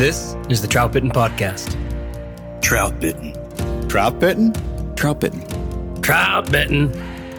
This 0.00 0.34
is 0.48 0.62
the 0.62 0.66
Trout 0.66 0.92
Bitten 0.92 1.10
Podcast. 1.10 1.76
Trout 2.62 2.98
bitten. 3.00 3.34
Trout 3.86 4.18
bitten? 4.18 4.54
Trout 4.96 5.20
bitten. 5.20 6.00
Trout 6.00 6.50
Bitten. 6.50 6.90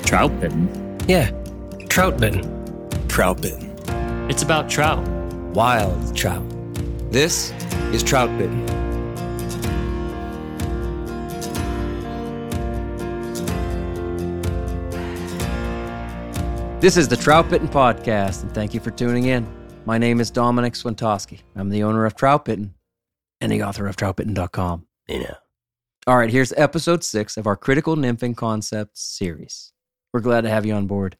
Trout 0.03 0.39
bitten. 0.39 0.99
Yeah, 1.07 1.31
Trout 1.89 2.19
Bitten. 2.19 3.07
Trout 3.07 3.41
bitten. 3.41 3.75
It's 4.29 4.43
about 4.43 4.69
trout. 4.69 5.03
Wild 5.55 6.15
trout. 6.15 6.43
This 7.11 7.49
is 7.93 8.03
Trout 8.03 8.29
Bitten. 8.37 8.63
This 16.79 16.95
is 16.95 17.07
the 17.07 17.17
Trout 17.17 17.49
Bitten 17.49 17.69
Podcast, 17.69 18.43
and 18.43 18.53
thank 18.53 18.75
you 18.75 18.79
for 18.79 18.91
tuning 18.91 19.25
in. 19.25 19.60
My 19.83 19.97
name 19.97 20.19
is 20.19 20.31
Domenick 20.31 20.73
Swentosky. 20.73 21.39
I'm 21.55 21.69
the 21.69 21.81
owner 21.81 22.05
of 22.05 22.15
Trout 22.15 22.45
Bitten 22.45 22.75
and 23.41 23.51
the 23.51 23.63
author 23.63 23.88
of 23.88 23.95
troutbitten.com. 23.95 24.85
You 25.07 25.21
know. 25.21 25.35
All 26.05 26.17
right, 26.17 26.29
here's 26.29 26.53
episode 26.53 27.03
six 27.03 27.35
of 27.35 27.47
our 27.47 27.55
Critical 27.55 27.95
Nymphing 27.95 28.38
Concepts 28.38 29.01
series. 29.01 29.73
We're 30.13 30.19
glad 30.19 30.41
to 30.41 30.51
have 30.51 30.67
you 30.67 30.75
on 30.75 30.85
board. 30.85 31.17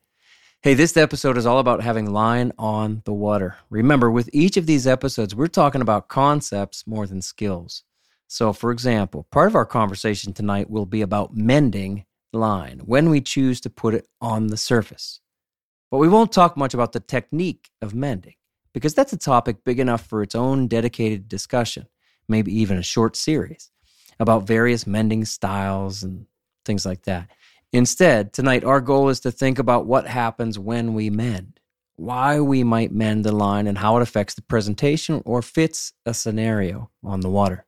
Hey, 0.62 0.76
this 0.76 0.96
episode 0.96 1.38
is 1.38 1.48
all 1.48 1.58
about 1.58 1.82
having 1.82 2.14
line 2.14 2.52
on 2.60 3.02
the 3.06 3.14
water. 3.14 3.58
Remember, 3.72 4.12
with 4.12 4.30
each 4.32 4.58
of 4.58 4.68
these 4.68 4.86
episodes, 4.86 5.34
we're 5.34 5.48
talking 5.48 5.82
about 5.82 6.08
concepts 6.08 6.86
more 6.86 7.08
than 7.08 7.24
skills. 7.24 7.84
So, 8.28 8.54
for 8.54 8.70
example, 8.70 9.26
part 9.32 9.48
of 9.48 9.56
our 9.56 9.66
conversation 9.66 10.34
tonight 10.34 10.70
will 10.70 10.86
be 10.86 11.02
about 11.02 11.36
mending 11.36 12.06
line 12.32 12.82
when 12.86 13.10
we 13.10 13.22
choose 13.22 13.60
to 13.62 13.72
put 13.72 13.96
it 13.96 14.08
on 14.22 14.48
the 14.48 14.58
surface. 14.58 15.20
But 15.90 15.98
we 15.98 16.08
won't 16.08 16.32
talk 16.32 16.56
much 16.56 16.76
about 16.76 16.92
the 16.92 17.00
technique 17.00 17.72
of 17.82 17.96
mending 17.96 18.36
because 18.74 18.94
that's 18.94 19.14
a 19.14 19.18
topic 19.18 19.64
big 19.64 19.80
enough 19.80 20.06
for 20.06 20.22
its 20.24 20.36
own 20.36 20.68
dedicated 20.68 21.28
discussion, 21.28 21.88
maybe 22.28 22.54
even 22.60 22.78
a 22.78 22.84
short 22.84 23.16
series 23.16 23.72
about 24.20 24.48
various 24.48 24.86
mending 24.86 25.26
styles 25.26 26.04
and 26.04 26.26
things 26.66 26.86
like 26.86 27.04
that. 27.04 27.30
Instead, 27.74 28.34
tonight 28.34 28.64
our 28.64 28.82
goal 28.82 29.10
is 29.10 29.20
to 29.22 29.32
think 29.32 29.58
about 29.58 29.86
what 29.86 30.06
happens 30.06 30.60
when 30.60 30.94
we 30.94 31.10
mend, 31.10 31.60
why 31.96 32.40
we 32.40 32.64
might 32.64 32.92
mend 32.92 33.24
the 33.24 33.32
line, 33.32 33.66
and 33.68 33.78
how 33.78 33.98
it 33.98 34.04
affects 34.04 34.34
the 34.34 34.42
presentation 34.42 35.22
or 35.26 35.42
fits 35.42 35.94
a 36.06 36.14
scenario 36.14 36.90
on 37.04 37.22
the 37.22 37.30
water. 37.30 37.66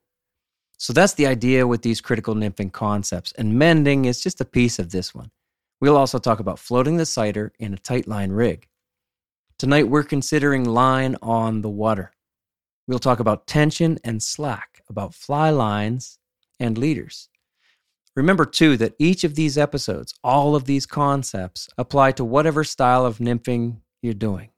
So 0.78 0.92
that's 0.92 1.14
the 1.14 1.28
idea 1.28 1.66
with 1.66 1.82
these 1.82 2.02
critical 2.02 2.36
nymphing 2.36 2.74
concepts, 2.74 3.32
and 3.34 3.58
mending 3.58 4.06
is 4.06 4.22
just 4.22 4.42
a 4.42 4.46
piece 4.46 4.80
of 4.80 4.92
this 4.92 5.16
one. 5.16 5.32
We'll 5.80 5.98
also 5.98 6.20
talk 6.20 6.40
about 6.40 6.60
floating 6.60 6.98
the 6.98 7.06
sighter 7.06 7.54
in 7.58 7.74
a 7.74 7.78
tight 7.78 8.08
line 8.08 8.32
rig. 8.32 8.68
Tonight 9.64 9.88
we're 9.88 10.04
considering 10.04 10.66
line 10.66 11.16
on 11.22 11.62
the 11.62 11.70
water. 11.70 12.12
We'll 12.86 13.00
talk 13.00 13.22
about 13.22 13.48
tension 13.48 13.98
and 14.04 14.22
slack, 14.22 14.82
about 14.90 15.16
fly 15.16 15.52
lines 15.52 16.20
and 16.60 16.78
leaders. 16.78 17.30
Remember, 18.14 18.44
too, 18.44 18.76
that 18.76 18.94
each 19.00 19.24
of 19.24 19.36
these 19.36 19.58
episodes, 19.58 20.14
all 20.22 20.58
of 20.58 20.66
these 20.66 20.86
concepts, 20.86 21.70
apply 21.78 22.12
to 22.12 22.26
whatever 22.26 22.66
style 22.66 23.06
of 23.06 23.20
nymphing 23.20 23.78
you're 24.02 24.14
doing. 24.14 24.50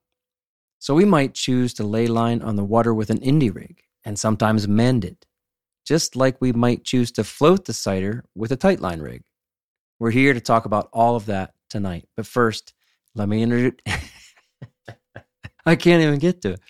So 0.79 0.95
we 0.95 1.05
might 1.05 1.35
choose 1.35 1.75
to 1.75 1.83
lay 1.83 2.07
line 2.07 2.41
on 2.41 2.55
the 2.55 2.66
water 2.66 2.91
with 2.91 3.11
an 3.11 3.19
indie 3.19 3.53
rig 3.53 3.83
and 4.05 4.17
sometimes 4.17 4.67
mend 4.67 5.05
it, 5.05 5.27
just 5.85 6.16
like 6.16 6.41
we 6.41 6.51
might 6.51 6.83
choose 6.83 7.11
to 7.11 7.23
float 7.23 7.66
the 7.66 7.73
sighter 7.73 8.25
with 8.33 8.51
a 8.51 8.57
tight 8.57 8.79
line 8.79 9.01
rig. 9.01 9.22
We're 9.99 10.09
here 10.09 10.33
to 10.33 10.41
talk 10.41 10.66
about 10.66 10.89
all 10.91 11.16
of 11.16 11.27
that 11.27 11.53
tonight. 11.69 12.07
But 12.17 12.25
first, 12.25 12.73
let 13.13 13.29
me 13.29 13.43
introduce. 13.43 13.79
I 15.65 15.75
can't 15.75 16.01
even 16.03 16.19
get 16.19 16.41
to 16.43 16.57
it. 16.57 16.61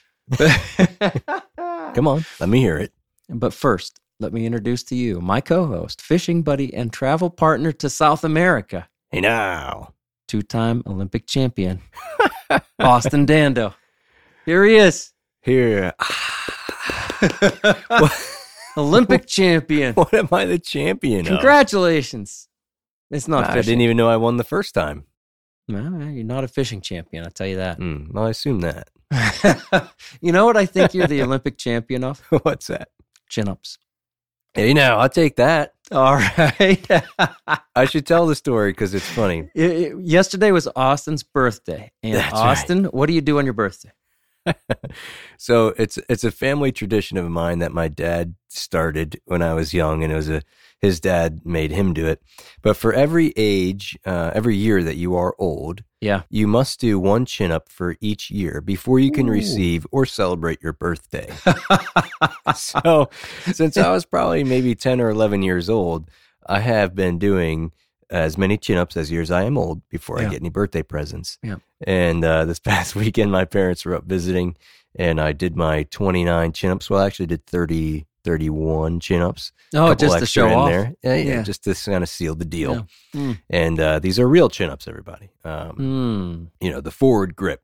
Come 1.95 2.07
on. 2.07 2.25
Let 2.39 2.49
me 2.49 2.59
hear 2.59 2.77
it. 2.77 2.93
But 3.29 3.53
first, 3.53 3.99
let 4.19 4.33
me 4.33 4.45
introduce 4.45 4.83
to 4.85 4.95
you 4.95 5.19
my 5.21 5.41
co 5.41 5.65
host, 5.67 6.01
fishing 6.01 6.41
buddy, 6.43 6.73
and 6.73 6.91
travel 6.93 7.29
partner 7.29 7.71
to 7.73 7.89
South 7.89 8.23
America, 8.23 8.87
Hey 9.11 9.21
now. 9.21 9.93
two 10.27 10.41
time 10.41 10.83
Olympic 10.87 11.25
champion, 11.27 11.81
Austin 12.79 13.25
Dando. 13.25 13.73
Here 14.45 14.63
he 14.65 14.75
is, 14.75 15.11
Here. 15.41 15.93
Olympic 18.77 19.25
champion. 19.25 19.93
What 19.95 20.13
am 20.13 20.27
I 20.31 20.45
the 20.45 20.59
champion 20.59 21.21
of? 21.21 21.27
Congratulations. 21.27 22.47
It's 23.09 23.27
not 23.27 23.45
I 23.45 23.53
fishing. 23.53 23.71
didn't 23.71 23.81
even 23.81 23.97
know 23.97 24.09
I 24.09 24.17
won 24.17 24.37
the 24.37 24.43
first 24.43 24.73
time. 24.73 25.05
No, 25.67 26.07
you're 26.07 26.23
not 26.23 26.43
a 26.43 26.47
fishing 26.47 26.81
champion, 26.81 27.23
I'll 27.25 27.31
tell 27.31 27.47
you 27.47 27.55
that. 27.57 27.77
Hmm, 27.77 28.05
well, 28.11 28.25
I 28.25 28.29
assume 28.29 28.61
that. 28.61 28.89
you 30.21 30.31
know 30.31 30.45
what 30.45 30.57
I 30.57 30.65
think 30.65 30.93
you're 30.93 31.07
the 31.07 31.21
Olympic 31.23 31.57
champion 31.57 32.03
of? 32.03 32.19
What's 32.43 32.67
that? 32.67 32.89
Chin 33.29 33.47
ups. 33.47 33.77
Hey 34.53 34.73
now, 34.73 34.99
I'll 34.99 35.09
take 35.09 35.35
that. 35.37 35.73
All 35.91 36.15
right. 36.15 36.87
I 37.75 37.85
should 37.85 38.05
tell 38.05 38.25
the 38.25 38.35
story 38.35 38.71
because 38.71 38.93
it's 38.93 39.07
funny. 39.09 39.49
It- 39.55 39.71
it- 39.71 39.99
yesterday 40.01 40.51
was 40.51 40.67
Austin's 40.75 41.23
birthday. 41.23 41.91
And 42.03 42.15
That's 42.15 42.31
right. 42.33 42.51
Austin, 42.51 42.85
what 42.85 43.07
do 43.07 43.13
you 43.13 43.21
do 43.21 43.37
on 43.39 43.45
your 43.45 43.53
birthday? 43.53 43.91
so 45.37 45.73
it's 45.77 45.97
it's 46.07 46.23
a 46.23 46.29
family 46.31 46.71
tradition 46.71 47.17
of 47.17 47.27
mine 47.29 47.59
that 47.59 47.71
my 47.71 47.87
dad 47.87 48.35
started 48.47 49.19
when 49.25 49.41
I 49.41 49.55
was 49.55 49.73
young, 49.73 50.03
and 50.03 50.13
it 50.13 50.15
was 50.15 50.29
a 50.29 50.41
his 50.85 50.99
dad 50.99 51.41
made 51.43 51.71
him 51.71 51.93
do 51.93 52.05
it. 52.05 52.21
But 52.61 52.77
for 52.77 52.93
every 52.93 53.33
age, 53.35 53.97
uh, 54.05 54.31
every 54.33 54.55
year 54.55 54.83
that 54.83 54.95
you 54.95 55.15
are 55.15 55.35
old, 55.39 55.83
Yeah. 56.01 56.21
you 56.29 56.47
must 56.47 56.79
do 56.79 56.99
one 56.99 57.25
chin 57.25 57.51
up 57.51 57.69
for 57.69 57.95
each 58.01 58.29
year 58.31 58.61
before 58.61 58.99
you 58.99 59.11
can 59.11 59.27
Ooh. 59.27 59.31
receive 59.41 59.85
or 59.91 60.05
celebrate 60.05 60.61
your 60.61 60.73
birthday. 60.73 61.29
so 62.55 63.09
since 63.51 63.77
I 63.77 63.91
was 63.91 64.05
probably 64.05 64.43
maybe 64.43 64.75
ten 64.75 65.01
or 65.01 65.09
eleven 65.09 65.41
years 65.41 65.69
old, 65.69 66.09
I 66.47 66.59
have 66.59 66.95
been 66.95 67.17
doing 67.19 67.71
as 68.09 68.37
many 68.37 68.57
chin 68.57 68.77
ups 68.77 68.95
as 68.95 69.11
years 69.11 69.31
I 69.31 69.43
am 69.43 69.57
old 69.57 69.81
before 69.89 70.21
Yeah. 70.21 70.27
I 70.27 70.29
get 70.29 70.41
any 70.41 70.49
birthday 70.49 70.83
presents. 70.83 71.37
Yeah. 71.41 71.55
And 71.85 72.23
uh, 72.23 72.45
this 72.45 72.59
past 72.71 72.95
weekend, 72.95 73.31
my 73.31 73.45
parents 73.45 73.83
were 73.85 73.95
up 73.95 74.05
visiting, 74.05 74.55
and 74.97 75.19
I 75.19 75.31
did 75.31 75.55
my 75.55 75.83
29 75.83 76.51
chin 76.53 76.71
ups. 76.71 76.89
Well, 76.89 77.01
I 77.01 77.07
actually 77.07 77.25
did 77.27 77.45
30, 77.47 78.05
31 78.25 78.99
chin 78.99 79.21
ups. 79.21 79.53
Oh, 79.73 79.95
just 79.95 80.19
to 80.19 80.25
show 80.25 80.49
off. 80.49 80.69
there. 80.69 80.93
Yeah, 81.03 81.15
yeah, 81.15 81.23
Yeah. 81.35 81.43
just 81.43 81.63
to 81.63 81.73
kind 81.73 82.03
of 82.03 82.09
seal 82.09 82.35
the 82.35 82.43
deal. 82.45 82.87
Yeah. 83.13 83.21
Mm. 83.21 83.39
And 83.49 83.79
uh, 83.79 83.99
these 83.99 84.19
are 84.19 84.27
real 84.27 84.49
chin 84.49 84.69
ups, 84.69 84.87
everybody. 84.87 85.29
Um, 85.45 85.77
Mm. 85.77 86.47
You 86.65 86.71
know, 86.71 86.81
the 86.81 86.91
forward 86.91 87.35
grip. 87.37 87.61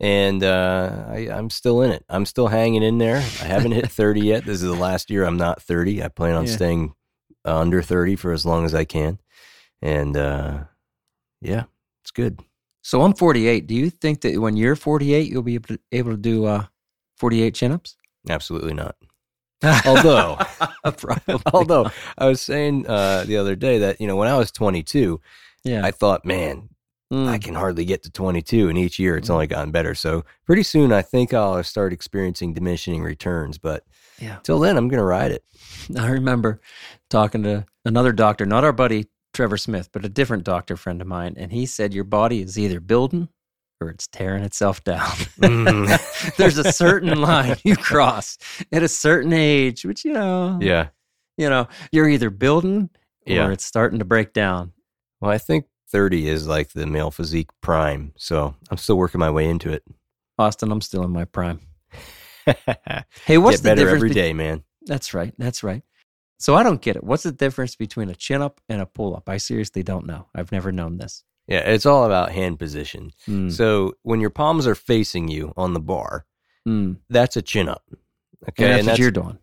and 0.00 0.42
uh, 0.42 1.04
I, 1.08 1.28
I'm 1.30 1.50
still 1.50 1.82
in 1.82 1.90
it. 1.92 2.04
I'm 2.08 2.24
still 2.26 2.48
hanging 2.48 2.82
in 2.82 2.98
there. 2.98 3.16
I 3.18 3.44
haven't 3.46 3.72
hit 3.72 3.90
30 3.92 4.20
yet. 4.22 4.44
This 4.44 4.56
is 4.56 4.62
the 4.62 4.72
last 4.74 5.10
year 5.10 5.24
I'm 5.24 5.36
not 5.36 5.62
30. 5.62 6.02
I 6.02 6.08
plan 6.08 6.34
on 6.36 6.46
Yeah. 6.46 6.52
staying 6.52 6.94
under 7.44 7.82
30 7.82 8.16
for 8.16 8.32
as 8.32 8.44
long 8.44 8.64
as 8.64 8.74
I 8.74 8.84
can, 8.84 9.18
and 9.80 10.16
uh, 10.16 10.64
yeah, 11.40 11.64
it's 12.02 12.10
good. 12.10 12.40
So 12.82 13.02
I'm 13.02 13.14
48. 13.14 13.66
Do 13.66 13.74
you 13.74 13.90
think 13.90 14.20
that 14.22 14.38
when 14.40 14.56
you're 14.56 14.76
48, 14.76 15.30
you'll 15.30 15.42
be 15.42 15.54
able 15.54 15.68
to, 15.68 15.78
able 15.92 16.10
to 16.12 16.16
do 16.16 16.44
uh, 16.44 16.64
48 17.18 17.54
chin 17.54 17.72
ups? 17.72 17.96
Absolutely 18.28 18.74
not. 18.74 18.96
Although, 19.86 20.38
although 21.52 21.90
I 22.16 22.26
was 22.26 22.40
saying 22.40 22.86
uh, 22.86 23.24
the 23.24 23.36
other 23.38 23.56
day 23.56 23.78
that 23.78 24.00
you 24.00 24.06
know 24.06 24.16
when 24.16 24.28
I 24.28 24.36
was 24.36 24.52
22, 24.52 25.20
yeah. 25.64 25.84
I 25.84 25.90
thought, 25.90 26.24
man, 26.24 26.68
Mm. 27.10 27.26
I 27.26 27.38
can 27.38 27.54
hardly 27.54 27.86
get 27.86 28.02
to 28.02 28.10
22, 28.10 28.68
and 28.68 28.76
each 28.76 28.98
year 28.98 29.16
it's 29.16 29.30
Mm. 29.30 29.32
only 29.32 29.46
gotten 29.46 29.70
better. 29.70 29.94
So 29.94 30.26
pretty 30.44 30.62
soon, 30.62 30.92
I 30.92 31.00
think 31.00 31.32
I'll 31.32 31.64
start 31.64 31.94
experiencing 31.94 32.52
diminishing 32.52 33.02
returns. 33.02 33.56
But 33.56 33.84
Yeah. 34.20 34.36
till 34.42 34.58
then, 34.60 34.76
I'm 34.76 34.88
gonna 34.88 35.02
ride 35.04 35.30
it. 35.32 35.42
I 35.98 36.08
remember 36.10 36.60
talking 37.08 37.42
to 37.44 37.64
another 37.86 38.12
doctor, 38.12 38.44
not 38.44 38.62
our 38.62 38.74
buddy 38.74 39.06
Trevor 39.32 39.56
Smith, 39.56 39.88
but 39.90 40.04
a 40.04 40.08
different 40.10 40.44
doctor 40.44 40.76
friend 40.76 41.00
of 41.00 41.06
mine, 41.08 41.32
and 41.38 41.50
he 41.50 41.64
said 41.64 41.94
your 41.94 42.04
body 42.04 42.42
is 42.42 42.58
either 42.58 42.78
building 42.78 43.30
or 43.80 43.88
it's 43.90 44.06
tearing 44.08 44.42
itself 44.44 44.82
down. 44.84 45.10
Mm. 45.40 46.34
There's 46.36 46.58
a 46.58 46.72
certain 46.72 47.20
line 47.20 47.56
you 47.64 47.76
cross 47.76 48.38
at 48.72 48.82
a 48.82 48.88
certain 48.88 49.32
age, 49.32 49.84
which 49.84 50.04
you 50.04 50.12
know, 50.12 50.58
yeah. 50.60 50.88
you 51.36 51.48
know, 51.48 51.68
you're 51.92 52.08
either 52.08 52.30
building 52.30 52.90
or 53.26 53.32
Yeah. 53.32 53.50
it's 53.50 53.64
starting 53.64 53.98
to 54.00 54.04
break 54.04 54.32
down. 54.32 54.72
Well, 55.20 55.30
I 55.30 55.38
think 55.38 55.66
30 55.90 56.28
is 56.28 56.46
like 56.46 56.70
the 56.70 56.86
male 56.86 57.10
physique 57.10 57.50
prime, 57.60 58.12
so 58.16 58.54
I'm 58.70 58.76
still 58.78 58.96
working 58.98 59.18
my 59.20 59.30
way 59.30 59.48
into 59.48 59.72
it. 59.72 59.82
Austin, 60.38 60.70
I'm 60.70 60.80
still 60.80 61.02
in 61.04 61.10
my 61.10 61.24
prime. 61.24 61.60
Hey, 63.26 63.36
what's 63.36 63.58
the 63.60 63.64
better 63.64 63.82
difference? 63.82 63.96
every 63.98 64.08
be- 64.08 64.14
day, 64.14 64.32
man. 64.32 64.64
That's 64.86 65.12
right. 65.12 65.34
That's 65.36 65.62
right. 65.62 65.82
So 66.38 66.54
I 66.54 66.62
don't 66.62 66.80
get 66.80 66.96
it. 66.96 67.04
What's 67.04 67.24
the 67.24 67.32
difference 67.32 67.76
between 67.76 68.08
a 68.08 68.14
chin 68.14 68.40
up 68.40 68.60
and 68.70 68.80
a 68.80 68.86
pull 68.86 69.14
up? 69.14 69.28
I 69.28 69.36
seriously 69.36 69.82
don't 69.82 70.06
know. 70.06 70.28
I've 70.34 70.50
never 70.52 70.72
known 70.72 70.96
this. 70.96 71.24
Yeah, 71.48 71.60
it's 71.60 71.86
all 71.86 72.04
about 72.04 72.30
hand 72.30 72.58
position. 72.58 73.10
Mm, 73.26 73.50
So 73.50 73.94
when 74.02 74.20
your 74.20 74.30
palms 74.30 74.66
are 74.66 74.74
facing 74.74 75.28
you 75.28 75.52
on 75.56 75.72
the 75.72 75.80
bar, 75.80 76.26
mm. 76.68 76.96
that's 77.08 77.36
a 77.36 77.42
chin 77.42 77.68
up. 77.68 77.82
Okay, 78.50 78.64
And 78.64 78.72
that's 78.72 78.80
and 78.80 78.88
what 78.88 78.98
you're 78.98 79.10
doing. 79.10 79.38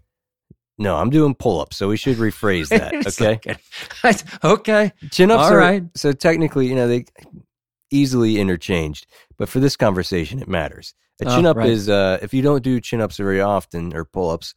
no, 0.78 0.96
I'm 0.98 1.10
doing 1.10 1.34
pull 1.36 1.60
ups, 1.60 1.78
so 1.78 1.88
we 1.88 1.98
should 1.98 2.18
rephrase 2.18 2.70
that. 2.70 2.94
Okay, 3.20 3.40
okay. 4.44 4.94
chin 5.12 5.32
ups 5.32 5.44
All 5.46 5.54
are 5.54 5.58
right. 5.58 5.84
so 5.96 6.12
technically, 6.14 6.68
you 6.68 6.76
know, 6.76 6.88
they 6.88 7.06
easily 7.92 8.40
interchanged, 8.40 9.08
but 9.38 9.50
for 9.50 9.60
this 9.60 9.76
conversation, 9.76 10.40
it 10.42 10.48
matters. 10.48 10.94
A 11.22 11.28
Oh, 11.30 11.36
chin 11.36 11.46
up 11.46 11.58
right. 11.58 11.70
is 11.70 11.88
uh, 11.90 12.20
if 12.22 12.34
you 12.34 12.42
don't 12.42 12.64
do 12.64 12.80
chin 12.82 13.02
ups 13.02 13.18
very 13.18 13.42
often 13.42 13.96
or 13.96 14.06
pull 14.06 14.30
ups, 14.30 14.54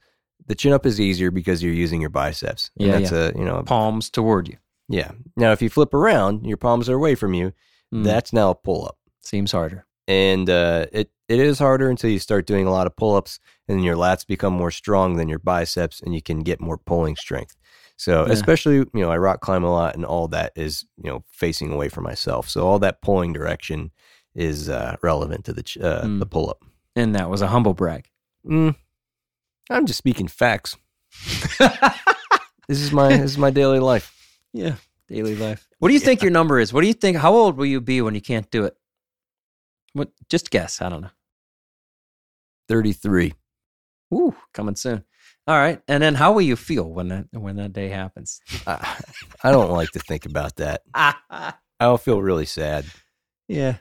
the 0.47 0.55
chin 0.55 0.73
up 0.73 0.85
is 0.87 1.01
easier 1.01 1.31
because 1.31 1.63
you're 1.63 1.73
using 1.75 2.01
your 2.01 2.11
biceps. 2.11 2.71
And 2.79 2.89
Yeah, 2.89 2.99
that's 2.99 3.13
a 3.13 3.33
you 3.39 3.45
know 3.45 3.63
Palms 3.63 4.11
toward 4.11 4.49
you. 4.49 4.57
Yeah. 4.89 5.11
Now 5.37 5.53
if 5.53 5.63
you 5.63 5.69
flip 5.71 5.93
around, 5.95 6.45
your 6.47 6.57
palms 6.57 6.89
are 6.89 6.95
away 6.97 7.15
from 7.15 7.35
you. 7.35 7.53
Mm, 7.95 8.05
That's 8.05 8.33
now 8.33 8.51
a 8.51 8.55
pull 8.55 8.85
up. 8.87 8.97
seems 9.23 9.53
harder. 9.53 9.85
and 10.07 10.49
uh, 10.49 10.87
it 10.93 11.11
it 11.29 11.39
is 11.41 11.59
harder 11.59 11.91
until 11.91 12.09
you 12.11 12.19
start 12.19 12.47
doing 12.47 12.67
a 12.67 12.71
lot 12.71 12.87
of 12.87 12.97
pull 12.97 13.15
ups, 13.15 13.39
and 13.69 13.85
your 13.85 13.97
lats 13.97 14.27
become 14.27 14.53
more 14.55 14.71
strong 14.71 15.17
than 15.17 15.29
your 15.29 15.39
biceps, 15.39 16.01
and 16.01 16.15
you 16.15 16.23
can 16.23 16.41
get 16.41 16.61
more 16.61 16.79
pulling 16.79 17.17
strength. 17.17 17.55
So 17.97 18.25
Yeah. 18.27 18.33
especially 18.33 18.77
you 18.77 18.89
know 18.95 19.11
I 19.11 19.19
rock 19.19 19.41
climb 19.41 19.65
a 19.65 19.71
lot, 19.71 19.95
and 19.95 20.05
all 20.05 20.29
that 20.29 20.53
is 20.57 20.85
you 21.03 21.11
know 21.11 21.25
facing 21.31 21.73
away 21.73 21.89
from 21.91 22.05
myself. 22.05 22.49
So 22.49 22.67
all 22.67 22.79
that 22.79 23.03
pulling 23.03 23.33
direction 23.35 23.91
is 24.35 24.69
uh, 24.69 24.97
relevant 25.03 25.45
to 25.47 25.53
the 25.53 25.63
ch- 25.63 25.79
uh, 25.79 26.03
Mm. 26.05 26.19
the 26.21 26.27
pull 26.27 26.49
up. 26.49 26.65
And 26.97 27.15
that 27.15 27.29
was 27.31 27.43
a 27.43 27.49
humble 27.49 27.75
brag. 27.75 28.09
Mm, 28.47 28.75
I'm 29.71 29.85
just 29.87 29.99
speaking 29.99 30.29
facts. 30.29 30.77
This 32.69 32.81
is 32.83 32.93
my 32.93 33.09
this 33.09 33.31
is 33.31 33.39
my 33.39 33.51
daily 33.51 33.79
life. 33.81 34.13
Yeah. 34.59 34.75
Daily 35.09 35.37
life. 35.37 35.67
What 35.79 35.89
do 35.89 35.95
you 35.95 36.01
think 36.01 36.21
your 36.21 36.31
number 36.31 36.59
is? 36.59 36.73
What 36.73 36.83
do 36.83 36.87
you 36.87 36.93
think? 36.93 37.17
How 37.17 37.33
old 37.33 37.57
will 37.57 37.65
you 37.67 37.81
be 37.81 38.03
when 38.03 38.15
you 38.15 38.21
can't 38.21 38.51
do 38.51 38.65
it? 38.65 38.77
What? 39.95 40.11
Just 40.29 40.51
guess. 40.51 40.83
I 40.83 40.89
don't 40.91 41.01
know. 41.03 41.11
Thirty 42.69 42.93
three. 42.93 43.33
Ooh, 44.13 44.35
coming 44.53 44.77
soon. 44.77 45.05
All 45.47 45.57
right. 45.57 45.81
And 45.89 46.03
then 46.03 46.15
how 46.15 46.33
will 46.33 46.43
you 46.43 46.57
feel 46.57 46.85
when 46.91 47.09
that 47.09 47.27
when 47.33 47.57
that 47.57 47.73
day 47.73 47.89
happens? 47.89 48.41
I, 48.67 49.01
I 49.43 49.51
don't 49.51 49.71
like 49.71 49.91
to 49.93 49.99
think 50.01 50.27
about 50.27 50.57
that. 50.57 50.83
I'll 51.81 51.99
feel 51.99 52.21
really 52.21 52.47
sad. 52.47 52.85
yeah. 53.49 53.77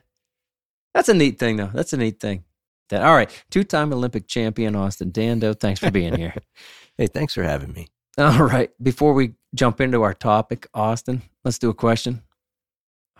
That's 0.93 1.09
a 1.09 1.13
neat 1.13 1.37
thing 1.39 1.57
though. 1.57 1.71
That's 1.73 1.93
a 1.93 1.97
neat 1.97 2.19
thing. 2.21 2.43
That 2.89 3.03
all 3.03 3.13
right. 3.13 3.29
Two-time 3.51 3.91
Olympic 3.91 4.27
champion 4.27 4.75
Austin 4.75 5.11
Dando. 5.11 5.53
Thanks 5.53 5.79
for 5.81 5.91
being 5.91 6.15
here. 6.15 6.35
Hey, 6.99 7.05
thanks 7.05 7.35
for 7.35 7.43
having 7.43 7.71
me. 7.73 7.89
All 8.17 8.41
right. 8.41 8.71
Before 8.81 9.13
we 9.13 9.33
jump 9.55 9.81
into 9.81 10.03
our 10.03 10.13
topic, 10.13 10.67
Austin, 10.73 11.21
let's 11.43 11.59
do 11.59 11.69
a 11.69 11.73
question. 11.73 12.21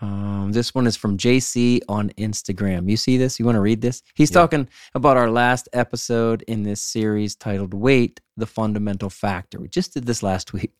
Um, 0.00 0.52
this 0.52 0.74
one 0.76 0.86
is 0.86 0.96
from 0.96 1.18
JC 1.18 1.80
on 1.88 2.10
Instagram. 2.10 2.88
You 2.88 2.96
see 2.96 3.16
this? 3.16 3.40
You 3.40 3.44
want 3.44 3.56
to 3.56 3.60
read 3.60 3.80
this? 3.80 4.02
He's 4.14 4.30
Yeah. 4.30 4.34
talking 4.34 4.68
about 4.94 5.16
our 5.16 5.28
last 5.28 5.68
episode 5.72 6.42
in 6.42 6.62
this 6.62 6.80
series 6.80 7.34
titled 7.34 7.74
Weight, 7.74 8.20
the 8.36 8.46
Fundamental 8.46 9.10
Factor. 9.10 9.58
We 9.58 9.68
just 9.68 9.94
did 9.94 10.06
this 10.06 10.22
last 10.22 10.52
week. 10.52 10.72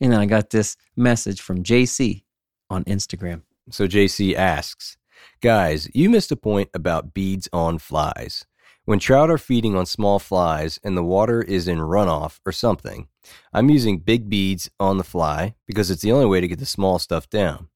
And 0.00 0.12
then 0.12 0.20
I 0.20 0.26
got 0.26 0.50
this 0.50 0.76
message 0.94 1.40
from 1.40 1.62
JC 1.62 2.24
on 2.68 2.84
Instagram. 2.84 3.42
So 3.70 3.86
JC 3.86 4.34
asks, 4.36 4.98
guys, 5.40 5.88
you 5.94 6.10
missed 6.10 6.30
a 6.30 6.36
point 6.36 6.68
about 6.74 7.14
beads 7.14 7.48
on 7.54 7.78
flies. 7.78 8.44
When 8.84 8.98
trout 8.98 9.30
are 9.30 9.38
feeding 9.38 9.74
on 9.74 9.86
small 9.86 10.18
flies 10.18 10.78
and 10.84 10.96
the 10.96 11.02
water 11.02 11.40
is 11.42 11.66
in 11.66 11.78
runoff 11.78 12.38
or 12.44 12.52
something, 12.52 13.08
I'm 13.52 13.70
using 13.70 13.98
big 13.98 14.28
beads 14.28 14.70
on 14.78 14.98
the 14.98 15.04
fly 15.04 15.54
because 15.66 15.90
it's 15.90 16.02
the 16.02 16.12
only 16.12 16.26
way 16.26 16.40
to 16.40 16.48
get 16.48 16.58
the 16.58 16.66
small 16.66 16.98
stuff 16.98 17.28
down. 17.28 17.68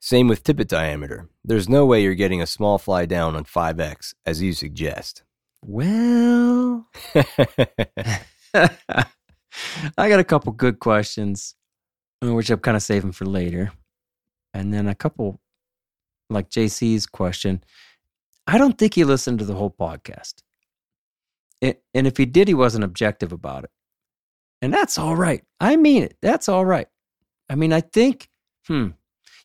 Same 0.00 0.26
with 0.26 0.42
tippet 0.42 0.68
diameter. 0.68 1.28
There's 1.44 1.68
no 1.68 1.86
way 1.86 2.02
you're 2.02 2.14
getting 2.14 2.42
a 2.42 2.46
small 2.46 2.78
fly 2.78 3.06
down 3.06 3.36
on 3.36 3.44
5x 3.44 4.14
as 4.26 4.42
you 4.42 4.52
suggest. 4.52 5.22
Well, 5.64 6.88
I 8.54 10.08
got 10.08 10.20
a 10.20 10.24
couple 10.24 10.52
good 10.52 10.80
questions, 10.80 11.54
which 12.20 12.50
I'm 12.50 12.58
kind 12.58 12.76
of 12.76 12.82
saving 12.82 13.12
for 13.12 13.26
later. 13.26 13.72
And 14.54 14.72
then 14.72 14.88
a 14.88 14.94
couple, 14.94 15.40
like 16.28 16.50
JC's 16.50 17.06
question. 17.06 17.62
I 18.46 18.58
don't 18.58 18.76
think 18.76 18.94
he 18.94 19.04
listened 19.04 19.38
to 19.38 19.44
the 19.44 19.54
whole 19.54 19.70
podcast. 19.70 20.42
It, 21.60 21.82
and 21.94 22.06
if 22.06 22.16
he 22.16 22.26
did, 22.26 22.48
he 22.48 22.54
wasn't 22.54 22.84
objective 22.84 23.32
about 23.32 23.64
it. 23.64 23.70
And 24.62 24.72
that's 24.72 24.96
all 24.96 25.16
right. 25.16 25.42
I 25.60 25.76
mean 25.76 26.04
it. 26.04 26.16
That's 26.22 26.48
all 26.48 26.64
right. 26.64 26.86
I 27.50 27.54
mean, 27.56 27.72
I 27.72 27.80
think, 27.82 28.30
hmm, 28.66 28.88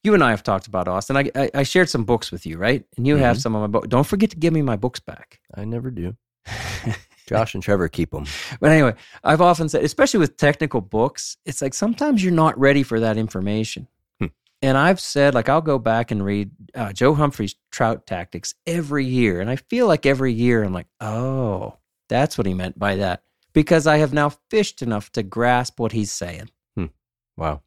you 0.03 0.13
and 0.13 0.23
I 0.23 0.29
have 0.29 0.43
talked 0.43 0.67
about 0.67 0.87
Austin. 0.87 1.17
I, 1.17 1.29
I, 1.35 1.49
I 1.55 1.63
shared 1.63 1.89
some 1.89 2.05
books 2.05 2.31
with 2.31 2.45
you, 2.45 2.57
right? 2.57 2.85
And 2.95 3.05
you 3.05 3.17
have 3.17 3.37
Mhm. 3.37 3.41
some 3.41 3.55
of 3.55 3.61
my 3.61 3.67
books. 3.67 3.87
Don't 3.89 4.05
forget 4.07 4.29
to 4.29 4.37
give 4.37 4.53
me 4.53 4.61
my 4.61 4.75
books 4.77 4.99
back. 5.01 5.39
I 5.55 5.65
never 5.65 5.91
do. 5.91 6.15
Josh 7.27 7.53
and 7.55 7.61
Trevor 7.63 7.89
keep 7.89 8.11
them. 8.11 8.25
But 8.61 8.71
anyway, 8.71 8.93
I've 9.23 9.41
often 9.41 9.67
said, 9.67 9.83
especially 9.83 10.19
with 10.21 10.37
technical 10.37 10.79
books, 10.79 11.35
it's 11.45 11.61
like 11.61 11.73
sometimes 11.73 12.23
you're 12.23 12.31
not 12.31 12.57
ready 12.57 12.83
for 12.83 13.01
that 13.01 13.17
information. 13.17 13.87
Hmm. 14.21 14.27
And 14.61 14.77
I've 14.77 14.99
said, 15.01 15.33
like, 15.33 15.49
I'll 15.49 15.61
go 15.61 15.77
back 15.77 16.11
and 16.11 16.23
read 16.23 16.51
uh, 16.73 16.93
Joe 16.93 17.13
Humphrey's 17.13 17.55
Trout 17.71 18.07
Tactics 18.07 18.55
every 18.65 19.03
year. 19.03 19.41
And 19.41 19.49
I 19.49 19.57
feel 19.57 19.87
like 19.87 20.05
every 20.05 20.31
year 20.31 20.63
I'm 20.63 20.71
like, 20.73 20.87
oh, 21.01 21.73
that's 22.07 22.37
what 22.37 22.47
he 22.47 22.53
meant 22.53 22.79
by 22.79 22.95
that. 22.97 23.23
Because 23.57 23.87
I 23.87 23.97
have 23.97 24.13
now 24.13 24.29
fished 24.51 24.83
enough 24.83 25.11
to 25.13 25.23
grasp 25.23 25.79
what 25.79 25.91
he's 25.91 26.11
saying. 26.11 26.51
Hmm. 26.75 26.85
Wow. 27.37 27.63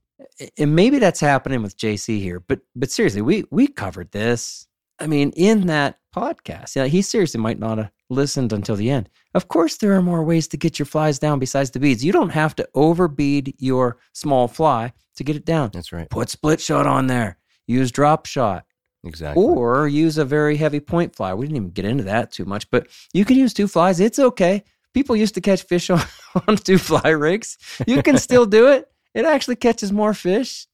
And 0.56 0.76
maybe 0.76 1.00
that's 1.00 1.18
happening 1.18 1.64
with 1.64 1.76
JC 1.76 2.20
here. 2.20 2.38
But 2.38 2.61
but 2.76 2.92
seriously, 2.92 3.23
we 3.23 3.42
we 3.50 3.66
covered 3.66 4.12
this. 4.12 4.68
I 5.00 5.09
mean, 5.09 5.32
in 5.35 5.66
that 5.66 5.99
podcast, 6.14 6.76
yeah, 6.76 6.85
he 6.85 7.02
seriously 7.02 7.40
might 7.40 7.59
not 7.59 7.78
have 7.78 7.90
listened 8.09 8.52
until 8.52 8.76
the 8.76 8.88
end. 8.88 9.09
Of 9.35 9.49
course, 9.49 9.78
there 9.78 9.94
are 9.94 10.00
more 10.00 10.23
ways 10.23 10.47
to 10.49 10.56
get 10.56 10.78
your 10.78 10.87
flies 10.87 11.18
down 11.18 11.40
besides 11.40 11.73
the 11.73 11.80
beads. 11.80 12.04
You 12.04 12.12
don't 12.12 12.30
have 12.30 12.54
to 12.54 12.68
overbead 12.76 13.54
your 13.59 13.99
small 14.12 14.47
fly 14.47 14.92
to 15.16 15.25
get 15.25 15.35
it 15.35 15.44
down. 15.44 15.70
That's 15.73 15.90
right. 15.90 16.09
Put 16.09 16.30
split 16.30 16.61
shot 16.61 16.87
on 16.87 17.09
there. 17.09 17.37
Use 17.66 17.90
drop 17.90 18.26
shot. 18.26 18.64
Exactly. 19.02 19.42
Or 19.42 19.88
use 19.88 20.18
a 20.18 20.25
very 20.25 20.56
heavy 20.56 20.78
point 20.78 21.16
fly. 21.16 21.35
We 21.35 21.47
didn't 21.47 21.56
even 21.56 21.70
get 21.70 21.85
into 21.85 22.04
that 22.04 22.30
too 22.30 22.44
much, 22.44 22.70
but 22.70 22.87
you 23.12 23.25
can 23.25 23.37
use 23.37 23.52
two 23.52 23.66
flies. 23.66 23.99
It's 23.99 24.20
okay. 24.20 24.62
People 24.94 25.16
used 25.16 25.35
to 25.35 25.40
catch 25.40 25.62
fish 25.62 25.90
on, 25.90 26.00
on 26.49 26.56
two 26.56 26.78
fly 26.78 27.09
rigs. 27.11 27.59
You 27.87 28.02
can 28.02 28.18
still 28.18 28.47
do 28.47 28.68
it. 28.68 28.88
It 29.14 29.25
actually 29.25 29.56
catches 29.56 29.92
more 29.92 30.14
fish. 30.14 30.66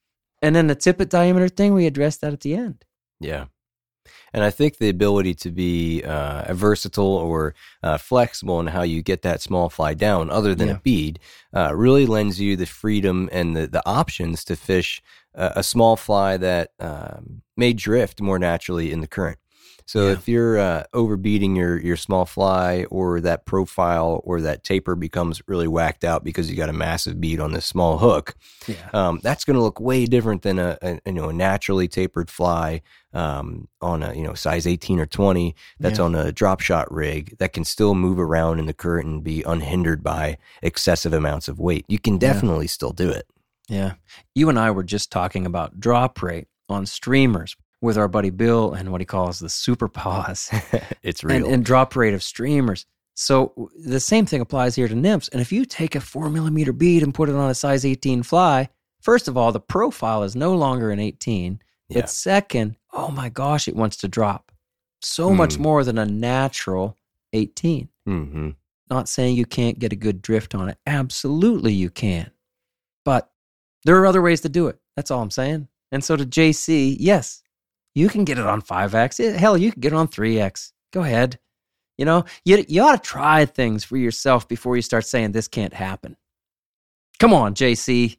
And 0.42 0.54
then 0.54 0.66
the 0.66 0.74
tippet 0.74 1.08
diameter 1.10 1.48
thing, 1.48 1.72
we 1.74 1.86
addressed 1.86 2.20
that 2.20 2.32
at 2.32 2.40
the 2.40 2.54
end. 2.54 2.84
Yeah. 3.20 3.46
And 4.32 4.44
I 4.44 4.50
think 4.50 4.76
the 4.76 4.88
ability 4.88 5.34
to 5.34 5.50
be 5.50 6.02
uh, 6.02 6.52
versatile 6.52 7.04
or 7.16 7.54
uh, 7.82 7.96
flexible 7.98 8.60
in 8.60 8.66
how 8.66 8.82
you 8.82 9.02
get 9.02 9.22
that 9.22 9.40
small 9.40 9.68
fly 9.70 9.94
down, 9.94 10.30
other 10.30 10.54
than 10.54 10.68
Yeah. 10.68 10.74
a 10.74 10.80
bead, 10.80 11.18
uh, 11.54 11.74
really 11.74 12.06
lends 12.06 12.40
you 12.40 12.56
the 12.56 12.66
freedom 12.66 13.28
and 13.32 13.56
the, 13.56 13.66
the 13.66 13.82
options 13.88 14.44
to 14.44 14.56
fish 14.56 15.02
uh, 15.34 15.52
a 15.56 15.62
small 15.62 15.96
fly 15.96 16.36
that 16.36 16.72
um, 16.78 17.42
may 17.56 17.72
drift 17.72 18.20
more 18.20 18.38
naturally 18.38 18.92
in 18.92 19.00
the 19.00 19.08
current. 19.08 19.38
So 19.86 20.06
Yeah. 20.06 20.12
if 20.14 20.28
you're 20.28 20.58
uh, 20.58 20.82
overbeading 20.92 21.54
your 21.56 21.78
your 21.80 21.96
small 21.96 22.24
fly, 22.26 22.84
or 22.90 23.20
that 23.20 23.46
profile 23.46 24.20
or 24.24 24.40
that 24.40 24.64
taper 24.64 24.96
becomes 24.96 25.40
really 25.46 25.68
whacked 25.68 26.02
out 26.04 26.24
because 26.24 26.50
you 26.50 26.56
got 26.56 26.68
a 26.68 26.72
massive 26.72 27.20
bead 27.20 27.38
on 27.40 27.52
this 27.52 27.64
small 27.66 27.98
hook, 27.98 28.34
Yeah. 28.66 28.74
um, 28.92 29.20
that's 29.22 29.44
going 29.44 29.54
to 29.56 29.62
look 29.62 29.78
way 29.80 30.04
different 30.06 30.42
than 30.42 30.58
a, 30.58 30.76
a 30.82 30.98
you 31.06 31.12
know 31.12 31.28
a 31.28 31.32
naturally 31.32 31.86
tapered 31.88 32.30
fly 32.30 32.82
um, 33.14 33.68
on 33.80 34.02
a 34.02 34.12
you 34.14 34.22
know 34.24 34.34
size 34.34 34.66
18 34.66 34.98
or 34.98 35.06
20 35.06 35.54
that's 35.78 35.98
Yeah. 36.00 36.04
on 36.04 36.14
a 36.16 36.32
drop 36.32 36.60
shot 36.60 36.90
rig 36.92 37.36
that 37.38 37.52
can 37.52 37.64
still 37.64 37.94
move 37.94 38.18
around 38.18 38.58
in 38.58 38.66
the 38.66 38.74
current 38.74 39.06
and 39.08 39.22
be 39.24 39.42
unhindered 39.44 40.02
by 40.02 40.36
excessive 40.62 41.12
amounts 41.12 41.46
of 41.48 41.58
weight. 41.60 41.84
You 41.88 41.98
can 42.00 42.14
Yeah. 42.14 42.32
definitely 42.32 42.66
still 42.66 42.90
do 42.92 43.08
it. 43.08 43.26
Yeah. 43.68 43.92
You 44.34 44.48
and 44.48 44.58
I 44.58 44.70
were 44.72 44.84
just 44.84 45.10
talking 45.12 45.46
about 45.46 45.78
drop 45.80 46.22
rate 46.22 46.48
on 46.68 46.86
streamers 46.86 47.54
with 47.80 47.96
our 47.98 48.08
buddy 48.08 48.30
Bill 48.30 48.72
and 48.72 48.90
what 48.90 49.00
he 49.00 49.04
calls 49.04 49.38
the 49.38 49.48
super 49.48 49.88
pause 49.88 50.50
it's 51.02 51.22
and, 51.22 51.30
real. 51.30 51.52
and 51.52 51.64
drop 51.64 51.94
rate 51.96 52.14
of 52.14 52.22
streamers. 52.22 52.86
So 53.14 53.70
the 53.78 54.00
same 54.00 54.26
thing 54.26 54.40
applies 54.40 54.74
here 54.74 54.88
to 54.88 54.94
nymphs. 54.94 55.28
And 55.28 55.40
if 55.40 55.50
you 55.52 55.64
take 55.64 55.94
a 55.94 56.00
four 56.00 56.28
millimeter 56.30 56.72
bead 56.72 57.02
and 57.02 57.14
put 57.14 57.28
it 57.28 57.34
on 57.34 57.50
a 57.50 57.54
size 57.54 57.84
18 57.84 58.22
fly, 58.22 58.68
first 59.00 59.28
of 59.28 59.36
all, 59.36 59.52
the 59.52 59.60
profile 59.60 60.22
is 60.22 60.36
no 60.36 60.54
longer 60.54 60.90
an 60.90 60.98
18. 61.00 61.60
Yeah. 61.88 62.00
But 62.00 62.10
second, 62.10 62.76
oh 62.92 63.08
my 63.10 63.28
gosh, 63.28 63.68
it 63.68 63.76
wants 63.76 63.96
to 63.98 64.08
drop 64.08 64.52
so 65.00 65.30
much 65.32 65.56
Hmm. 65.56 65.62
more 65.62 65.84
than 65.84 65.98
a 65.98 66.06
natural 66.06 66.96
18. 67.32 67.88
Mm-hmm. 68.08 68.50
Not 68.90 69.08
saying 69.08 69.36
you 69.36 69.46
can't 69.46 69.78
get 69.78 69.92
a 69.92 69.96
good 69.96 70.20
drift 70.22 70.54
on 70.54 70.68
it. 70.68 70.78
Absolutely, 70.86 71.72
you 71.72 71.90
can. 71.90 72.30
But 73.04 73.30
there 73.84 73.96
are 73.96 74.06
other 74.06 74.22
ways 74.22 74.40
to 74.42 74.48
do 74.48 74.66
it. 74.68 74.78
That's 74.96 75.10
all 75.10 75.22
I'm 75.22 75.30
saying. 75.30 75.68
And 75.92 76.02
so 76.04 76.16
to 76.16 76.24
JC, 76.26 76.96
yes, 76.98 77.42
you 77.96 78.08
can 78.10 78.24
get 78.24 78.38
it 78.38 78.46
on 78.46 78.60
5X. 78.62 79.18
Eh, 79.24 79.36
Hell, 79.38 79.56
you 79.56 79.72
can 79.72 79.80
get 79.80 79.92
it 79.92 79.96
on 79.96 80.06
3X. 80.06 80.72
Go 80.92 81.02
ahead. 81.02 81.38
You 81.98 82.04
know, 82.04 82.26
you, 82.44 82.62
you 82.68 82.82
ought 82.82 83.02
to 83.02 83.10
try 83.10 83.46
things 83.46 83.82
for 83.82 83.96
yourself 83.96 84.46
before 84.46 84.76
you 84.76 84.82
start 84.82 85.06
saying 85.06 85.32
this 85.32 85.48
can't 85.48 85.72
happen. 85.72 86.16
Come 87.18 87.32
on, 87.32 87.54
JC. 87.54 88.18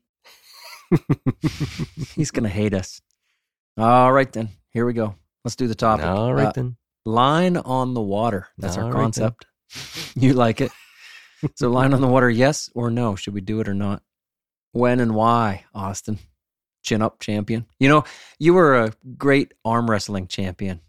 He's 2.16 2.32
going 2.32 2.44
to 2.44 2.50
hate 2.50 2.74
us. 2.74 3.02
All 3.78 4.12
right, 4.12 4.32
then. 4.32 4.50
Here 4.72 4.86
we 4.86 4.94
go. 4.94 5.16
Let's 5.46 5.56
do 5.56 5.68
the 5.68 5.76
topic. 5.76 6.06
All 6.06 6.34
right 6.34 6.48
Uh, 6.48 6.52
then. 6.54 6.78
Line 7.06 7.56
on 7.58 7.94
the 7.94 8.02
water. 8.02 8.48
That's 8.58 8.78
All 8.78 8.86
our 8.86 8.92
right, 8.92 9.02
concept. 9.04 9.46
you 10.16 10.34
like 10.34 10.60
it? 10.60 10.72
so, 11.56 11.70
line 11.70 11.94
on 11.94 12.02
the 12.02 12.08
water, 12.08 12.30
yes 12.32 12.70
or 12.74 12.90
no? 12.90 13.16
Should 13.16 13.36
we 13.36 13.42
do 13.42 13.60
it 13.62 13.70
or 13.70 13.76
not? 13.76 14.02
When 14.72 15.00
and 15.00 15.14
why, 15.14 15.66
Austin? 15.74 16.18
Chin 16.88 17.02
up 17.02 17.20
champion. 17.20 17.66
You 17.82 17.90
know, 17.90 18.04
you 18.40 18.54
were 18.54 18.82
a 18.86 18.94
great 19.18 19.54
arm 19.66 19.90
wrestling 19.92 20.28
champion 20.28 20.80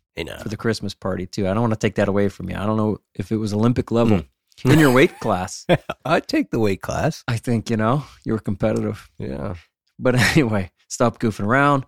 for 0.40 0.48
the 0.48 0.56
Christmas 0.56 0.94
party, 0.94 1.26
too. 1.26 1.48
I 1.48 1.54
don't 1.54 1.60
want 1.62 1.72
to 1.72 1.78
take 1.78 1.96
that 1.96 2.06
away 2.08 2.28
from 2.28 2.48
you. 2.48 2.56
I 2.56 2.66
don't 2.66 2.76
know 2.76 3.00
if 3.14 3.32
it 3.32 3.36
was 3.36 3.52
Olympic 3.52 3.90
level 3.90 4.22
Hmm. 4.62 4.70
in 4.70 4.78
your 4.78 4.92
weight 4.92 5.18
class. 5.20 5.66
I'd 6.04 6.26
take 6.28 6.50
the 6.52 6.58
weight 6.60 6.82
class. 6.82 7.24
I 7.28 7.36
think, 7.36 7.68
you 7.70 7.76
know, 7.76 8.04
you 8.24 8.32
were 8.32 8.38
competitive. 8.38 9.10
Yeah. 9.18 9.54
But 9.98 10.14
anyway, 10.36 10.70
stop 10.88 11.18
goofing 11.18 11.46
around. 11.46 11.84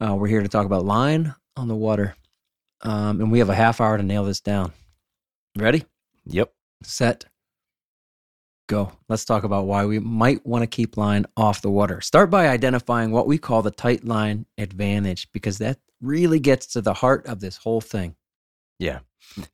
Uh, 0.00 0.14
we're 0.14 0.28
here 0.28 0.42
to 0.42 0.48
talk 0.48 0.66
about 0.66 0.84
line 0.84 1.34
on 1.56 1.68
the 1.68 1.74
water. 1.76 2.14
Um, 2.82 3.20
and 3.22 3.32
we 3.32 3.38
have 3.38 3.48
a 3.48 3.54
half 3.54 3.80
hour 3.80 3.96
to 3.96 4.02
nail 4.02 4.24
this 4.24 4.40
down. 4.40 4.72
Ready? 5.56 5.84
Yep. 6.26 6.52
set, 6.82 7.24
go. 8.66 8.92
Let's 9.08 9.24
talk 9.24 9.44
about 9.44 9.66
why 9.66 9.84
we 9.84 9.98
might 9.98 10.44
want 10.46 10.62
to 10.62 10.66
keep 10.66 10.96
line 10.96 11.26
off 11.36 11.62
the 11.62 11.70
water. 11.70 12.00
Start 12.00 12.30
by 12.30 12.48
identifying 12.48 13.10
what 13.10 13.26
we 13.26 13.38
call 13.38 13.62
the 13.62 13.70
tight 13.70 14.04
line 14.04 14.46
advantage, 14.58 15.28
because 15.32 15.58
that 15.58 15.78
really 16.00 16.38
gets 16.40 16.66
to 16.68 16.80
the 16.80 16.94
heart 16.94 17.26
of 17.26 17.40
this 17.40 17.56
whole 17.58 17.80
thing. 17.80 18.16
Yeah. 18.78 19.00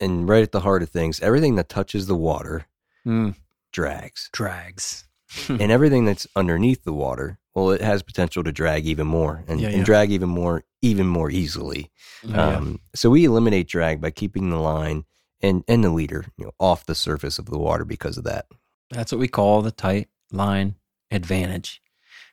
And 0.01 0.29
right 0.29 0.43
at 0.43 0.53
the 0.53 0.61
heart 0.61 0.83
of 0.83 0.91
things, 0.91 1.21
everything 1.21 1.57
that 1.57 1.69
touches 1.69 2.07
the 2.07 2.17
water 2.17 2.67
Mm, 3.07 3.35
drags. 3.73 4.29
drags. 4.33 5.05
and 5.49 5.73
everything 5.73 6.05
that's 6.05 6.27
underneath 6.37 6.85
the 6.85 6.93
water, 6.93 7.39
well, 7.55 7.71
it 7.71 7.81
has 7.81 8.03
potential 8.03 8.45
to 8.45 8.53
drag 8.53 8.87
even 8.87 9.07
more 9.07 9.45
and, 9.49 9.61
Yeah, 9.61 9.71
and 9.71 9.85
drag 9.85 10.11
even 10.13 10.29
more, 10.29 10.63
even 10.83 11.07
more 11.07 11.31
easily. 11.31 11.91
Yeah. 12.23 12.57
Um, 12.57 12.81
so 12.95 13.11
we 13.11 13.25
eliminate 13.25 13.67
drag 13.69 14.01
by 14.01 14.11
keeping 14.11 14.51
the 14.51 14.59
line 14.59 15.05
and, 15.41 15.65
and 15.67 15.83
the 15.83 15.91
leader 15.91 16.27
you 16.37 16.45
know, 16.45 16.53
off 16.61 16.87
the 16.87 16.95
surface 16.95 17.39
of 17.39 17.47
the 17.47 17.59
water 17.59 17.85
because 17.85 18.17
of 18.19 18.25
that. 18.25 18.47
That's 18.93 19.13
what 19.13 19.19
we 19.19 19.29
call 19.29 19.63
the 19.63 19.71
tight 19.73 20.09
line 20.31 20.77
advantage. 21.11 21.83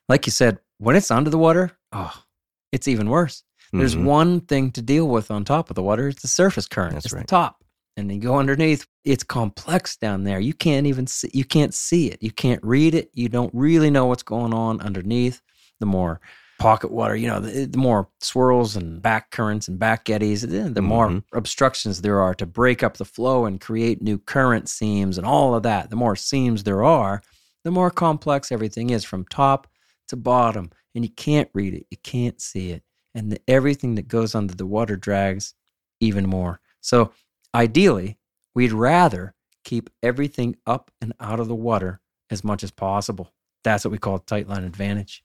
Like 0.08 0.26
you 0.26 0.32
said, 0.32 0.60
when 0.78 0.96
it's 0.96 1.12
under 1.12 1.30
the 1.30 1.38
water, 1.38 1.72
oh, 1.92 2.24
it's 2.72 2.88
even 2.88 3.10
worse. 3.10 3.44
There's 3.72 3.96
Mhm. 3.96 4.04
one 4.06 4.42
thing 4.42 4.72
to 4.72 4.82
deal 4.82 5.08
with 5.08 5.30
on 5.30 5.46
top 5.46 5.70
of 5.70 5.76
the 5.76 5.84
water. 5.84 6.08
It's 6.08 6.22
the 6.24 6.28
surface 6.28 6.68
current. 6.68 6.94
That's 6.94 7.06
it's 7.06 7.14
right. 7.14 7.22
the 7.22 7.28
top. 7.28 7.64
And 7.98 8.10
then 8.10 8.16
you 8.18 8.24
go 8.24 8.38
underneath. 8.38 8.88
It's 9.04 9.24
complex 9.24 9.96
down 9.98 10.24
there. 10.24 10.40
You 10.40 10.54
can't 10.54 10.88
even 10.88 11.06
see 11.06 11.30
you 11.34 11.44
can't 11.46 11.74
see 11.74 12.08
it. 12.08 12.22
You 12.24 12.32
can't 12.32 12.64
read 12.64 12.96
it. 12.96 13.12
You 13.14 13.30
don't 13.30 13.54
really 13.54 13.92
know 13.92 14.06
what's 14.08 14.24
going 14.24 14.54
on 14.54 14.80
underneath. 14.82 15.42
The 15.80 15.86
more 15.86 16.20
pocket 16.60 16.92
water, 16.92 17.16
you 17.16 17.28
know, 17.28 17.40
the, 17.40 17.66
the 17.66 17.78
more 17.78 18.10
swirls 18.22 18.76
and 18.76 19.02
back 19.02 19.32
currents 19.32 19.68
and 19.68 19.80
back 19.80 20.10
eddies, 20.10 20.42
the, 20.42 20.70
the 20.70 20.82
more 20.82 21.08
Mhm. 21.08 21.24
obstructions 21.34 22.02
there 22.02 22.20
are 22.20 22.36
to 22.36 22.46
break 22.46 22.84
up 22.84 22.98
the 22.98 23.06
flow 23.06 23.46
and 23.46 23.60
create 23.62 24.02
new 24.02 24.18
current 24.20 24.70
seams 24.70 25.18
and 25.18 25.26
all 25.26 25.56
of 25.56 25.64
that. 25.64 25.90
The 25.90 25.96
more 25.96 26.16
seams 26.16 26.64
there 26.64 26.84
are, 26.84 27.22
the 27.64 27.72
more 27.72 27.90
complex 27.90 28.52
everything 28.52 28.90
is 28.92 29.04
from 29.04 29.26
top 29.26 29.68
to 30.10 30.16
bottom. 30.16 30.70
And 30.96 31.04
you 31.06 31.12
can't 31.12 31.50
read 31.54 31.74
it. 31.74 31.86
You 31.90 31.98
can't 32.04 32.40
see 32.42 32.72
it 32.72 32.84
and 33.16 33.32
the, 33.32 33.40
everything 33.48 33.96
that 33.96 34.08
goes 34.08 34.36
under 34.36 34.54
the 34.54 34.66
water 34.66 34.96
drags 34.96 35.54
even 36.00 36.28
more. 36.28 36.60
So, 36.82 37.12
ideally, 37.54 38.18
we'd 38.56 38.72
rather 38.72 39.34
keep 39.64 39.90
everything 40.04 40.56
up 40.66 40.92
and 41.02 41.14
out 41.20 41.40
of 41.40 41.48
the 41.48 41.56
water 41.56 42.02
as 42.30 42.44
much 42.44 42.64
as 42.64 42.72
possible. 42.72 43.34
That's 43.64 43.84
what 43.84 43.92
we 43.92 43.98
call 43.98 44.20
tight 44.20 44.48
line 44.48 44.64
advantage. 44.64 45.24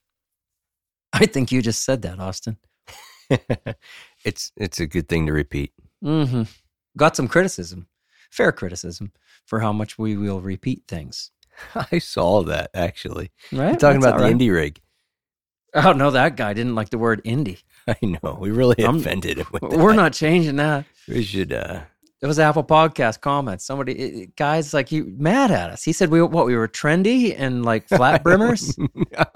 I 1.23 1.26
think 1.26 1.52
you 1.52 1.62
just 1.62 1.85
said 1.85 2.02
that, 2.02 2.18
Austin. 2.18 2.56
it's 4.25 4.52
it's 4.56 4.80
a 4.80 4.87
good 4.87 5.09
thing 5.09 5.26
to 5.26 5.33
repeat. 5.33 5.73
hmm 6.02 6.42
Got 6.97 7.16
some 7.16 7.26
criticism, 7.28 7.88
fair 8.30 8.52
criticism, 8.52 9.12
for 9.47 9.61
how 9.61 9.73
much 9.73 9.99
we 9.99 10.16
will 10.16 10.40
repeat 10.40 10.83
things. 10.87 11.30
I 11.92 11.99
saw 11.99 12.42
that 12.42 12.71
actually. 12.75 13.30
Right? 13.52 13.68
You're 13.71 13.76
talking 13.76 14.00
That's 14.00 14.12
about 14.12 14.18
the 14.18 14.25
right. 14.25 14.35
indie 14.37 14.52
rig. 14.52 14.80
Oh 15.75 15.92
no, 15.92 16.11
that 16.12 16.37
guy 16.37 16.52
didn't 16.52 16.75
like 16.75 16.90
the 16.90 16.99
word 16.99 17.23
indie. 17.25 17.62
I 17.88 17.97
know 18.02 18.37
we 18.40 18.50
really 18.50 18.83
I'm- 18.85 18.97
offended 18.97 19.38
him. 19.38 19.47
With 19.52 19.62
We're 19.62 19.94
not 19.94 20.12
changing 20.12 20.56
that. 20.56 20.85
We 21.09 21.23
should. 21.23 21.52
uh 21.52 21.80
It 22.25 22.26
was 22.26 22.38
Apple 22.38 22.64
Podcast 22.64 23.21
comments. 23.21 23.66
Somebody, 23.66 23.93
it- 23.93 24.37
guys, 24.37 24.73
like 24.73 24.90
you, 24.90 25.12
mad 25.19 25.50
at 25.50 25.69
us. 25.69 25.83
He 25.85 25.93
said 25.93 26.09
we 26.09 26.23
what 26.23 26.47
we 26.47 26.57
were 26.57 26.66
trendy 26.66 27.35
and 27.38 27.66
like 27.66 27.87
flat 27.87 28.25
brimmers, 28.25 28.75
I 29.19 29.26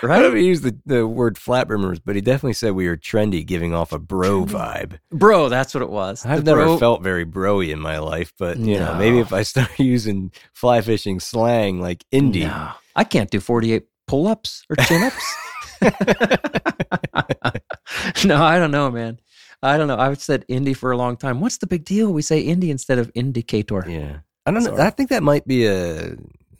don't 0.00 0.02
right? 0.02 0.34
use 0.34 0.62
the, 0.62 0.76
the 0.84 1.06
word 1.06 1.38
flat 1.38 1.68
brimmers, 1.68 2.00
but 2.04 2.16
he 2.16 2.20
definitely 2.20 2.54
said 2.54 2.72
we 2.72 2.88
were 2.88 2.96
trendy, 2.96 3.46
giving 3.46 3.72
off 3.72 3.92
a 3.92 4.00
bro 4.00 4.46
vibe. 4.46 4.98
Bro, 5.12 5.50
that's 5.50 5.74
what 5.74 5.82
it 5.84 5.90
was. 5.90 6.26
I've 6.26 6.44
The 6.44 6.50
never 6.50 6.64
bro- 6.64 6.78
felt 6.78 7.04
very 7.04 7.24
broy 7.24 7.70
in 7.72 7.78
my 7.78 7.98
life, 8.00 8.32
but 8.36 8.58
you 8.58 8.80
know, 8.80 8.96
maybe 8.96 9.20
if 9.20 9.32
I 9.32 9.44
start 9.44 9.70
using 9.78 10.32
fly 10.54 10.80
fishing 10.80 11.20
slang 11.20 11.80
like 11.80 12.04
indie, 12.12 12.48
No, 12.48 12.72
I 12.96 13.04
can't 13.04 13.30
do 13.30 13.38
forty-eight 13.38 13.84
pull-ups 14.08 14.64
or 14.68 14.74
chin-ups. 14.84 15.34
no, 18.24 18.42
I 18.42 18.58
don't 18.58 18.72
know, 18.72 18.90
man. 18.90 19.20
I 19.64 19.76
don't 19.78 19.88
know. 19.88 19.96
I've 19.98 20.20
said 20.22 20.44
indie 20.48 20.76
for 20.76 20.92
a 20.92 20.96
long 20.96 21.16
time. 21.16 21.40
What's 21.40 21.58
the 21.58 21.66
big 21.66 21.84
deal? 21.84 22.12
We 22.12 22.22
say 22.22 22.44
indie 22.44 22.68
instead 22.70 22.98
of 22.98 23.10
indicator. 23.14 23.84
yeah, 23.88 24.18
I 24.46 24.50
don't 24.50 24.62
know. 24.62 24.76
Sorry. 24.76 24.82
I 24.86 24.90
think 24.90 25.08
that 25.10 25.22
might 25.22 25.46
be 25.46 25.66
a 25.66 26.16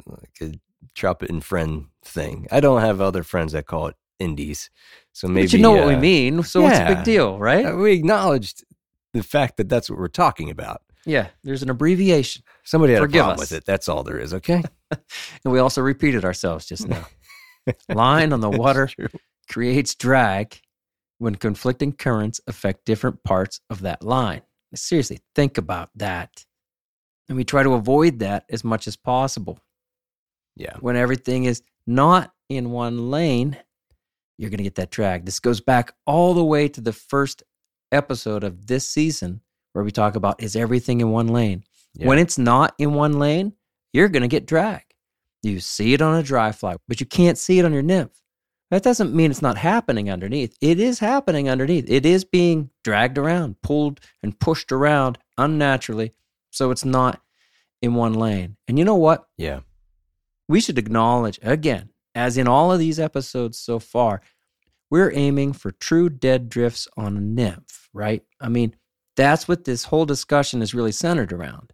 like 0.07 0.39
a 0.41 0.53
trumpet 0.95 1.31
and 1.31 1.45
friend 1.45 1.87
thing. 2.05 2.47
I 2.51 2.61
don't 2.61 2.81
have 2.81 3.01
other 3.01 3.23
friends 3.23 3.53
that 3.53 3.67
call 3.67 3.89
it 3.89 3.97
indies, 4.19 4.71
so 5.13 5.29
maybe 5.29 5.47
but 5.47 5.53
you 5.53 5.59
know 5.61 5.73
what 5.73 5.87
we 5.87 5.95
uh, 5.95 6.01
mean. 6.01 6.43
So 6.43 6.63
what's 6.63 6.79
the 6.79 6.95
big 6.95 7.05
deal, 7.05 7.39
right? 7.39 7.67
uh, 7.67 7.77
We 7.77 7.93
acknowledged 7.93 8.65
the 9.13 9.23
fact 9.23 9.59
that 9.59 9.69
that's 9.69 9.89
what 9.91 9.99
we're 9.99 10.09
talking 10.09 10.51
about. 10.51 10.83
yeah, 11.05 11.29
there's 11.45 11.63
an 11.63 11.71
abbreviation. 11.71 12.43
Somebody 12.65 12.95
had 12.95 13.01
Forgive 13.03 13.21
a 13.21 13.25
problem 13.25 13.35
us. 13.43 13.51
with 13.51 13.59
it. 13.59 13.65
That's 13.67 13.89
all 13.89 14.03
there 14.03 14.19
is. 14.19 14.33
Okay. 14.35 14.63
And 15.45 15.53
we 15.53 15.59
also 15.59 15.83
repeated 15.83 16.25
ourselves 16.25 16.67
just 16.67 16.87
now. 16.89 17.05
Line 17.89 18.33
on 18.33 18.41
the 18.41 18.49
water 18.51 18.89
creates 19.51 19.95
drag 19.97 20.61
when 21.19 21.35
conflicting 21.35 21.93
currents 21.93 22.41
affect 22.47 22.85
different 22.85 23.23
parts 23.25 23.61
of 23.71 23.83
that 23.83 24.03
line. 24.03 24.43
Seriously, 24.75 25.21
think 25.35 25.59
about 25.59 25.91
that. 25.97 26.45
And 27.29 27.37
we 27.37 27.45
try 27.45 27.63
to 27.63 27.75
avoid 27.75 28.19
that 28.19 28.45
as 28.51 28.65
much 28.65 28.87
as 28.87 28.97
possible. 28.97 29.61
Yeah. 30.57 30.77
When 30.81 30.97
everything 30.97 31.45
is 31.45 31.63
not 31.87 32.33
in 32.49 32.71
one 32.71 33.11
lane, 33.11 33.57
you're 34.37 34.51
going 34.51 34.59
to 34.59 34.65
get 34.65 34.75
that 34.77 34.91
drag. 34.91 35.25
This 35.25 35.41
goes 35.41 35.61
back 35.61 35.95
all 36.07 36.35
the 36.35 36.45
way 36.45 36.69
to 36.69 36.81
the 36.81 36.93
first 36.93 37.43
episode 37.93 38.45
of 38.45 38.67
this 38.67 38.89
season 38.89 39.41
where 39.73 39.85
we 39.85 39.91
talk 39.91 40.17
about 40.17 40.43
is 40.43 40.57
everything 40.57 41.01
in 41.01 41.11
one 41.11 41.29
lane? 41.29 41.65
Yeah. 41.95 42.09
When 42.09 42.19
it's 42.19 42.39
not 42.39 42.75
in 42.79 42.95
one 42.95 43.19
lane, 43.19 43.53
you're 43.93 44.09
going 44.09 44.23
to 44.23 44.29
get 44.29 44.47
drag. 44.47 44.83
You 45.43 45.61
see 45.61 45.93
it 45.95 46.03
on 46.03 46.19
a 46.19 46.23
dry 46.23 46.53
fly, 46.53 46.77
but 46.89 47.01
you 47.01 47.07
can't 47.07 47.39
see 47.39 47.59
it 47.59 47.65
on 47.65 47.73
your 47.73 47.83
nymph. 47.83 48.21
That 48.75 48.83
doesn't 48.83 49.15
mean 49.15 49.31
it's 49.31 49.41
not 49.41 49.57
happening 49.57 50.11
underneath. 50.11 50.59
It 50.61 50.81
is 50.81 50.99
happening 50.99 51.49
underneath. 51.49 51.89
It 51.89 52.05
is 52.05 52.25
being 52.25 52.71
dragged 52.83 53.19
around, 53.19 53.63
pulled 53.63 54.01
and 54.21 54.37
pushed 54.37 54.73
around 54.73 55.17
unnaturally. 55.39 56.13
So 56.51 56.73
it's 56.73 56.85
not 56.85 57.23
in 57.81 57.95
one 57.95 58.15
lane. 58.15 58.57
And 58.67 58.77
you 58.77 58.85
know 58.85 58.97
what? 58.97 59.29
Yeah. 59.39 59.61
We 60.49 60.61
should 60.61 60.77
acknowledge, 60.77 61.39
again, 61.41 61.91
as 62.17 62.37
in 62.37 62.49
all 62.49 62.73
of 62.73 62.81
these 62.81 62.99
episodes 62.99 63.61
so 63.61 63.79
far, 63.79 64.23
we're 64.91 65.13
aiming 65.15 65.53
for 65.53 65.71
true 65.71 66.09
dead 66.09 66.49
drifts 66.49 66.89
on 66.97 67.17
a 67.17 67.21
nymph, 67.21 67.89
right? 67.93 68.25
I 68.41 68.49
mean, 68.49 68.75
that's 69.15 69.47
what 69.47 69.63
this 69.63 69.85
whole 69.85 70.05
discussion 70.05 70.63
is 70.63 70.75
really 70.75 70.91
centered 70.91 71.33
around. 71.33 71.73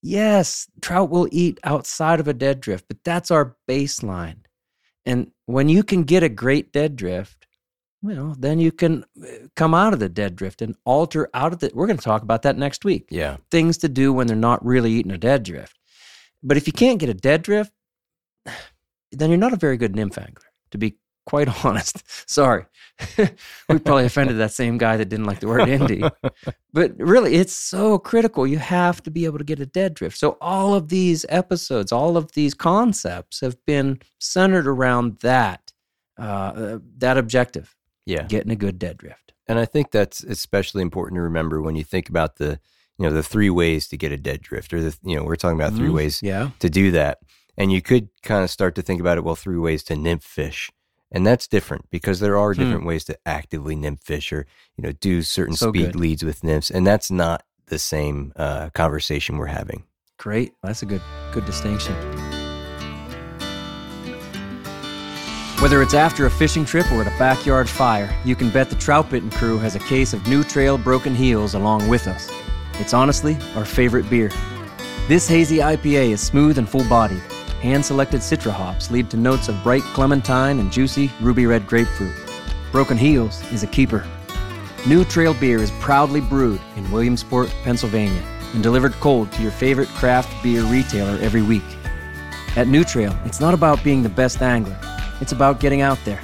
Yes, 0.00 0.66
trout 0.80 1.10
will 1.10 1.28
eat 1.30 1.60
outside 1.62 2.20
of 2.20 2.26
a 2.26 2.32
dead 2.32 2.62
drift, 2.62 2.86
but 2.88 3.04
that's 3.04 3.30
our 3.30 3.54
baseline. 3.68 4.46
And 5.04 5.32
when 5.46 5.68
you 5.68 5.82
can 5.82 6.04
get 6.04 6.22
a 6.22 6.28
great 6.28 6.72
dead 6.72 6.96
drift, 6.96 7.46
well, 8.02 8.34
then 8.38 8.58
you 8.58 8.72
can 8.72 9.04
uh, 9.22 9.46
come 9.54 9.74
out 9.74 9.92
of 9.92 10.00
the 10.00 10.08
dead 10.08 10.34
drift 10.34 10.60
and 10.60 10.74
alter 10.84 11.28
out 11.34 11.52
of 11.52 11.60
the. 11.60 11.70
We're 11.72 11.86
going 11.86 11.98
to 11.98 12.04
talk 12.04 12.22
about 12.22 12.42
that 12.42 12.58
next 12.58 12.84
week. 12.84 13.06
Yeah. 13.10 13.36
Things 13.50 13.78
to 13.78 13.88
do 13.88 14.12
when 14.12 14.26
they're 14.26 14.36
not 14.36 14.64
really 14.64 14.92
eating 14.92 15.12
a 15.12 15.18
dead 15.18 15.44
drift. 15.44 15.78
But 16.42 16.56
if 16.56 16.66
you 16.66 16.72
can't 16.72 16.98
get 16.98 17.08
a 17.08 17.14
dead 17.14 17.42
drift, 17.42 17.72
then 19.12 19.30
you're 19.30 19.38
not 19.38 19.52
a 19.52 19.56
very 19.56 19.76
good 19.76 19.94
nymph 19.94 20.18
angler, 20.18 20.50
to 20.72 20.78
be 20.78 20.96
quite 21.26 21.48
honest. 21.64 22.02
Sorry. 22.30 22.64
we 23.18 23.78
probably 23.78 24.04
offended 24.04 24.38
that 24.38 24.52
same 24.52 24.78
guy 24.78 24.96
that 24.96 25.06
didn't 25.08 25.24
like 25.26 25.40
the 25.40 25.48
word 25.48 25.62
indie. 25.68 26.08
but 26.72 26.92
really, 26.98 27.34
it's 27.34 27.52
so 27.54 27.98
critical. 27.98 28.46
You 28.46 28.58
have 28.58 29.02
to 29.04 29.10
be 29.10 29.24
able 29.24 29.38
to 29.38 29.44
get 29.44 29.58
a 29.60 29.66
dead 29.66 29.94
drift. 29.94 30.16
So, 30.18 30.36
all 30.40 30.74
of 30.74 30.88
these 30.88 31.24
episodes, 31.28 31.90
all 31.90 32.16
of 32.16 32.32
these 32.32 32.54
concepts 32.54 33.40
have 33.40 33.56
been 33.66 34.00
centered 34.20 34.68
around 34.68 35.18
that, 35.20 35.72
uh, 36.18 36.78
that 36.98 37.16
objective 37.18 37.74
Yeah. 38.06 38.24
getting 38.24 38.52
a 38.52 38.56
good 38.56 38.78
dead 38.78 38.98
drift. 38.98 39.32
And 39.48 39.58
I 39.58 39.64
think 39.64 39.90
that's 39.90 40.22
especially 40.22 40.82
important 40.82 41.16
to 41.18 41.22
remember 41.22 41.60
when 41.60 41.74
you 41.74 41.82
think 41.84 42.08
about 42.08 42.36
the, 42.36 42.60
you 42.98 43.06
know, 43.06 43.12
the 43.12 43.22
three 43.24 43.50
ways 43.50 43.88
to 43.88 43.96
get 43.96 44.12
a 44.12 44.16
dead 44.16 44.42
drift, 44.42 44.72
or 44.72 44.80
the, 44.80 44.96
you 45.02 45.16
know, 45.16 45.24
we're 45.24 45.34
talking 45.36 45.58
about 45.60 45.74
three 45.74 45.88
Mhm. 45.88 45.94
ways 45.94 46.20
Yeah. 46.22 46.50
to 46.60 46.70
do 46.70 46.90
that. 46.92 47.18
And 47.56 47.72
you 47.72 47.82
could 47.82 48.08
kind 48.22 48.44
of 48.44 48.50
start 48.50 48.74
to 48.76 48.82
think 48.82 49.00
about 49.00 49.18
it, 49.18 49.24
well, 49.24 49.34
three 49.34 49.58
ways 49.58 49.82
to 49.84 49.96
nymph 49.96 50.22
fish. 50.22 50.70
And 51.14 51.26
that's 51.26 51.46
different 51.46 51.84
because 51.90 52.20
there 52.20 52.36
are 52.38 52.54
Hmm. 52.54 52.60
different 52.62 52.86
ways 52.86 53.04
to 53.04 53.18
actively 53.26 53.76
nymph 53.76 54.00
fish 54.02 54.32
or, 54.32 54.46
you 54.76 54.82
know, 54.82 54.92
do 54.92 55.22
certain 55.22 55.54
So 55.56 55.68
speed 55.70 55.92
good. 55.92 55.96
leads 55.96 56.24
with 56.24 56.42
nymphs. 56.42 56.70
And 56.70 56.86
that's 56.86 57.10
not 57.10 57.44
the 57.66 57.78
same 57.78 58.32
uh, 58.36 58.70
conversation 58.70 59.36
we're 59.38 59.46
having. 59.46 59.84
Great. 60.18 60.52
That's 60.62 60.82
a 60.82 60.86
good 60.86 61.02
good 61.32 61.44
distinction. 61.46 61.94
Whether 65.60 65.80
it's 65.80 65.94
after 65.94 66.26
a 66.26 66.30
fishing 66.30 66.64
trip 66.64 66.90
or 66.90 67.02
at 67.02 67.06
a 67.06 67.16
backyard 67.18 67.68
fire, 67.68 68.12
you 68.24 68.34
can 68.34 68.50
bet 68.50 68.68
the 68.68 68.74
Trout 68.76 69.08
Bitten 69.10 69.30
crew 69.30 69.58
has 69.58 69.76
a 69.76 69.78
case 69.78 70.12
of 70.12 70.26
New 70.26 70.42
Trail 70.42 70.76
Broken 70.76 71.14
Heels 71.14 71.54
along 71.54 71.88
with 71.88 72.08
us. 72.08 72.28
It's 72.80 72.92
honestly 72.94 73.36
our 73.54 73.64
favorite 73.64 74.10
beer. 74.10 74.30
This 75.06 75.28
hazy 75.28 75.58
IPA 75.58 76.10
is 76.10 76.20
smooth 76.20 76.58
and 76.58 76.68
full 76.68 76.84
bodied. 76.88 77.22
Hand 77.62 77.86
selected 77.86 78.22
citra 78.22 78.50
hops 78.50 78.90
lead 78.90 79.08
to 79.10 79.16
notes 79.16 79.48
of 79.48 79.62
bright 79.62 79.82
clementine 79.94 80.58
and 80.58 80.72
juicy 80.72 81.12
ruby 81.20 81.46
red 81.46 81.64
grapefruit. 81.64 82.12
Broken 82.72 82.98
Heels 82.98 83.40
is 83.52 83.62
a 83.62 83.68
keeper. 83.68 84.04
New 84.84 85.04
Trail 85.04 85.32
Beer 85.32 85.62
is 85.62 85.70
proudly 85.78 86.20
brewed 86.20 86.60
in 86.74 86.90
Williamsport, 86.90 87.54
Pennsylvania, 87.62 88.20
and 88.52 88.64
delivered 88.64 88.94
cold 88.94 89.30
to 89.30 89.42
your 89.42 89.52
favorite 89.52 89.88
craft 89.90 90.42
beer 90.42 90.64
retailer 90.64 91.16
every 91.22 91.42
week. 91.42 91.62
At 92.56 92.66
New 92.66 92.82
Trail, 92.82 93.16
it's 93.24 93.38
not 93.38 93.54
about 93.54 93.84
being 93.84 94.02
the 94.02 94.08
best 94.08 94.42
angler, 94.42 94.76
it's 95.20 95.30
about 95.30 95.60
getting 95.60 95.82
out 95.82 96.00
there. 96.04 96.20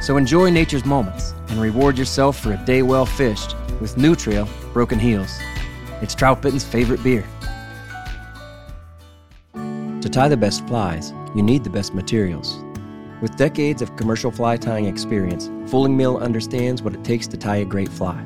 So 0.00 0.18
enjoy 0.18 0.50
nature's 0.50 0.84
moments 0.84 1.34
and 1.48 1.60
reward 1.60 1.98
yourself 1.98 2.38
for 2.38 2.52
a 2.52 2.64
day 2.64 2.82
well 2.82 3.06
fished 3.06 3.56
with 3.80 3.96
New 3.96 4.14
Trail 4.14 4.48
Broken 4.72 5.00
Heels. 5.00 5.36
It's 6.00 6.14
Trout 6.14 6.40
Bitten's 6.40 6.62
favorite 6.62 7.02
beer. 7.02 7.26
To 10.00 10.08
tie 10.08 10.28
the 10.28 10.36
best 10.36 10.66
flies, 10.66 11.12
you 11.36 11.42
need 11.42 11.62
the 11.62 11.68
best 11.68 11.92
materials. 11.92 12.64
With 13.20 13.36
decades 13.36 13.82
of 13.82 13.96
commercial 13.96 14.30
fly 14.30 14.56
tying 14.56 14.86
experience, 14.86 15.50
Fulling 15.70 15.94
Mill 15.94 16.16
understands 16.16 16.82
what 16.82 16.94
it 16.94 17.04
takes 17.04 17.26
to 17.26 17.36
tie 17.36 17.56
a 17.56 17.66
great 17.66 17.90
fly. 17.90 18.24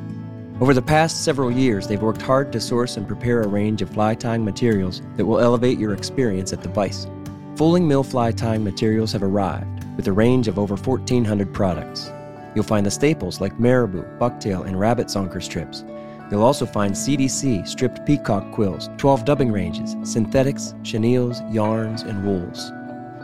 Over 0.61 0.73
the 0.73 0.81
past 0.81 1.25
several 1.25 1.51
years, 1.51 1.89
they've 1.89 2.01
worked 2.01 2.23
hard 2.23 2.53
to 2.53 2.61
source 2.61 2.97
and 2.97 3.09
prepare 3.09 3.43
a 3.43 3.49
range 3.49 3.83
of 3.83 3.91
fly 3.91 4.15
tying 4.15 4.45
materials 4.45 5.03
that 5.17 5.27
will 5.27 5.41
elevate 5.41 5.81
your 5.81 5.95
experience 5.95 6.53
at 6.53 6.63
the 6.63 6.69
vise. 6.69 7.09
Fulling 7.57 7.89
Mill 7.89 8.05
fly 8.05 8.31
tying 8.31 8.63
materials 8.63 9.11
have 9.11 9.25
arrived 9.25 9.85
with 9.97 10.07
a 10.07 10.13
range 10.13 10.47
of 10.47 10.61
over 10.61 10.77
1,400 10.77 11.53
products. 11.53 12.09
You'll 12.55 12.63
find 12.63 12.87
the 12.87 12.91
staples 12.93 13.41
like 13.41 13.59
marabou, 13.59 14.05
bucktail, 14.21 14.65
and 14.65 14.79
rabbit 14.79 15.09
zonker 15.09 15.43
strips. 15.43 15.83
You'll 16.31 16.43
also 16.43 16.67
find 16.67 16.95
CDC, 16.95 17.69
stripped 17.69 18.07
peacock 18.07 18.51
quills, 18.53 18.89
12 18.97 19.25
dubbing 19.25 19.53
ranges, 19.53 19.97
synthetics, 20.03 20.75
chenilles, 20.83 21.43
yarns, 21.53 22.03
and 22.03 22.25
wools. 22.25 22.73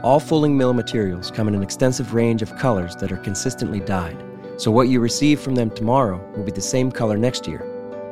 All 0.02 0.20
Fulling 0.20 0.56
Mill 0.56 0.72
materials 0.72 1.30
come 1.30 1.48
in 1.48 1.54
an 1.54 1.62
extensive 1.62 2.14
range 2.14 2.42
of 2.42 2.56
colors 2.56 2.96
that 2.96 3.12
are 3.12 3.18
consistently 3.18 3.80
dyed, 3.80 4.22
so 4.56 4.70
what 4.70 4.88
you 4.88 5.00
receive 5.00 5.40
from 5.40 5.54
them 5.54 5.70
tomorrow 5.70 6.24
will 6.36 6.44
be 6.44 6.52
the 6.52 6.60
same 6.60 6.90
color 6.90 7.16
next 7.16 7.46
year. 7.46 7.66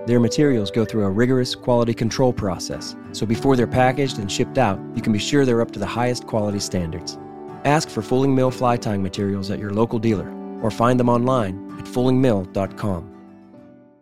Their 0.06 0.20
materials 0.20 0.70
go 0.70 0.84
through 0.84 1.04
a 1.04 1.10
rigorous 1.10 1.54
quality 1.54 1.92
control 1.92 2.32
process, 2.32 2.96
so 3.12 3.26
before 3.26 3.56
they're 3.56 3.66
packaged 3.66 4.18
and 4.18 4.30
shipped 4.30 4.58
out, 4.58 4.80
you 4.94 5.02
can 5.02 5.12
be 5.12 5.18
sure 5.18 5.44
they're 5.44 5.60
up 5.60 5.70
to 5.72 5.78
the 5.78 5.86
highest 5.86 6.26
quality 6.26 6.60
standards. 6.60 7.18
Ask 7.64 7.90
for 7.90 8.02
Fulling 8.02 8.34
Mill 8.34 8.50
fly 8.50 8.76
tying 8.76 9.02
materials 9.02 9.50
at 9.50 9.58
your 9.58 9.72
local 9.72 9.98
dealer 9.98 10.30
or 10.62 10.70
find 10.70 10.98
them 10.98 11.08
online 11.08 11.70
at 11.78 11.84
fullingmill.com. 11.84 13.17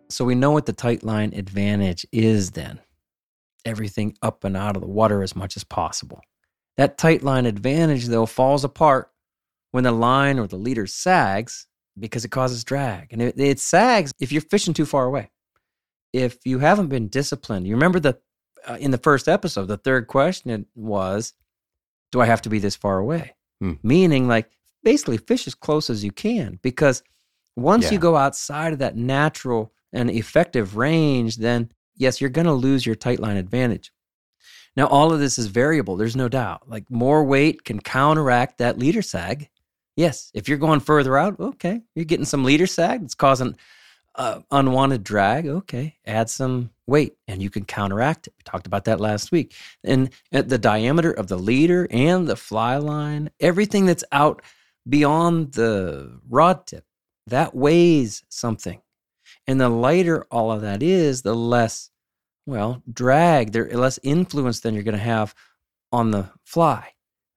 So 0.08 0.24
we 0.24 0.34
know 0.34 0.50
what 0.52 0.66
the 0.66 0.72
tight 0.72 1.02
line 1.02 1.32
advantage 1.34 2.06
is 2.12 2.52
then. 2.52 2.80
Everything 3.64 4.16
up 4.22 4.44
and 4.44 4.56
out 4.56 4.76
of 4.76 4.82
the 4.82 4.88
water 4.88 5.22
as 5.22 5.34
much 5.34 5.56
as 5.56 5.64
possible. 5.64 6.20
That 6.76 6.98
tight 6.98 7.22
line 7.22 7.46
advantage, 7.46 8.06
though, 8.06 8.26
falls 8.26 8.62
apart 8.64 9.10
when 9.72 9.84
the 9.84 9.92
line 9.92 10.38
or 10.38 10.46
the 10.46 10.56
leader 10.56 10.86
sags 10.86 11.66
because 11.98 12.24
it 12.24 12.30
causes 12.30 12.62
drag. 12.64 13.12
And 13.12 13.20
it, 13.22 13.38
it 13.38 13.58
sags 13.58 14.12
if 14.20 14.30
you're 14.30 14.42
fishing 14.42 14.74
too 14.74 14.86
far 14.86 15.06
away. 15.06 15.30
If 16.12 16.38
you 16.44 16.58
haven't 16.60 16.88
been 16.88 17.08
disciplined, 17.08 17.66
you 17.66 17.74
remember 17.74 17.98
the 18.00 18.18
uh, 18.66 18.76
in 18.80 18.90
the 18.90 18.98
first 18.98 19.28
episode, 19.28 19.66
the 19.66 19.76
third 19.76 20.06
question 20.06 20.66
was, 20.74 21.34
"Do 22.12 22.20
I 22.20 22.26
have 22.26 22.42
to 22.42 22.48
be 22.48 22.58
this 22.58 22.76
far 22.76 22.98
away?" 22.98 23.34
Hmm. 23.60 23.74
Meaning, 23.82 24.28
like 24.28 24.50
basically, 24.82 25.18
fish 25.18 25.46
as 25.46 25.54
close 25.54 25.90
as 25.90 26.04
you 26.04 26.12
can 26.12 26.58
because 26.62 27.02
once 27.56 27.84
Yeah. 27.86 27.92
you 27.92 27.98
go 27.98 28.16
outside 28.16 28.72
of 28.72 28.78
that 28.80 28.96
natural 28.96 29.72
and 29.92 30.10
effective 30.10 30.76
range, 30.76 31.36
then 31.36 31.70
yes, 31.96 32.20
you're 32.20 32.30
going 32.30 32.46
to 32.46 32.52
lose 32.52 32.84
your 32.84 32.94
tight 32.94 33.20
line 33.20 33.36
advantage. 33.36 33.92
Now, 34.76 34.86
all 34.88 35.12
of 35.12 35.20
this 35.20 35.38
is 35.38 35.46
variable. 35.46 35.96
There's 35.96 36.16
no 36.16 36.28
doubt. 36.28 36.68
Like 36.68 36.90
more 36.90 37.24
weight 37.24 37.64
can 37.64 37.80
counteract 37.80 38.58
that 38.58 38.78
leader 38.78 39.02
sag. 39.02 39.48
Yes, 39.96 40.30
if 40.34 40.48
you're 40.48 40.58
going 40.58 40.80
further 40.80 41.16
out, 41.16 41.40
okay, 41.40 41.80
you're 41.94 42.04
getting 42.04 42.26
some 42.26 42.44
leader 42.44 42.66
sag 42.66 43.00
that's 43.00 43.14
causing 43.14 43.56
uh, 44.16 44.40
unwanted 44.50 45.02
drag. 45.02 45.46
Okay, 45.46 45.96
add 46.06 46.28
some 46.28 46.70
weight 46.86 47.16
and 47.26 47.42
you 47.42 47.48
can 47.48 47.64
counteract 47.64 48.26
it. 48.26 48.34
We 48.36 48.42
talked 48.44 48.66
about 48.66 48.84
that 48.84 49.00
last 49.00 49.32
week. 49.32 49.54
And 49.82 50.10
the 50.30 50.58
diameter 50.58 51.10
of 51.10 51.28
the 51.28 51.38
leader 51.38 51.88
and 51.90 52.26
the 52.26 52.36
fly 52.36 52.76
line, 52.76 53.30
everything 53.40 53.86
that's 53.86 54.04
out 54.12 54.42
beyond 54.86 55.52
the 55.52 56.20
rod 56.28 56.66
tip, 56.66 56.84
that 57.26 57.54
weighs 57.54 58.22
something. 58.28 58.80
And 59.46 59.60
the 59.60 59.68
lighter 59.68 60.26
all 60.30 60.50
of 60.50 60.62
that 60.62 60.82
is, 60.82 61.22
the 61.22 61.34
less, 61.34 61.90
well, 62.46 62.82
drag, 62.92 63.52
there 63.52 63.68
less 63.76 63.98
influence 64.02 64.60
than 64.60 64.74
you're 64.74 64.82
going 64.82 64.96
to 64.96 64.98
have 65.02 65.34
on 65.92 66.10
the 66.10 66.28
fly. 66.44 66.92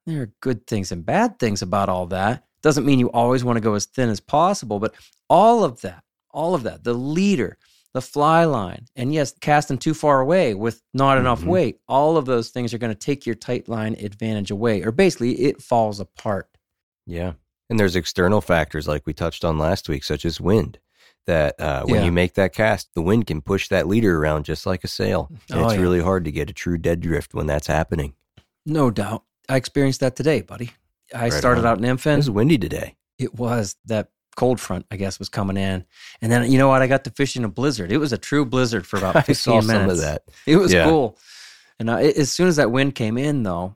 There 0.05 0.23
are 0.23 0.33
good 0.41 0.65
things 0.65 0.91
and 0.91 1.05
bad 1.05 1.37
things 1.37 1.61
about 1.61 1.89
all 1.89 2.07
that. 2.07 2.45
Doesn't 2.63 2.85
mean 2.85 2.99
you 2.99 3.11
always 3.11 3.43
want 3.43 3.57
to 3.57 3.61
go 3.61 3.75
as 3.75 3.85
thin 3.85 4.09
as 4.09 4.19
possible, 4.19 4.79
but 4.79 4.95
all 5.29 5.63
of 5.63 5.81
that, 5.81 6.03
all 6.31 6.55
of 6.55 6.63
that, 6.63 6.83
the 6.83 6.93
leader, 6.95 7.57
the 7.93 8.01
fly 8.01 8.43
line, 8.45 8.85
and 8.95 9.13
yes, 9.13 9.33
casting 9.39 9.77
too 9.77 9.93
far 9.93 10.19
away 10.19 10.53
with 10.53 10.81
not 10.93 11.17
enough 11.17 11.41
Mhm. 11.41 11.47
weight, 11.47 11.79
all 11.87 12.17
of 12.17 12.25
those 12.25 12.49
things 12.49 12.73
are 12.73 12.77
going 12.77 12.93
to 12.93 12.99
take 12.99 13.25
your 13.25 13.35
tight 13.35 13.67
line 13.69 13.95
advantage 13.99 14.51
away, 14.51 14.81
or 14.83 14.91
basically 14.91 15.39
it 15.41 15.61
falls 15.61 15.99
apart. 15.99 16.49
Yeah. 17.05 17.33
And 17.69 17.79
there's 17.79 17.95
external 17.95 18.41
factors 18.41 18.87
like 18.87 19.05
we 19.05 19.13
touched 19.13 19.45
on 19.45 19.57
last 19.57 19.87
week, 19.89 20.03
such 20.03 20.25
as 20.25 20.41
wind, 20.41 20.79
that 21.29 21.59
uh, 21.59 21.83
when 21.85 21.99
Yeah. 22.01 22.05
you 22.05 22.11
make 22.11 22.33
that 22.33 22.53
cast, 22.53 22.89
the 22.95 23.01
wind 23.01 23.27
can 23.27 23.41
push 23.41 23.67
that 23.69 23.87
leader 23.87 24.17
around 24.19 24.45
just 24.45 24.65
like 24.65 24.83
a 24.83 24.87
sail. 24.87 25.29
And 25.49 25.59
Oh, 25.59 25.65
it's 25.65 25.75
yeah. 25.75 25.81
really 25.81 26.01
hard 26.01 26.25
to 26.25 26.31
get 26.31 26.49
a 26.49 26.53
true 26.53 26.77
dead 26.77 26.99
drift 27.01 27.33
when 27.33 27.45
that's 27.47 27.67
happening. 27.67 28.13
No 28.65 28.91
doubt. 28.91 29.23
I 29.47 29.55
experienced 29.55 29.99
that 30.01 30.15
today, 30.15 30.41
buddy. 30.41 30.71
I 31.13 31.23
Right 31.23 31.33
started 31.33 31.61
on. 31.61 31.67
out 31.67 31.77
in 31.77 31.85
It 31.85 32.15
was 32.17 32.29
windy 32.29 32.57
today. 32.57 32.95
It 33.17 33.35
was 33.35 33.75
that 33.85 34.09
cold 34.35 34.59
front, 34.59 34.85
I 34.91 34.95
guess, 34.95 35.19
was 35.19 35.29
coming 35.29 35.57
in. 35.57 35.85
And 36.21 36.31
then, 36.31 36.51
you 36.51 36.57
know 36.57 36.67
what? 36.67 36.81
I 36.81 36.87
got 36.87 37.03
to 37.05 37.09
fish 37.11 37.35
in 37.35 37.43
a 37.45 37.49
blizzard. 37.49 37.91
It 37.91 37.97
was 37.97 38.13
a 38.13 38.17
true 38.17 38.45
blizzard 38.45 38.85
for 38.87 38.97
about 38.97 39.25
15 39.25 39.29
I 39.29 39.33
saw 39.33 39.51
minutes. 39.67 39.71
some 39.71 39.89
of 39.89 39.97
that. 39.99 40.23
It 40.45 40.55
was 40.57 40.71
Yeah. 40.73 40.85
cool. 40.85 41.17
And 41.79 41.89
uh, 41.89 41.95
as 41.97 42.31
soon 42.31 42.47
as 42.47 42.55
that 42.57 42.71
wind 42.71 42.95
came 42.95 43.17
in, 43.17 43.43
though, 43.43 43.75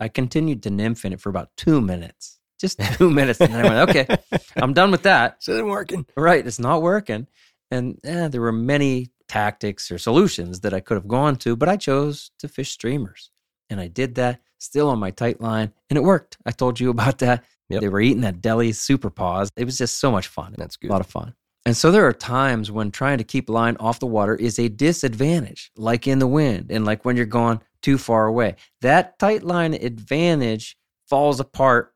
I 0.00 0.08
continued 0.08 0.62
to 0.64 0.70
nymph 0.70 1.04
in 1.04 1.12
it 1.12 1.20
for 1.20 1.28
about 1.30 1.50
two 1.56 1.80
minutes. 1.80 2.38
Just 2.60 2.80
two 2.94 3.10
minutes. 3.10 3.40
And 3.40 3.52
then 3.52 3.66
I 3.66 3.68
went, 3.68 3.90
okay, 3.90 4.16
I'm 4.56 4.72
done 4.72 4.90
with 4.90 5.02
that. 5.02 5.40
This 5.40 5.48
isn't 5.48 5.68
working. 5.68 6.06
Right. 6.16 6.46
It's 6.46 6.58
not 6.58 6.82
working. 6.82 7.26
And 7.70 7.98
eh, 8.04 8.28
there 8.28 8.40
were 8.40 8.52
many 8.52 9.10
tactics 9.28 9.90
or 9.90 9.98
solutions 9.98 10.60
that 10.60 10.74
I 10.74 10.80
could 10.80 10.94
have 10.94 11.08
gone 11.08 11.36
to, 11.36 11.56
but 11.56 11.68
I 11.68 11.76
chose 11.76 12.30
to 12.38 12.48
fish 12.48 12.70
streamers. 12.70 13.30
And 13.70 13.80
I 13.80 13.88
did 13.88 14.16
that 14.16 14.40
still 14.58 14.88
on 14.88 14.98
my 14.98 15.10
tight 15.10 15.40
line, 15.40 15.72
and 15.90 15.96
it 15.96 16.02
worked. 16.02 16.36
I 16.46 16.50
told 16.50 16.80
you 16.80 16.90
about 16.96 17.18
that. 17.18 17.44
Yep. 17.70 17.80
They 17.80 17.88
were 17.88 18.00
eating 18.00 18.20
that 18.20 18.42
deli 18.42 18.72
super 18.72 19.10
pause. 19.10 19.50
It 19.56 19.64
was 19.64 19.78
just 19.78 19.98
so 19.98 20.10
much 20.10 20.28
fun. 20.28 20.54
That's 20.58 20.76
good. 20.76 20.90
A 20.90 20.92
lot 20.92 21.00
of 21.00 21.06
fun. 21.06 21.34
And 21.66 21.74
so 21.74 21.90
there 21.90 22.06
are 22.06 22.12
times 22.12 22.70
when 22.70 22.90
trying 22.90 23.16
to 23.18 23.24
keep 23.24 23.48
line 23.48 23.78
off 23.80 24.00
the 24.00 24.06
water 24.06 24.34
is 24.34 24.58
a 24.58 24.68
disadvantage, 24.68 25.72
like 25.76 26.06
in 26.06 26.18
the 26.18 26.26
wind 26.26 26.70
and 26.70 26.84
like 26.84 27.06
when 27.06 27.16
you're 27.16 27.24
going 27.24 27.60
too 27.80 27.96
far 27.96 28.26
away. 28.26 28.56
That 28.82 29.18
tight 29.18 29.42
line 29.42 29.72
advantage 29.72 30.76
falls 31.08 31.40
apart, 31.40 31.93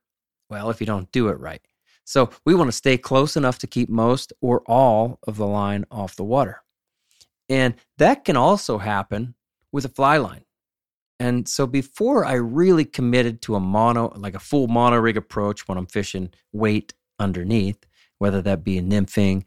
well, 0.50 0.70
if 0.70 0.80
you 0.80 0.86
don't 0.86 1.10
do 1.12 1.28
it 1.28 1.38
right. 1.38 1.60
So 2.04 2.30
we 2.46 2.54
want 2.54 2.68
to 2.68 2.76
stay 2.76 2.96
close 2.96 3.36
enough 3.36 3.58
to 3.58 3.66
keep 3.66 3.88
most 3.88 4.32
or 4.40 4.62
all 4.66 5.18
of 5.26 5.36
the 5.36 5.46
line 5.46 5.84
off 5.90 6.16
the 6.16 6.24
water. 6.24 6.62
And 7.48 7.74
that 7.98 8.24
can 8.24 8.36
also 8.36 8.78
happen 8.78 9.34
with 9.72 9.84
a 9.84 9.90
fly 9.90 10.16
line. 10.16 10.44
And 11.20 11.48
so 11.48 11.66
before 11.66 12.24
I 12.24 12.34
really 12.34 12.84
committed 12.84 13.42
to 13.42 13.56
a 13.56 13.60
mono, 13.60 14.12
like 14.16 14.34
a 14.34 14.40
full 14.40 14.68
mono 14.68 14.96
rig 14.96 15.16
approach 15.16 15.66
when 15.66 15.76
I'm 15.76 15.86
fishing 15.86 16.30
weight 16.52 16.94
underneath, 17.18 17.86
whether 18.18 18.40
that 18.42 18.64
be 18.64 18.80
nymphing 18.80 19.44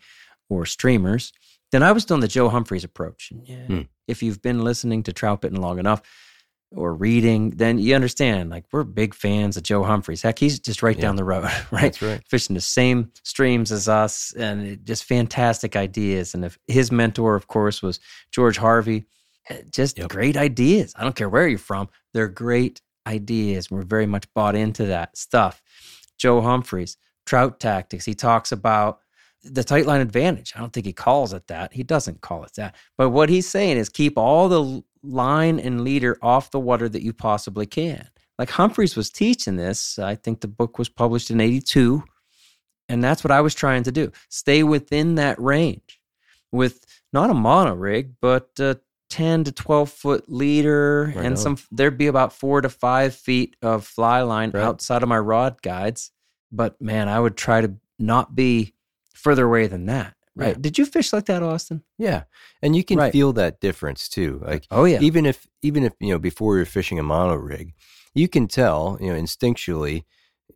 or 0.49 0.65
streamers, 0.65 1.31
then 1.71 1.83
I 1.83 1.93
was 1.93 2.05
doing 2.05 2.19
the 2.19 2.27
Joe 2.27 2.49
Humphreys 2.49 2.83
approach. 2.83 3.31
And 3.31 3.47
yeah, 3.47 3.65
Hmm. 3.65 3.81
If 4.07 4.21
you've 4.21 4.41
been 4.41 4.63
listening 4.63 5.03
to 5.03 5.13
Trout 5.13 5.41
Bitten 5.41 5.61
long 5.61 5.79
enough 5.79 6.01
or 6.73 6.93
reading, 6.95 7.49
then 7.51 7.77
you 7.77 7.93
understand. 7.95 8.49
Like 8.49 8.65
we're 8.71 8.83
big 8.83 9.13
fans 9.13 9.57
of 9.57 9.63
Joe 9.63 9.83
Humphreys. 9.83 10.21
Heck, 10.21 10.39
he's 10.39 10.59
just 10.59 10.81
right 10.81 10.95
Yeah. 10.95 11.01
down 11.01 11.15
the 11.17 11.23
road, 11.23 11.43
right? 11.71 11.81
That's 11.93 12.01
right. 12.01 12.21
Fishing 12.29 12.53
the 12.53 12.61
same 12.61 13.11
streams 13.23 13.71
as 13.71 13.89
us, 13.89 14.33
and 14.37 14.79
just 14.85 15.03
fantastic 15.03 15.75
ideas. 15.75 16.33
And 16.33 16.45
if 16.45 16.57
his 16.67 16.91
mentor, 16.91 17.35
of 17.35 17.47
course, 17.47 17.81
was 17.81 17.99
George 18.31 18.57
Harvey, 18.57 19.05
eh, 19.49 19.61
just 19.69 19.97
Yep. 19.97 20.09
great 20.09 20.37
ideas. 20.37 20.93
I 20.97 21.03
don't 21.03 21.15
care 21.15 21.29
where 21.29 21.47
you're 21.47 21.59
from; 21.59 21.89
they're 22.13 22.27
great 22.29 22.81
ideas. 23.07 23.69
We're 23.69 23.81
very 23.83 24.05
much 24.05 24.31
bought 24.33 24.55
into 24.55 24.85
that 24.85 25.17
stuff. 25.17 25.61
Joe 26.17 26.39
Humphreys, 26.41 26.97
trout 27.25 27.59
tactics. 27.59 28.05
He 28.05 28.13
talks 28.13 28.51
about 28.51 28.99
the 29.43 29.63
tight 29.63 29.87
line 29.87 30.01
advantage. 30.01 30.53
I 30.55 30.59
don't 30.59 30.71
think 30.71 30.85
he 30.85 30.93
calls 30.93 31.33
it 31.33 31.47
that. 31.47 31.73
He 31.73 31.81
doesn't 31.83 32.21
call 32.21 32.43
it 32.43 32.51
that. 32.57 32.75
But 32.97 33.09
what 33.09 33.27
he's 33.29 33.49
saying 33.49 33.77
is 33.77 33.89
keep 33.89 34.17
all 34.17 34.47
the 34.47 34.83
line 35.03 35.59
and 35.59 35.83
leader 35.83 36.17
off 36.21 36.51
the 36.51 36.59
water 36.59 36.87
that 36.89 37.03
you 37.03 37.13
possibly 37.13 37.65
can. 37.65 38.07
Like 38.37 38.49
Humphreys 38.51 38.95
was 38.95 39.09
teaching 39.09 39.55
this. 39.55 39.99
I 39.99 40.15
think 40.15 40.41
the 40.41 40.47
book 40.47 40.77
was 40.79 40.89
published 40.89 41.29
in 41.31 41.39
82. 41.39 42.03
And 42.89 43.03
that's 43.03 43.23
what 43.23 43.31
I 43.31 43.41
was 43.41 43.53
trying 43.55 43.83
to 43.83 43.91
do. 43.91 44.11
Stay 44.29 44.63
within 44.63 45.15
that 45.15 45.39
range 45.39 46.01
with 46.51 46.85
not 47.13 47.29
a 47.29 47.33
mono 47.33 47.73
rig, 47.73 48.15
but 48.21 48.49
a 48.59 48.79
10 49.09 49.43
to 49.45 49.51
12 49.51 49.89
foot 49.91 50.31
leader 50.31 51.11
Right 51.15 51.25
and 51.25 51.37
some 51.37 51.57
there'd 51.69 51.97
be 51.97 52.07
about 52.07 52.31
four 52.31 52.61
to 52.61 52.69
five 52.69 53.13
feet 53.13 53.57
of 53.61 53.85
fly 53.85 54.21
line 54.21 54.51
Right. 54.53 54.63
outside 54.63 55.03
of 55.03 55.09
my 55.09 55.19
rod 55.19 55.61
guides. 55.61 56.11
But 56.51 56.81
man, 56.81 57.09
I 57.09 57.19
would 57.19 57.35
try 57.37 57.61
to 57.61 57.75
not 57.99 58.35
be 58.35 58.73
further 59.13 59.45
away 59.45 59.67
than 59.67 59.85
that. 59.87 60.15
Right. 60.35 60.49
Yeah. 60.49 60.61
Did 60.61 60.77
you 60.77 60.85
fish 60.85 61.11
like 61.11 61.25
that, 61.25 61.43
Austin? 61.43 61.83
Yeah, 61.97 62.23
and 62.61 62.75
you 62.75 62.83
can 62.83 62.97
Right. 62.97 63.11
feel 63.11 63.33
that 63.33 63.59
difference 63.59 64.07
too. 64.07 64.41
Like 64.45 64.65
Oh 64.71 64.85
yeah. 64.85 64.99
even 65.01 65.25
if 65.25 65.47
even 65.61 65.83
if 65.83 65.93
you 65.99 66.09
know 66.09 66.19
before 66.19 66.57
you're 66.57 66.65
fishing 66.65 66.99
a 66.99 67.03
mono 67.03 67.35
rig, 67.35 67.73
you 68.13 68.27
can 68.27 68.47
tell 68.47 68.97
you 69.01 69.11
know 69.13 69.19
instinctually 69.19 70.05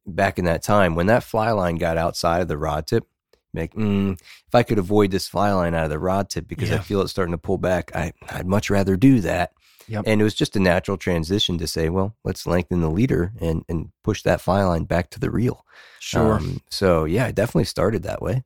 back 0.06 0.40
in 0.40 0.46
that 0.46 0.64
time 0.64 0.96
when 0.96 1.08
that 1.08 1.24
fly 1.24 1.52
line 1.52 1.76
got 1.76 1.98
outside 1.98 2.42
of 2.42 2.48
the 2.48 2.58
rod 2.58 2.88
tip. 2.88 3.06
Like, 3.54 3.74
mm, 3.74 4.20
if 4.20 4.54
I 4.54 4.64
could 4.64 4.78
avoid 4.80 5.12
this 5.12 5.30
fly 5.30 5.52
line 5.54 5.74
out 5.74 5.86
of 5.86 5.90
the 5.90 5.98
rod 6.00 6.30
tip 6.30 6.46
because 6.46 6.72
I 6.72 6.80
feel 6.80 7.00
it 7.02 7.08
starting 7.08 7.32
to 7.32 7.38
pull 7.38 7.58
back, 7.58 7.96
I, 7.96 8.12
I'd 8.30 8.46
much 8.46 8.70
rather 8.70 8.98
do 8.98 9.22
that. 9.22 9.54
Yep. 9.88 10.04
And 10.08 10.20
it 10.20 10.26
was 10.26 10.34
just 10.36 10.58
a 10.58 10.60
natural 10.60 10.98
transition 10.98 11.58
to 11.60 11.68
say, 11.68 11.88
well, 11.88 12.18
let's 12.26 12.46
lengthen 12.46 12.82
the 12.82 12.90
leader 12.90 13.32
and, 13.40 13.64
and 13.70 13.92
push 14.04 14.24
that 14.24 14.42
fly 14.42 14.62
line 14.64 14.84
back 14.84 15.10
to 15.12 15.22
the 15.22 15.32
reel. 15.32 15.66
Sure. 16.00 16.34
Um, 16.34 16.62
so 16.70 17.06
yeah, 17.06 17.28
I 17.28 17.32
definitely 17.32 17.64
started 17.66 18.04
that 18.04 18.22
way. 18.22 18.44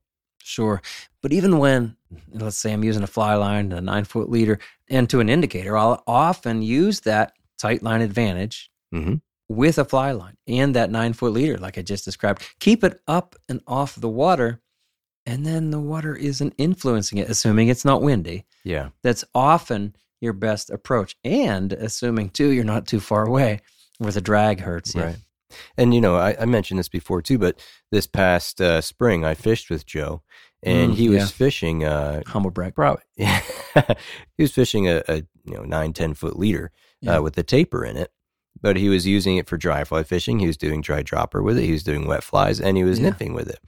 Sure. 0.49 0.81
But 1.21 1.31
even 1.31 1.59
when, 1.59 1.95
let's 2.31 2.57
say 2.57 2.73
I'm 2.73 2.83
using 2.83 3.03
a 3.03 3.07
fly 3.07 3.35
line, 3.35 3.71
a 3.71 3.81
nine 3.81 4.03
foot 4.03 4.29
leader, 4.31 4.57
and 4.89 5.07
to 5.11 5.19
an 5.19 5.29
indicator, 5.29 5.77
I'll 5.77 6.03
often 6.07 6.63
use 6.63 7.01
that 7.01 7.33
tight 7.59 7.83
line 7.83 8.01
advantage 8.01 8.71
Mhm. 8.91 9.21
with 9.47 9.77
a 9.77 9.85
fly 9.85 10.11
line 10.11 10.37
and 10.47 10.75
that 10.75 10.89
nine 10.89 11.13
foot 11.13 11.33
leader, 11.33 11.57
like 11.57 11.77
I 11.77 11.83
just 11.83 12.03
described. 12.03 12.41
Keep 12.59 12.83
it 12.83 12.99
up 13.07 13.35
and 13.47 13.61
off 13.67 13.93
the 13.95 14.09
water, 14.09 14.59
and 15.23 15.45
then 15.45 15.69
the 15.69 15.79
water 15.79 16.15
isn't 16.15 16.55
influencing 16.57 17.19
it, 17.19 17.29
assuming 17.29 17.67
it's 17.67 17.85
not 17.85 18.01
windy. 18.01 18.45
Yeah. 18.63 18.89
That's 19.03 19.23
often 19.35 19.95
your 20.19 20.33
best 20.33 20.71
approach. 20.71 21.15
And 21.23 21.73
assuming, 21.73 22.31
too, 22.31 22.49
you're 22.49 22.63
not 22.63 22.87
too 22.87 22.99
far 22.99 23.23
away 23.27 23.59
where 23.99 24.11
the 24.11 24.19
drag 24.21 24.61
hurts 24.61 24.95
you. 24.95 25.13
And 25.77 25.93
you 25.93 26.01
know, 26.01 26.15
I, 26.17 26.35
I 26.39 26.45
mentioned 26.45 26.79
this 26.79 26.89
before 26.89 27.21
too, 27.21 27.37
but 27.37 27.59
this 27.91 28.07
past 28.07 28.61
uh, 28.61 28.81
spring 28.81 29.23
I 29.25 29.33
fished 29.33 29.69
with 29.69 29.85
Joe, 29.85 30.21
and 30.63 30.91
Mm, 30.93 30.95
he 30.95 31.09
was 31.09 31.21
yeah. 31.21 31.27
fishing. 31.27 31.83
Uh, 31.83 32.21
Humble 32.27 32.51
brag. 32.51 32.75
probably 32.75 33.03
he 33.17 34.43
was 34.43 34.51
fishing 34.51 34.87
a, 34.87 35.03
a 35.07 35.15
you 35.45 35.53
know 35.55 35.63
nine 35.63 35.93
ten 35.93 36.13
foot 36.13 36.37
leader 36.37 36.71
Yeah. 37.01 37.17
uh, 37.17 37.21
with 37.21 37.35
the 37.35 37.43
taper 37.43 37.83
in 37.85 37.97
it, 37.97 38.11
but 38.61 38.77
he 38.77 38.89
was 38.89 39.07
using 39.07 39.37
it 39.37 39.47
for 39.47 39.57
dry 39.57 39.83
fly 39.83 40.03
fishing. 40.03 40.39
He 40.39 40.47
was 40.47 40.57
doing 40.57 40.81
dry 40.81 41.01
dropper 41.01 41.41
with 41.41 41.57
it. 41.57 41.65
He 41.65 41.71
was 41.71 41.83
doing 41.83 42.05
wet 42.07 42.23
flies, 42.23 42.59
and 42.59 42.77
he 42.77 42.83
was 42.83 42.99
Yeah. 42.99 43.11
nymphing 43.11 43.33
with 43.33 43.49
it. 43.49 43.59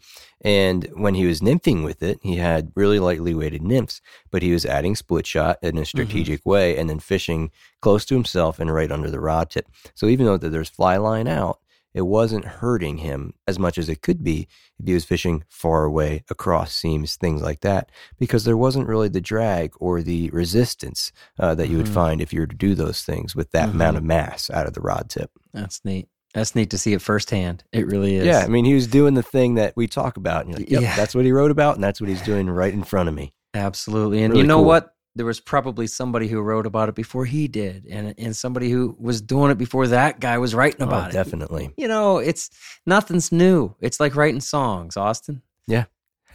And 0.44 0.88
when 0.96 1.14
he 1.14 1.28
was 1.28 1.40
nymphing 1.40 1.84
with 1.84 2.02
it, 2.02 2.20
he 2.24 2.38
had 2.38 2.72
really 2.76 2.98
lightly 3.00 3.36
weighted 3.36 3.62
nymphs, 3.62 4.02
but 4.32 4.42
he 4.42 4.52
was 4.52 4.66
adding 4.66 4.96
split 4.96 5.28
shot 5.28 5.60
in 5.62 5.78
a 5.78 5.86
strategic 5.86 6.44
way, 6.46 6.78
and 6.78 6.90
then 6.90 7.00
fishing 7.00 7.52
close 7.80 8.06
to 8.06 8.16
himself 8.16 8.60
and 8.60 8.74
right 8.74 8.92
under 8.92 9.10
the 9.12 9.20
rod 9.20 9.50
tip. 9.52 9.68
So 9.94 10.08
even 10.08 10.26
though 10.26 10.38
that 10.38 10.50
there's 10.50 10.70
fly 10.70 10.98
line 10.98 11.28
out, 11.28 11.60
it 11.94 12.02
wasn't 12.04 12.46
hurting 12.46 12.98
him 13.00 13.34
as 13.48 13.60
much 13.60 13.78
as 13.78 13.90
it 13.90 14.02
could 14.02 14.24
be 14.24 14.48
if 14.80 14.86
he 14.86 14.94
was 14.94 15.06
fishing 15.06 15.44
far 15.50 15.84
away 15.84 16.24
across 16.30 16.74
seams, 16.74 17.16
things 17.16 17.42
like 17.42 17.60
that, 17.62 17.92
because 18.20 18.44
there 18.46 18.58
wasn't 18.58 18.88
really 18.88 19.10
the 19.10 19.22
drag 19.22 19.74
or 19.80 20.02
the 20.02 20.30
resistance 20.32 21.12
uh, 21.40 21.54
that 21.56 21.70
you 21.70 21.78
would 21.78 21.86
Mhm. 21.88 21.94
find 21.94 22.22
if 22.22 22.32
you 22.34 22.40
were 22.42 22.48
to 22.48 22.56
do 22.56 22.76
those 22.76 23.02
things 23.04 23.36
with 23.36 23.52
that 23.52 23.70
amount 23.70 23.98
of 23.98 24.04
mass 24.04 24.50
out 24.50 24.68
of 24.68 24.74
the 24.74 24.82
rod 24.82 25.10
tip. 25.10 25.32
That's 25.54 25.82
neat. 25.84 26.08
That's 26.34 26.56
neat 26.56 26.70
to 26.70 26.78
see 26.78 26.94
it 26.94 27.02
firsthand. 27.02 27.64
It 27.74 27.86
really 27.88 28.16
is. 28.16 28.26
Yeah, 28.26 28.40
I 28.40 28.48
mean, 28.48 28.64
he 28.64 28.74
was 28.74 28.88
doing 28.88 29.16
the 29.16 29.24
thing 29.24 29.56
that 29.56 29.74
we 29.76 29.86
talk 29.88 30.16
about. 30.16 30.46
And 30.46 30.56
like, 30.56 30.70
yep, 30.70 30.82
Yeah. 30.82 30.96
that's 30.96 31.14
what 31.14 31.26
he 31.26 31.32
wrote 31.34 31.52
about, 31.52 31.76
and 31.76 31.84
that's 31.84 32.00
what 32.00 32.10
he's 32.10 32.22
doing 32.22 32.50
right 32.50 32.74
in 32.74 32.84
front 32.84 33.10
of 33.10 33.16
me. 33.16 33.34
Absolutely. 33.54 34.24
And 34.24 34.32
Really 34.32 34.44
you 34.44 34.48
know 34.48 34.58
cool. 34.60 34.66
what? 34.66 34.96
There 35.16 35.26
was 35.26 35.40
probably 35.42 35.88
somebody 35.88 36.28
who 36.28 36.40
wrote 36.42 36.66
about 36.66 36.88
it 36.90 36.96
before 36.96 37.26
he 37.26 37.48
did, 37.50 37.86
and 37.90 38.14
and 38.18 38.36
somebody 38.36 38.70
who 38.70 38.96
was 39.00 39.22
doing 39.22 39.52
it 39.52 39.58
before 39.58 39.88
that 39.88 40.20
guy 40.22 40.38
was 40.38 40.56
writing 40.56 40.84
oh, 40.84 40.88
about 40.88 41.06
oh, 41.06 41.10
it. 41.10 41.12
definitely. 41.14 41.74
You 41.78 41.88
know, 41.90 42.18
it's 42.20 42.50
nothing's 42.86 43.32
new. 43.32 43.76
It's 43.82 44.00
like 44.00 44.16
writing 44.16 44.40
songs, 44.42 44.96
Austin. 44.96 45.42
Yeah. 45.68 45.86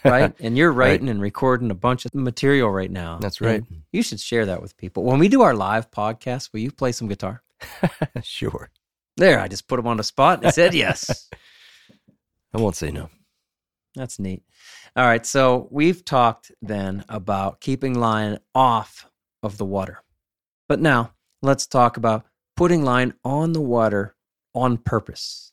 right? 0.04 0.34
And 0.40 0.56
you're 0.58 0.72
Right. 0.72 0.90
writing 0.90 1.08
and 1.08 1.22
recording 1.22 1.70
a 1.70 1.74
bunch 1.74 2.04
of 2.04 2.14
material 2.14 2.70
right 2.70 2.90
now. 2.90 3.18
That's 3.18 3.40
And 3.40 3.48
right. 3.48 3.62
you 3.92 4.02
should 4.02 4.20
share 4.20 4.44
that 4.46 4.60
with 4.60 4.76
people. 4.76 5.04
When 5.04 5.18
we 5.18 5.28
do 5.28 5.40
our 5.42 5.54
live 5.54 5.90
podcast, 5.90 6.52
will 6.52 6.60
you 6.60 6.70
play 6.70 6.92
some 6.92 7.08
guitar? 7.08 7.42
sure. 8.22 8.70
There, 9.16 9.40
I 9.40 9.48
just 9.48 9.66
put 9.68 9.78
him 9.80 9.86
on 9.86 9.96
the 9.96 10.04
spot 10.04 10.38
and 10.38 10.44
he 10.46 10.52
said 10.52 10.74
yes. 10.74 11.30
I 12.54 12.60
won't 12.60 12.76
say 12.76 12.90
no. 12.90 13.08
That's 13.94 14.18
neat. 14.18 14.42
All 14.96 15.04
right. 15.04 15.26
So 15.26 15.68
we've 15.70 16.04
talked 16.04 16.50
then 16.62 17.04
about 17.08 17.60
keeping 17.60 17.98
line 17.98 18.38
off 18.54 19.06
of 19.42 19.58
the 19.58 19.64
water. 19.66 20.02
But 20.68 20.80
now 20.80 21.12
let's 21.42 21.66
talk 21.66 21.98
about 21.98 22.24
putting 22.56 22.82
line 22.82 23.12
on 23.22 23.52
the 23.52 23.60
water 23.60 24.16
on 24.54 24.78
purpose. 24.78 25.52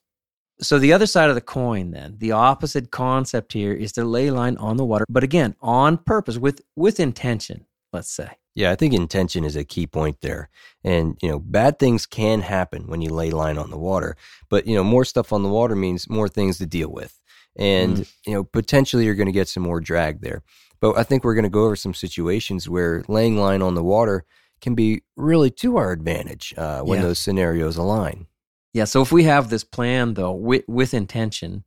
So 0.62 0.80
the 0.80 0.94
other 0.94 1.08
side 1.08 1.30
of 1.30 1.36
the 1.36 1.42
coin 1.42 1.92
then, 1.92 2.16
the 2.20 2.32
opposite 2.32 2.90
concept 2.90 3.52
here 3.52 3.74
is 3.74 3.92
to 3.94 4.06
lay 4.06 4.32
line 4.32 4.56
on 4.58 4.78
the 4.78 4.86
water, 4.86 5.04
but 5.10 5.24
again, 5.24 5.56
on 5.62 5.98
purpose 5.98 6.38
with 6.38 6.62
with 6.76 7.00
intention, 7.00 7.66
let's 7.92 8.12
say. 8.12 8.30
Yeah, 8.56 8.72
I 8.72 8.76
think 8.76 8.94
intention 8.94 9.44
is 9.44 9.56
a 9.56 9.66
key 9.66 9.88
point 9.88 10.22
there. 10.22 10.50
And, 10.84 11.18
you 11.24 11.30
know, 11.30 11.40
bad 11.40 11.80
things 11.80 12.06
can 12.06 12.42
happen 12.42 12.86
when 12.86 13.02
you 13.02 13.10
lay 13.10 13.32
line 13.32 13.58
on 13.58 13.72
the 13.72 13.80
water, 13.80 14.16
but, 14.48 14.68
you 14.68 14.76
know, 14.76 14.84
more 14.84 15.06
stuff 15.06 15.34
on 15.34 15.42
the 15.42 15.50
water 15.50 15.76
means 15.76 16.08
more 16.08 16.30
things 16.30 16.60
to 16.60 16.68
deal 16.68 16.90
with. 16.90 17.20
And, 17.56 18.08
you 18.26 18.34
know, 18.34 18.44
potentially 18.44 19.06
you're 19.06 19.16
going 19.16 19.28
to 19.28 19.32
get 19.32 19.48
some 19.48 19.64
more 19.64 19.80
drag 19.80 20.22
there. 20.22 20.42
But 20.82 20.98
I 20.98 21.04
think 21.04 21.24
we're 21.24 21.36
going 21.36 21.44
to 21.44 21.50
go 21.50 21.66
over 21.66 21.76
some 21.76 21.94
situations 21.94 22.68
where 22.68 23.04
laying 23.08 23.38
line 23.38 23.62
on 23.62 23.76
the 23.76 23.84
water 23.84 24.26
can 24.60 24.76
be 24.76 25.04
really 25.16 25.50
to 25.52 25.78
our 25.78 25.92
advantage 25.92 26.54
uh, 26.58 26.82
when 26.82 27.00
Yeah. 27.00 27.08
those 27.08 27.20
scenarios 27.20 27.78
align. 27.78 28.28
Yeah. 28.74 28.86
So 28.86 29.02
if 29.02 29.12
we 29.12 29.24
have 29.24 29.50
this 29.50 29.64
plan 29.64 30.16
though, 30.16 30.32
with, 30.32 30.64
with 30.68 30.94
intention, 30.94 31.64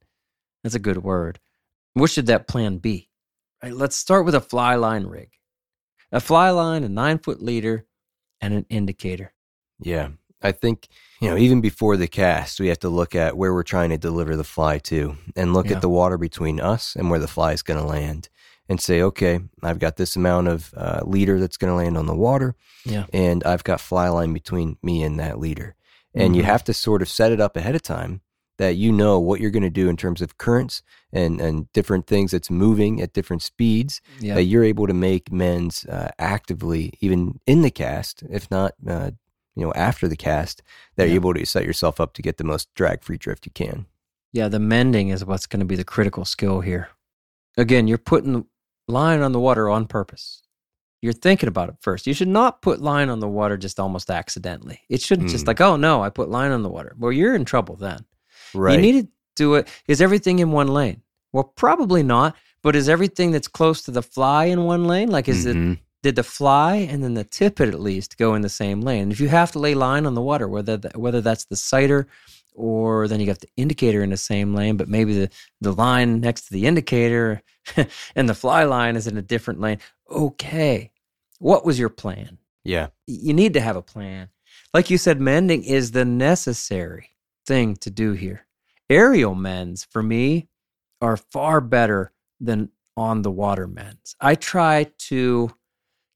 that's 0.63 0.75
a 0.75 0.81
good 0.81 1.03
word. 1.05 1.39
What 1.95 2.11
should 2.11 2.27
that 2.27 2.49
plan 2.49 2.79
be? 2.79 3.09
Right, 3.63 3.73
let's 3.73 3.97
start 3.97 4.25
with 4.27 4.35
a 4.35 4.41
fly 4.41 4.75
line 4.75 5.07
rig. 5.07 5.31
A 6.13 6.21
fly 6.21 6.51
line, 6.51 6.85
a 6.85 6.89
nine 6.89 7.19
foot 7.19 7.43
leader, 7.43 7.87
and 8.41 8.53
an 8.53 8.67
indicator. 8.69 9.33
Yeah. 9.81 10.09
I 10.43 10.53
think, 10.53 10.89
you 11.21 11.29
know, 11.31 11.37
even 11.37 11.61
before 11.61 11.97
the 11.97 12.07
cast, 12.09 12.61
we 12.61 12.69
have 12.69 12.79
to 12.81 12.89
look 12.89 13.15
at 13.15 13.37
where 13.37 13.53
we're 13.55 13.63
trying 13.63 13.91
to 13.91 13.99
deliver 13.99 14.37
the 14.37 14.45
fly 14.45 14.79
to 14.81 15.17
and 15.35 15.53
look 15.55 15.67
Yeah. 15.67 15.77
at 15.77 15.81
the 15.83 15.89
water 15.89 16.19
between 16.19 16.61
us 16.61 16.95
and 16.95 17.11
where 17.11 17.19
the 17.19 17.29
fly 17.29 17.53
is 17.53 17.63
going 17.63 17.81
to 17.81 17.87
land 17.87 18.29
and 18.69 18.81
say, 18.81 19.01
okay, 19.01 19.41
I've 19.63 19.79
got 19.79 19.97
this 19.97 20.17
amount 20.17 20.49
of 20.49 20.75
uh, 20.77 21.01
leader 21.05 21.39
that's 21.41 21.57
going 21.57 21.71
to 21.71 21.77
land 21.77 21.97
on 21.97 22.07
the 22.07 22.15
water 22.15 22.55
Yeah. 22.85 23.07
and 23.13 23.43
I've 23.45 23.65
got 23.65 23.81
fly 23.81 24.09
line 24.09 24.33
between 24.33 24.77
me 24.83 25.03
and 25.03 25.19
that 25.21 25.39
leader. 25.39 25.75
And 26.15 26.35
you 26.37 26.43
Mhm. 26.43 26.47
have 26.47 26.65
to 26.65 26.75
sort 26.75 27.03
of 27.03 27.09
set 27.09 27.33
it 27.33 27.41
up 27.41 27.57
ahead 27.57 27.75
of 27.75 27.83
time 27.83 28.21
that 28.59 28.77
you 28.77 28.91
know 28.91 29.19
what 29.19 29.39
you're 29.41 29.51
going 29.51 29.63
to 29.63 29.71
do 29.71 29.89
in 29.89 29.97
terms 29.99 30.23
of 30.23 30.39
currents 30.39 30.83
and, 31.13 31.41
and 31.43 31.71
different 31.73 32.07
things 32.07 32.31
that's 32.31 32.51
moving 32.51 33.03
at 33.03 33.13
different 33.13 33.43
speeds 33.43 34.01
Yeah. 34.21 34.35
that 34.35 34.45
you're 34.45 34.65
able 34.65 34.87
to 34.87 34.95
make 34.95 35.31
men's 35.31 35.85
uh, 35.87 36.11
actively 36.19 36.93
even 37.01 37.39
in 37.47 37.63
the 37.63 37.71
cast, 37.71 38.23
if 38.31 38.51
not 38.51 38.73
uh, 38.87 39.11
you 39.57 39.65
know 39.65 39.73
after 39.75 40.07
the 40.07 40.17
cast, 40.17 40.63
that 40.97 41.05
Yeah. 41.05 41.15
you're 41.15 41.21
able 41.23 41.35
to 41.35 41.45
set 41.47 41.65
yourself 41.65 42.01
up 42.01 42.13
to 42.15 42.23
get 42.23 42.37
the 42.37 42.45
most 42.45 42.73
drag 42.75 43.03
free 43.03 43.17
drift 43.17 43.47
you 43.47 43.53
can. 43.53 43.87
Yeah, 44.33 44.49
the 44.49 44.59
mending 44.61 45.09
is 45.09 45.25
what's 45.25 45.47
going 45.47 45.61
to 45.61 45.67
be 45.67 45.77
the 45.77 45.85
critical 45.85 46.25
skill 46.25 46.61
here. 46.61 46.89
Again, 47.57 47.89
you're 47.89 47.97
putting 47.99 48.45
line 48.87 49.21
on 49.23 49.33
the 49.33 49.41
water 49.41 49.69
on 49.71 49.87
purpose. 49.87 50.43
You're 51.03 51.13
thinking 51.13 51.49
about 51.49 51.69
it 51.71 51.77
first. 51.81 52.07
You 52.07 52.15
should 52.15 52.29
not 52.29 52.63
put 52.63 52.81
line 52.83 53.09
on 53.09 53.21
the 53.21 53.29
water 53.29 53.57
just 53.57 53.81
almost 53.81 54.11
accidentally. 54.11 54.81
It 54.89 55.01
shouldn't 55.01 55.31
just 55.31 55.45
Mm. 55.45 55.49
like, 55.49 55.61
oh 55.61 55.77
no, 55.77 56.03
I 56.03 56.11
put 56.11 56.29
line 56.29 56.51
on 56.53 56.63
the 56.63 56.69
water. 56.69 56.95
Well, 56.99 57.13
you're 57.13 57.35
in 57.35 57.45
trouble 57.45 57.77
then. 57.77 58.05
Right. 58.55 58.75
You 58.75 58.81
need 58.81 59.03
to 59.07 59.09
do 59.37 59.55
it. 59.55 59.69
Is 59.89 60.01
everything 60.03 60.39
in 60.39 60.53
one 60.53 60.69
lane? 60.69 61.03
Well, 61.33 61.45
probably 61.45 62.03
not. 62.03 62.37
But 62.63 62.75
is 62.75 62.89
everything 62.89 63.31
that's 63.31 63.47
close 63.49 63.83
to 63.83 63.91
the 63.93 64.03
fly 64.03 64.47
in 64.47 64.65
one 64.65 64.85
lane? 64.87 65.09
Like, 65.11 65.29
is 65.29 65.47
it 65.47 65.57
Mhm. 65.57 65.79
Did 66.07 66.15
the 66.15 66.23
fly 66.23 66.77
and 66.77 67.03
then 67.03 67.15
the 67.15 67.25
tippet 67.25 67.69
at 67.69 67.81
least 67.81 68.17
go 68.17 68.37
in 68.37 68.43
the 68.43 68.49
same 68.49 68.81
lane? 68.81 69.11
If 69.11 69.19
you 69.19 69.27
have 69.27 69.51
to 69.53 69.59
lay 69.59 69.75
line 69.75 70.07
on 70.07 70.15
the 70.15 70.23
water, 70.23 70.47
whether 70.47 70.79
th- 70.79 70.95
whether 70.95 71.21
that's 71.21 71.47
the 71.47 71.57
sighter 71.57 72.07
or 72.55 73.09
then 73.09 73.19
you 73.19 73.27
got 73.27 73.41
the 73.41 73.49
indicator 73.57 74.05
in 74.05 74.11
the 74.11 74.17
same 74.17 74.55
lane, 74.55 74.77
but 74.77 74.89
maybe 74.89 75.19
the, 75.19 75.31
the 75.61 75.73
line 75.73 76.21
next 76.21 76.43
to 76.43 76.53
the 76.53 76.65
indicator 76.65 77.43
and 78.15 78.29
the 78.29 78.35
fly 78.35 78.63
line 78.63 78.95
is 78.95 79.09
in 79.09 79.17
a 79.17 79.23
different 79.23 79.59
lane. 79.59 79.79
Okay. 80.09 80.93
What 81.41 81.67
was 81.67 81.77
your 81.77 81.89
plan? 81.89 82.39
Yeah. 82.63 82.89
You 83.09 83.35
need 83.35 83.55
to 83.55 83.61
have 83.61 83.75
a 83.75 83.83
plan. 83.83 84.29
Like 84.73 84.89
you 84.89 84.99
said, 84.99 85.21
mending 85.21 85.65
is 85.65 85.91
the 85.91 86.05
necessary 86.05 87.17
thing 87.49 87.75
to 87.79 87.91
do 87.91 88.13
here. 88.13 88.47
Aerial 88.89 89.35
mends, 89.35 89.85
for 89.91 90.05
me, 90.05 90.47
are 91.03 91.17
far 91.17 91.61
better 91.61 92.13
than 92.39 92.71
on 92.97 93.23
the 93.23 93.31
water 93.31 93.67
mends. 93.67 94.15
I 94.21 94.37
try 94.37 94.87
to 94.99 95.51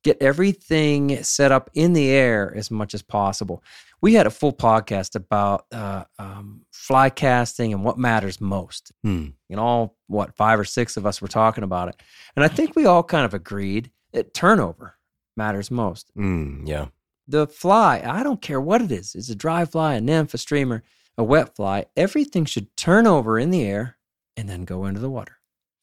get 0.03 0.21
everything 0.21 1.23
set 1.23 1.53
up 1.53 1.71
in 1.75 1.93
the 1.93 2.09
air 2.11 2.53
as 2.57 2.71
much 2.71 2.95
as 2.95 3.03
possible. 3.03 3.63
We 4.01 4.15
had 4.15 4.27
a 4.27 4.31
full 4.31 4.53
podcast 4.53 5.15
about 5.15 5.67
uh, 5.73 6.05
um, 6.19 6.63
fly 6.73 7.11
casting 7.11 7.73
and 7.73 7.85
what 7.85 7.99
matters 7.99 8.41
most. 8.41 8.93
Hmm. 9.03 9.29
And 9.51 9.61
all, 9.61 9.97
what, 10.07 10.35
five 10.37 10.59
or 10.59 10.65
six 10.65 10.97
of 10.97 11.05
us 11.05 11.21
were 11.21 11.29
talking 11.29 11.65
about 11.65 11.89
it. 11.89 12.01
And 12.35 12.45
I 12.45 12.49
think 12.49 12.75
we 12.75 12.87
all 12.87 13.03
kind 13.03 13.25
of 13.25 13.35
agreed 13.35 13.91
that 14.13 14.33
turnover 14.33 14.97
matters 15.37 15.71
most 15.71 16.11
Mm, 16.17 16.67
yeah. 16.67 16.87
the 17.29 17.47
fly, 17.47 18.03
I 18.05 18.23
don't 18.23 18.43
care 18.43 18.61
what 18.61 18.83
it 18.83 18.91
is. 18.91 19.15
It's 19.15 19.29
a 19.29 19.35
dry 19.35 19.65
fly, 19.65 19.95
a 19.95 20.01
nymph, 20.01 20.35
a 20.35 20.39
streamer, 20.39 20.83
a 21.19 21.25
wet 21.25 21.55
fly. 21.55 21.87
Everything 21.97 22.45
should 22.47 22.75
turn 22.77 23.07
over 23.07 23.39
in 23.39 23.51
the 23.51 23.63
air 23.63 23.99
and 24.37 24.49
then 24.49 24.65
go 24.65 24.87
into 24.87 25.01
the 25.01 25.11
water. 25.11 25.37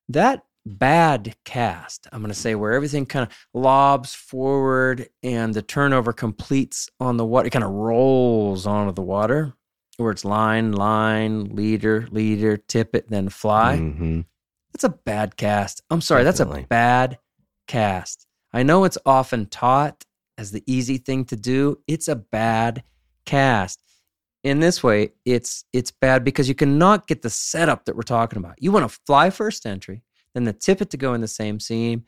That 0.09 0.43
bad 0.67 1.35
cast, 1.45 2.07
I'm 2.11 2.21
going 2.21 2.33
to 2.33 2.39
say, 2.39 2.55
where 2.55 2.73
everything 2.73 3.05
kind 3.05 3.27
of 3.27 3.35
lobs 3.53 4.13
forward 4.13 5.09
and 5.23 5.53
the 5.53 5.61
turnover 5.61 6.13
completes 6.13 6.89
on 6.99 7.17
the 7.17 7.25
water, 7.25 7.47
it 7.47 7.51
kind 7.51 7.65
of 7.65 7.71
rolls 7.71 8.65
onto 8.67 8.93
the 8.93 9.01
water, 9.01 9.53
where 9.97 10.11
it's 10.11 10.25
line, 10.25 10.71
line, 10.71 11.45
leader, 11.55 12.07
leader, 12.11 12.57
tippet, 12.57 13.09
then 13.09 13.29
fly. 13.29 13.77
Mhm. 13.77 14.25
That's 14.73 14.83
a 14.83 14.89
bad 14.89 15.37
cast. 15.37 15.81
I'm 15.89 16.01
sorry, 16.01 16.23
that's 16.23 16.39
a 16.39 16.45
bad 16.69 17.17
cast. 17.67 18.27
I 18.53 18.63
know 18.63 18.83
it's 18.83 18.97
often 19.05 19.47
taught 19.47 20.05
as 20.37 20.51
the 20.51 20.63
easy 20.67 20.97
thing 20.97 21.25
to 21.25 21.35
do. 21.35 21.79
It's 21.87 22.07
a 22.07 22.15
bad 22.15 22.83
cast. 23.25 23.81
In 24.43 24.59
this 24.59 24.83
way, 24.83 25.13
it's 25.25 25.65
it's 25.73 25.91
bad 25.91 26.23
because 26.23 26.47
you 26.47 26.55
cannot 26.55 27.07
get 27.07 27.21
the 27.21 27.29
setup 27.29 27.85
that 27.85 27.95
we're 27.95 28.03
talking 28.03 28.37
about. 28.37 28.61
You 28.61 28.71
want 28.71 28.89
to 28.89 28.99
fly 29.05 29.29
first 29.29 29.65
entry, 29.65 30.03
then 30.37 30.43
the 30.43 30.53
tippet 30.53 30.91
to 30.91 30.97
go 30.97 31.15
in 31.15 31.21
the 31.21 31.27
same 31.27 31.59
seam, 31.59 32.05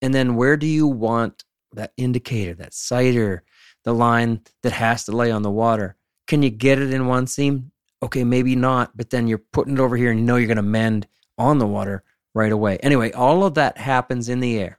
and 0.00 0.14
then 0.14 0.36
where 0.36 0.56
do 0.56 0.66
you 0.66 0.86
want 0.86 1.42
that 1.72 1.92
indicator, 1.96 2.54
that 2.54 2.72
sighter, 2.72 3.42
the 3.82 3.92
line 3.92 4.42
that 4.62 4.70
has 4.70 5.04
to 5.04 5.12
lay 5.12 5.32
on 5.32 5.42
the 5.42 5.50
water? 5.50 5.96
Can 6.28 6.40
you 6.40 6.50
get 6.50 6.78
it 6.78 6.94
in 6.94 7.08
one 7.08 7.26
seam? 7.26 7.72
Okay, 8.00 8.22
maybe 8.22 8.54
not, 8.54 8.96
but 8.96 9.10
then 9.10 9.26
you're 9.26 9.38
putting 9.38 9.74
it 9.74 9.80
over 9.80 9.96
here 9.96 10.12
and 10.12 10.20
you 10.20 10.24
know 10.24 10.36
you're 10.36 10.46
going 10.46 10.56
to 10.56 10.62
mend 10.62 11.08
on 11.36 11.58
the 11.58 11.66
water 11.66 12.04
right 12.32 12.52
away. 12.52 12.78
Anyway, 12.78 13.10
all 13.10 13.42
of 13.42 13.54
that 13.54 13.76
happens 13.76 14.28
in 14.28 14.38
the 14.38 14.56
air. 14.56 14.78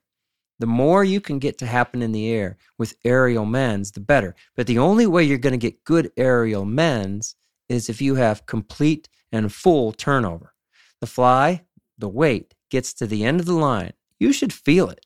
The 0.60 0.68
more 0.68 1.04
you 1.04 1.20
can 1.20 1.38
get 1.38 1.58
to 1.58 1.66
happen 1.66 2.02
in 2.02 2.14
the 2.14 2.30
air 2.30 2.56
with 2.78 2.96
aerial 3.04 3.46
mends, 3.46 3.92
the 3.92 4.00
better. 4.00 4.36
But 4.56 4.68
the 4.68 4.80
only 4.80 5.06
way 5.06 5.26
you're 5.26 5.38
going 5.38 5.52
to 5.52 5.58
get 5.58 5.84
good 5.84 6.14
aerial 6.16 6.64
mends 6.64 7.36
is 7.68 7.90
if 7.90 8.02
you 8.02 8.16
have 8.16 8.46
complete 8.46 9.10
and 9.34 9.52
full 9.52 9.92
turnover. 9.92 10.54
The 11.02 11.08
fly, 11.08 11.66
the 11.98 12.08
weight 12.08 12.55
gets 12.70 12.94
to 12.96 13.08
the 13.08 13.24
end 13.24 13.40
of 13.40 13.46
the 13.46 13.54
line. 13.54 13.94
You 14.20 14.32
should 14.34 14.54
feel 14.54 14.90
it 14.90 15.06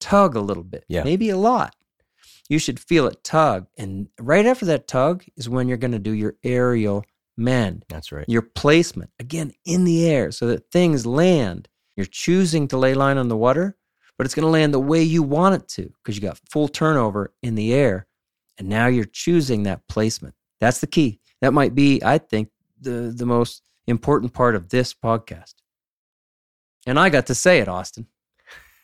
tug 0.00 0.36
a 0.36 0.40
little 0.40 0.62
bit, 0.64 0.84
Yeah. 0.88 1.02
maybe 1.04 1.28
a 1.30 1.36
lot. 1.36 1.74
You 2.48 2.58
should 2.58 2.78
feel 2.80 3.06
it 3.06 3.22
tug. 3.24 3.66
And 3.76 4.08
right 4.20 4.46
after 4.46 4.64
that 4.66 4.86
tug 4.88 5.24
is 5.36 5.48
when 5.48 5.68
you're 5.68 5.76
going 5.76 5.92
to 5.92 5.98
do 5.98 6.12
your 6.12 6.36
aerial 6.44 7.04
mend 7.36 7.84
That's 7.88 8.10
right. 8.10 8.24
your 8.28 8.42
placement 8.42 9.10
again 9.20 9.52
in 9.64 9.84
the 9.84 10.08
air 10.08 10.32
so 10.32 10.46
that 10.48 10.70
things 10.72 11.06
land 11.06 11.68
you're 11.96 12.04
choosing 12.06 12.66
to 12.68 12.76
lay 12.76 12.94
line 12.94 13.16
on 13.16 13.28
the 13.28 13.36
water 13.36 13.76
but 14.16 14.24
it's 14.24 14.34
going 14.34 14.42
to 14.44 14.50
land 14.50 14.74
the 14.74 14.80
way 14.80 15.00
you 15.04 15.22
want 15.22 15.54
it 15.54 15.68
to 15.68 15.92
because 16.02 16.16
you 16.16 16.20
got 16.20 16.40
full 16.50 16.66
turnover 16.66 17.32
in 17.44 17.54
the 17.54 17.72
air 17.72 18.08
and 18.58 18.68
now 18.68 18.88
you're 18.88 19.04
choosing 19.04 19.62
that 19.62 19.86
placement 19.88 20.34
that's 20.60 20.80
the 20.80 20.88
key 20.88 21.20
that 21.40 21.52
might 21.54 21.76
be 21.76 22.02
i 22.04 22.18
think 22.18 22.48
the 22.80 23.12
the 23.16 23.24
most 23.26 23.62
important 23.86 24.32
part 24.32 24.56
of 24.56 24.68
this 24.70 24.92
podcast 24.92 25.54
and 26.88 26.98
i 26.98 27.08
got 27.08 27.26
to 27.26 27.34
say 27.34 27.58
it 27.60 27.68
austin 27.68 28.06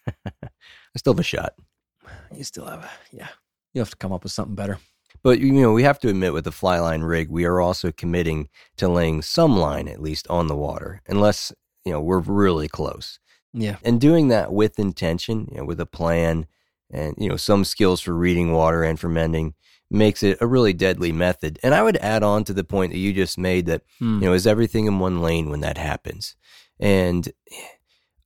I 0.26 0.98
still 0.98 1.14
have 1.14 1.20
a 1.20 1.22
shot. 1.24 1.54
you 2.34 2.44
still 2.44 2.66
have 2.66 2.84
a 2.84 2.90
yeah 3.10 3.28
you 3.72 3.80
have 3.80 3.90
to 3.90 3.96
come 3.96 4.12
up 4.12 4.22
with 4.22 4.32
something 4.32 4.54
better 4.54 4.78
But 5.22 5.40
you 5.40 5.52
know, 5.52 5.72
we 5.72 5.82
have 5.84 5.98
to 6.00 6.08
admit 6.08 6.32
with 6.34 6.44
the 6.44 6.52
fly 6.52 6.78
line 6.78 7.02
rig, 7.02 7.30
we 7.30 7.44
are 7.46 7.60
also 7.60 7.90
committing 7.92 8.48
to 8.76 8.88
laying 8.88 9.22
some 9.22 9.56
line 9.56 9.88
at 9.88 10.02
least 10.02 10.26
on 10.28 10.46
the 10.48 10.56
water, 10.56 11.00
unless 11.08 11.52
you 11.84 11.92
know 11.92 12.00
we're 12.00 12.20
really 12.44 12.68
close. 12.68 13.18
yeah 13.52 13.76
And 13.86 14.00
doing 14.00 14.28
that 14.28 14.52
with 14.52 14.78
intention, 14.78 15.48
you 15.50 15.58
know, 15.58 15.64
with 15.64 15.80
a 15.80 15.86
plan, 15.98 16.46
and 16.90 17.14
you 17.18 17.28
know 17.30 17.36
some 17.38 17.64
skills 17.64 18.00
for 18.02 18.12
reading 18.14 18.52
water 18.52 18.82
and 18.84 18.98
for 19.00 19.08
mending 19.08 19.54
makes 19.90 20.22
it 20.22 20.36
a 20.40 20.46
really 20.46 20.72
deadly 20.74 21.12
method. 21.12 21.58
And 21.62 21.72
I 21.74 21.82
would 21.82 21.96
add 21.98 22.22
on 22.22 22.44
to 22.44 22.52
the 22.54 22.64
point 22.74 22.92
that 22.92 22.98
you 23.04 23.12
just 23.12 23.38
made 23.38 23.64
that 23.66 23.82
Hmm. 23.98 24.20
you 24.22 24.26
know 24.28 24.34
is 24.34 24.46
everything 24.46 24.86
in 24.86 24.98
one 25.00 25.22
lane 25.22 25.48
when 25.50 25.60
that 25.60 25.78
happens. 25.78 26.36
And 26.78 27.22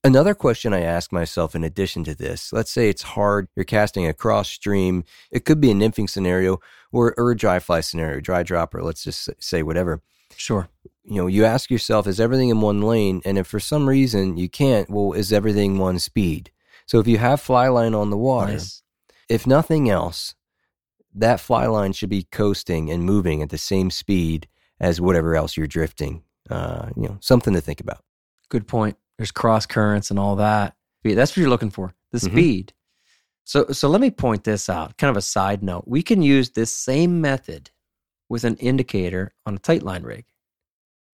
another 0.04 0.34
question 0.34 0.72
I 0.72 0.80
ask 0.80 1.12
myself 1.12 1.54
in 1.54 1.64
addition 1.64 2.04
to 2.04 2.14
this, 2.14 2.52
let's 2.52 2.70
say 2.70 2.88
it's 2.88 3.02
hard, 3.02 3.48
you're 3.54 3.64
casting 3.64 4.06
a 4.06 4.14
cross 4.14 4.48
stream. 4.48 5.04
It 5.30 5.44
could 5.44 5.61
be 5.61 5.70
a 5.70 5.74
nymphing 5.74 6.08
scenario 6.08 6.61
or, 6.92 7.14
or 7.16 7.30
a 7.30 7.37
dry 7.37 7.58
fly 7.58 7.80
scenario, 7.80 8.20
dry 8.20 8.42
dropper, 8.42 8.82
let's 8.82 9.04
just 9.04 9.28
say 9.38 9.62
whatever. 9.62 10.02
sure 10.37 10.68
You 11.04 11.16
know, 11.16 11.26
you 11.26 11.44
ask 11.44 11.70
yourself, 11.70 12.06
is 12.06 12.20
everything 12.20 12.48
in 12.48 12.61
one 12.61 12.82
lane? 12.82 13.22
And 13.24 13.38
if 13.38 13.46
for 13.46 13.61
some 13.61 13.88
reason 13.88 14.37
you 14.37 14.48
can't, 14.48 14.88
well, 14.90 15.12
is 15.12 15.32
everything 15.32 15.78
one 15.78 15.98
speed? 15.98 16.50
So 16.87 16.98
if 16.98 17.06
you 17.06 17.18
have 17.18 17.40
fly 17.40 17.68
line 17.68 17.94
on 17.94 18.11
the 18.11 18.16
water, 18.16 18.52
nice 18.52 18.82
if 19.28 19.46
nothing 19.46 19.90
else, 19.90 20.34
that 21.14 21.40
fly 21.40 21.66
line 21.66 21.92
should 21.92 22.08
be 22.08 22.24
coasting 22.24 22.90
and 22.90 23.04
moving 23.04 23.42
at 23.42 23.50
the 23.50 23.58
same 23.58 23.90
speed 23.90 24.48
as 24.80 25.00
whatever 25.00 25.37
else 25.37 25.56
you're 25.56 25.66
drifting. 25.66 26.22
Uh, 26.48 26.90
you 26.96 27.02
know, 27.02 27.18
something 27.20 27.52
to 27.52 27.61
think 27.61 27.80
about. 27.80 28.02
Good 28.48 28.66
point. 28.66 28.96
There's 29.18 29.31
cross 29.33 29.66
currents 29.66 30.11
and 30.11 30.18
all 30.18 30.37
that. 30.37 30.74
That's 31.04 31.33
what 31.33 31.38
you're 31.38 31.48
looking 31.50 31.70
for. 31.70 31.94
The 32.12 32.18
Mhm. 32.18 32.31
speed. 32.31 32.72
So 33.44 33.66
so 33.72 33.88
let 33.88 34.00
me 34.00 34.11
point 34.11 34.44
this 34.44 34.68
out. 34.68 34.96
Kind 34.98 35.11
of 35.11 35.16
a 35.16 35.22
side 35.22 35.62
note. 35.62 35.85
We 35.87 36.02
can 36.02 36.22
use 36.22 36.50
this 36.50 36.70
same 36.72 37.20
method 37.20 37.70
with 38.28 38.44
an 38.44 38.57
indicator 38.57 39.33
on 39.46 39.54
a 39.54 39.59
tight 39.59 39.83
line 39.83 40.02
rig. 40.02 40.26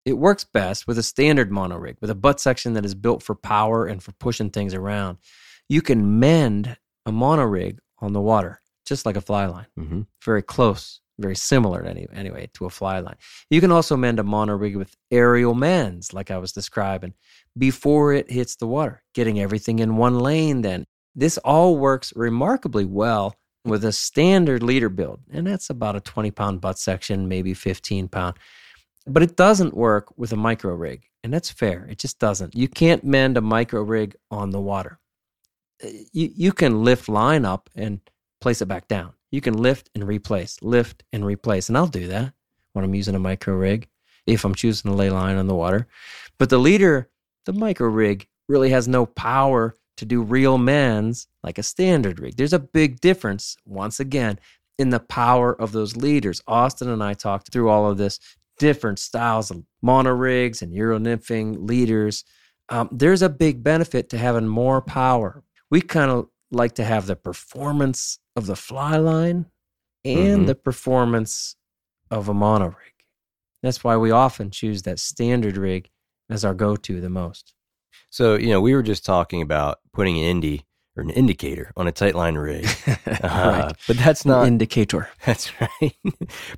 It 0.05 0.15
works 0.15 0.45
best 0.45 0.87
with 0.87 0.97
a 0.99 1.03
standard 1.03 1.51
mono 1.51 1.77
rig 1.77 1.97
with 2.01 2.09
a 2.11 2.15
butt 2.15 2.41
section 2.41 2.73
that 2.75 2.85
is 2.85 2.95
built 2.95 3.23
for 3.23 3.35
power 3.35 3.87
and 3.87 4.03
for 4.03 4.13
pushing 4.13 4.51
things 4.51 4.75
around. 4.75 5.19
You 5.69 5.83
can 5.83 6.19
mend 6.21 6.77
a 7.05 7.13
mono 7.13 7.43
rig 7.45 7.81
on 7.99 8.13
the 8.13 8.21
water 8.21 8.63
just 8.87 9.05
like 9.07 9.17
a 9.17 9.21
fly 9.21 9.47
line 9.47 9.67
Mm-hmm. 9.79 10.03
very 10.25 10.43
close, 10.43 11.01
very 11.21 11.37
similar 11.37 11.85
any, 11.85 12.07
anyway 12.13 12.49
to 12.55 12.67
a 12.67 12.71
fly 12.71 13.01
line. 13.01 13.17
You 13.51 13.61
can 13.61 13.73
also 13.73 13.97
mend 13.97 14.19
a 14.19 14.25
mono 14.25 14.55
rig 14.57 14.77
with 14.77 14.97
aerial 15.11 15.55
mends, 15.55 16.13
like 16.13 16.31
I 16.31 16.39
was 16.39 16.53
describing, 16.53 17.15
before 17.57 18.13
it 18.13 18.31
hits 18.31 18.57
the 18.57 18.67
water, 18.67 19.03
getting 19.15 19.41
everything 19.41 19.79
in 19.79 19.97
one 19.97 20.19
lane 20.19 20.63
then. 20.63 20.85
This 21.15 21.39
all 21.39 21.77
works 21.77 22.13
remarkably 22.17 22.85
well 22.85 23.35
with 23.65 23.85
a 23.85 23.93
standard 23.93 24.63
leader 24.63 24.89
build, 24.89 25.21
and 25.31 25.47
that's 25.47 25.71
about 25.71 25.97
a 25.97 26.01
20 26.01 26.31
pound 26.31 26.61
butt 26.61 26.79
section, 26.79 27.29
maybe 27.29 27.55
15 27.55 28.09
pound. 28.09 28.37
But 29.07 29.23
it 29.23 29.37
doesn't 29.37 29.75
work 29.75 30.13
with 30.17 30.33
a 30.33 30.37
micro 30.37 30.75
rig, 30.75 31.03
and 31.25 31.33
that's 31.33 31.51
fair. 31.51 31.87
It 31.91 31.99
just 31.99 32.19
doesn't. 32.19 32.55
You 32.55 32.69
can't 32.69 33.05
mend 33.05 33.37
a 33.37 33.41
micro 33.41 33.83
rig 33.83 34.17
on 34.31 34.51
the 34.51 34.61
water. 34.61 34.99
Uh, 35.85 35.89
You, 36.13 36.31
you 36.35 36.53
can 36.53 36.85
lift 36.85 37.09
line 37.09 37.45
up 37.45 37.69
and 37.75 38.01
place 38.41 38.63
it 38.63 38.67
back 38.69 38.89
down. 38.89 39.13
You 39.31 39.40
can 39.40 39.55
lift 39.55 39.90
and 39.95 40.07
replace, 40.07 40.61
lift 40.62 41.05
and 41.12 41.25
replace. 41.25 41.69
And 41.69 41.79
I'll 41.79 41.87
do 41.87 42.09
that 42.09 42.33
when 42.73 42.85
I'm 42.85 42.95
using 42.95 43.14
a 43.14 43.21
micro 43.21 43.55
rig 43.55 43.88
if 44.27 44.45
I'm 44.45 44.55
choosing 44.55 44.90
to 44.90 44.97
lay 44.97 45.11
line 45.11 45.37
on 45.37 45.47
the 45.47 45.55
water. 45.55 45.87
But 46.38 46.51
the 46.51 46.59
leader, 46.59 47.09
the 47.47 47.53
micro 47.53 47.88
rig, 47.88 48.27
really 48.49 48.71
has 48.71 48.88
no 48.88 49.07
power 49.07 49.77
to 49.97 50.05
do 50.05 50.23
real 50.23 50.59
mends 50.59 51.29
like 51.43 51.59
a 51.59 51.62
standard 51.62 52.21
rig. 52.21 52.37
There's 52.37 52.53
a 52.53 52.59
big 52.59 53.01
difference, 53.01 53.57
once 53.64 54.01
again, 54.01 54.38
in 54.79 54.90
the 54.90 55.01
power 55.01 55.61
of 55.61 55.73
those 55.73 55.97
leaders. 55.97 56.43
Austin 56.47 56.88
and 56.88 57.03
I 57.03 57.14
talked 57.14 57.53
through 57.53 57.69
all 57.69 57.90
of 57.90 57.99
this 57.99 58.19
different 58.59 58.99
styles 58.99 59.51
of 59.51 59.62
mono 59.83 60.12
rigs 60.12 60.62
and 60.62 60.75
Euro 60.75 60.99
nymphing 60.99 61.69
leaders. 61.69 62.25
Um, 62.69 62.88
there's 62.93 63.23
a 63.23 63.29
big 63.29 63.62
benefit 63.62 64.09
to 64.11 64.19
having 64.19 64.47
more 64.47 64.81
power. 64.81 65.43
We 65.71 65.81
kind 65.81 66.11
of 66.11 66.29
like 66.51 66.75
to 66.77 66.85
have 66.85 67.07
the 67.07 67.16
performance 67.16 68.19
of 68.37 68.47
the 68.47 68.57
fly 68.57 68.97
line 68.97 69.47
and 70.05 70.43
Mhm. 70.43 70.47
the 70.47 70.55
performance 70.55 71.57
of 72.11 72.29
a 72.29 72.35
mono 72.35 72.66
rig. 72.66 72.95
That's 73.62 73.85
why 73.85 73.97
we 73.97 74.11
often 74.11 74.51
choose 74.51 74.83
that 74.83 74.99
standard 74.99 75.57
rig 75.57 75.90
as 76.31 76.45
our 76.45 76.55
go 76.55 76.77
to 76.77 77.01
the 77.01 77.11
most. 77.11 77.55
So, 78.09 78.37
you 78.37 78.49
know, 78.49 78.61
we 78.61 78.75
were 78.75 78.83
just 78.83 79.05
talking 79.05 79.43
about 79.43 79.79
putting 79.93 80.19
an 80.23 80.40
indie 80.40 80.64
or 80.97 81.03
an 81.03 81.11
indicator 81.11 81.71
on 81.77 81.87
a 81.87 81.93
tight 81.93 82.14
line 82.14 82.37
rig. 82.37 82.66
Uh, 83.23 83.64
right. 83.66 83.77
But 83.87 83.99
that's 83.99 84.25
not 84.25 84.47
Indicator. 84.47 85.09
That's 85.27 85.53
right. 85.61 85.95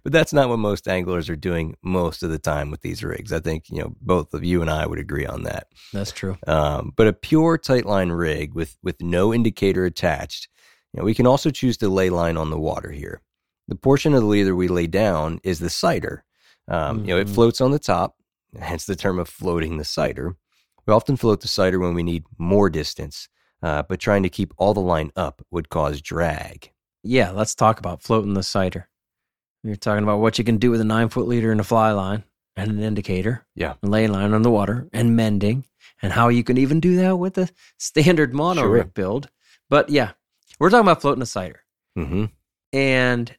but 0.05 0.13
that's 0.13 0.33
not 0.33 0.49
what 0.49 0.59
most 0.59 0.87
anglers 0.87 1.29
are 1.29 1.35
doing 1.37 1.75
most 1.83 2.23
of 2.23 2.31
the 2.31 2.39
time 2.39 2.71
with 2.71 2.83
these 2.83 3.03
rigs. 3.03 3.33
I 3.33 3.41
think, 3.41 3.69
you 3.69 3.79
know, 3.81 3.97
both 4.01 4.33
of 4.33 4.45
you 4.45 4.61
and 4.61 4.71
I 4.71 4.87
would 4.87 5.01
agree 5.01 5.27
on 5.27 5.43
that. 5.43 5.67
That's 5.93 6.13
true. 6.13 6.37
Um, 6.47 6.93
but 6.97 7.09
a 7.09 7.13
pure 7.13 7.59
tight 7.59 7.85
line 7.85 8.11
rig 8.11 8.55
with, 8.55 8.77
with 8.83 9.03
no 9.03 9.35
indicator 9.35 9.85
attached, 9.85 10.47
know, 11.01 11.05
we 11.05 11.15
can 11.15 11.27
also 11.27 11.51
choose 11.51 11.77
to 11.79 11.89
lay 11.89 12.11
line 12.11 12.37
on 12.37 12.51
the 12.51 12.59
water 12.59 12.91
here. 12.91 13.21
The 13.69 13.75
portion 13.77 14.15
of 14.15 14.21
the 14.21 14.27
leader 14.27 14.55
we 14.55 14.69
lay 14.69 14.87
down 14.87 15.41
is 15.43 15.59
the 15.59 15.71
sighter. 15.71 16.25
Um, 16.69 17.01
You 17.01 17.07
know, 17.15 17.19
it 17.19 17.29
Mhm. 17.29 17.35
floats 17.35 17.61
on 17.61 17.71
the 17.71 17.79
top, 17.79 18.17
hence 18.59 18.85
the 18.87 18.97
term 18.97 19.19
of 19.19 19.29
floating 19.29 19.79
the 19.79 19.85
sighter. 19.85 20.37
We 20.87 20.93
often 20.93 21.17
float 21.17 21.41
the 21.41 21.49
sighter 21.49 21.79
when 21.79 21.95
we 21.95 22.03
need 22.03 22.25
more 22.39 22.69
distance, 22.69 23.29
uh, 23.63 23.83
but 23.83 24.01
trying 24.01 24.23
to 24.25 24.29
keep 24.29 24.53
all 24.59 24.75
the 24.75 24.81
line 24.81 25.13
up 25.17 25.43
would 25.51 25.69
cause 25.69 26.01
drag. 26.01 26.71
Yeah, 27.03 27.31
let's 27.31 27.55
talk 27.55 27.79
about 27.79 28.03
floating 28.03 28.35
the 28.35 28.43
sighter. 28.43 28.89
You're 29.65 29.77
talking 29.77 30.03
about 30.03 30.19
what 30.21 30.39
you 30.39 30.45
can 30.45 30.59
do 30.59 30.71
with 30.71 30.81
a 30.81 30.85
nine 30.85 31.09
foot 31.09 31.27
leader 31.29 31.53
and 31.53 31.61
a 31.61 31.65
fly 31.65 31.93
line 31.93 32.25
and 32.57 32.71
an 32.71 32.81
indicator. 32.81 33.47
Yeah. 33.55 33.75
And 33.83 33.91
laying 33.93 34.13
line 34.13 34.35
on 34.35 34.43
the 34.43 34.51
water 34.51 34.89
and 34.93 35.15
mending 35.17 35.65
and 36.03 36.13
how 36.13 36.29
you 36.29 36.43
can 36.45 36.59
even 36.59 36.81
do 36.81 36.97
that 36.97 37.17
with 37.17 37.39
a 37.39 37.49
standard 37.79 38.35
mono 38.35 38.63
Sure. 38.63 38.71
rig 38.71 38.93
build. 38.95 39.31
But 39.71 39.89
yeah, 39.89 40.13
we're 40.63 40.71
talking 40.71 40.87
about 40.87 41.01
floating 41.03 41.23
a 41.23 41.27
sighter. 41.27 41.63
hmm 41.97 42.27
And 42.73 43.35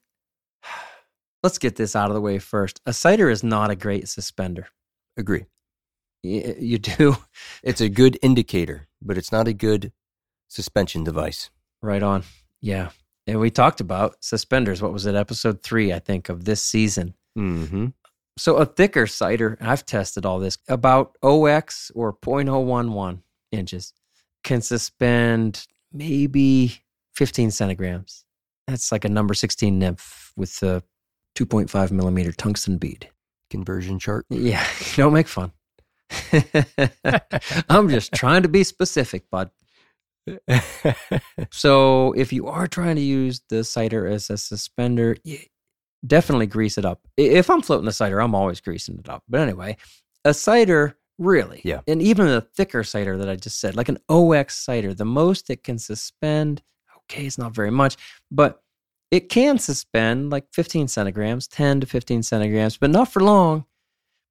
let's 1.42 1.58
get 1.58 1.76
this 1.76 1.96
out 1.96 2.10
of 2.10 2.14
the 2.16 2.22
way 2.22 2.40
first. 2.40 2.82
A 2.86 2.94
sighter 2.94 3.30
is 3.30 3.44
not 3.44 3.72
a 3.72 3.76
great 3.76 4.08
suspender. 4.08 4.68
Agree. 5.18 5.46
Y- 6.24 6.56
You 6.60 6.78
do 6.80 7.18
It's 7.64 7.82
a 7.82 7.90
good 7.90 8.18
indicator, 8.22 8.88
but 9.02 9.18
it's 9.18 9.32
not 9.32 9.48
a 9.48 9.54
good 9.54 9.92
suspension 10.50 11.04
device. 11.04 11.50
right 11.82 12.04
on. 12.04 12.24
Yeah. 12.62 12.90
And 13.28 13.40
we 13.40 13.50
talked 13.50 13.80
about 13.82 14.16
suspenders. 14.22 14.82
What 14.82 14.94
was 14.94 15.06
it? 15.06 15.16
Episode 15.16 15.64
three, 15.64 15.94
I 15.94 16.00
think, 16.00 16.30
of 16.30 16.44
this 16.46 16.62
season. 16.64 17.14
Mm-hmm. 17.38 17.88
So 18.38 18.56
a 18.58 18.66
thicker 18.66 19.08
sighter, 19.08 19.58
I've 19.62 19.86
tested 19.86 20.26
all 20.26 20.40
this, 20.40 20.58
about 20.68 21.16
0X 21.24 21.92
or 21.96 22.14
0.011 22.14 23.20
inches 23.52 23.94
can 24.44 24.62
suspend 24.62 25.66
maybe 25.94 26.82
15 27.16 27.50
centigrams. 27.50 28.24
That's 28.68 28.92
like 28.92 29.06
a 29.06 29.10
number 29.10 29.34
16 29.34 29.78
nymph 29.78 30.32
with 30.38 30.62
a 30.64 30.84
2.5 31.36 31.92
millimeter 31.92 32.32
tungsten 32.32 32.78
bead. 32.78 33.10
Conversion 33.50 34.00
chart. 34.00 34.26
Yeah, 34.30 34.66
don't 34.96 35.14
make 35.14 35.28
fun. 35.28 35.52
I'm 37.70 37.90
just 37.90 38.14
trying 38.14 38.44
to 38.44 38.50
be 38.50 38.64
specific, 38.64 39.30
bud. 39.30 39.50
So 41.52 42.14
if 42.14 42.32
you 42.32 42.48
are 42.48 42.68
trying 42.68 42.96
to 42.96 43.02
use 43.02 43.42
the 43.50 43.64
sighter 43.64 44.08
as 44.08 44.30
a 44.30 44.38
suspender, 44.38 45.18
definitely 46.06 46.48
grease 46.48 46.78
it 46.78 46.86
up. 46.86 47.02
If 47.18 47.50
I'm 47.50 47.62
floating 47.62 47.86
the 47.86 47.92
sighter, 47.92 48.20
I'm 48.22 48.36
always 48.36 48.62
greasing 48.62 48.98
it 49.00 49.10
up. 49.10 49.24
But 49.28 49.42
anyway, 49.42 49.78
a 50.26 50.34
sighter, 50.34 50.98
really, 51.18 51.62
Yeah. 51.64 51.82
and 51.88 52.02
even 52.02 52.28
a 52.28 52.42
thicker 52.42 52.84
sighter 52.84 53.18
that 53.18 53.30
I 53.30 53.36
just 53.36 53.60
said, 53.60 53.76
like 53.76 53.90
an 53.90 54.00
0X 54.10 54.52
sighter, 54.52 54.94
the 54.94 55.06
most 55.06 55.50
it 55.50 55.64
can 55.64 55.78
suspend, 55.78 56.62
okay, 57.10 57.26
it's 57.26 57.38
not 57.38 57.54
very 57.54 57.72
much, 57.72 57.98
but 58.32 58.62
it 59.12 59.30
can 59.30 59.60
suspend 59.60 60.32
like 60.32 60.46
15 60.54 60.88
centigrams, 60.88 61.48
10 61.48 61.82
to 61.82 61.88
15 61.88 62.22
centigrams, 62.24 62.78
but 62.80 62.90
not 62.90 63.12
for 63.12 63.22
long 63.22 63.66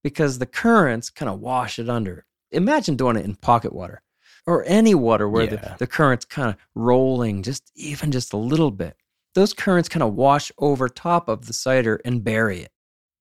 because 0.03 0.39
the 0.39 0.47
currents 0.47 1.09
kind 1.11 1.29
of 1.31 1.41
wash 1.41 1.79
it 1.79 1.89
under. 1.89 2.27
Imagine 2.51 2.97
doing 2.97 3.17
it 3.17 3.25
in 3.25 3.37
pocket 3.37 3.73
water 3.73 4.03
or 4.47 4.65
any 4.67 4.95
water 4.95 5.29
where 5.29 5.45
Yeah. 5.45 5.51
the, 5.57 5.77
the 5.81 5.87
current's 5.87 6.25
kind 6.25 6.49
of 6.49 6.57
rolling 6.75 7.43
just 7.43 7.71
even 7.77 8.11
just 8.11 8.33
a 8.33 8.37
little 8.37 8.71
bit. 8.73 8.97
Those 9.35 9.55
currents 9.55 9.89
kind 9.89 10.03
of 10.03 10.15
wash 10.15 10.51
over 10.59 10.89
top 10.89 11.29
of 11.29 11.47
the 11.47 11.53
sighter 11.53 12.01
and 12.05 12.23
bury 12.25 12.63
it. 12.63 12.73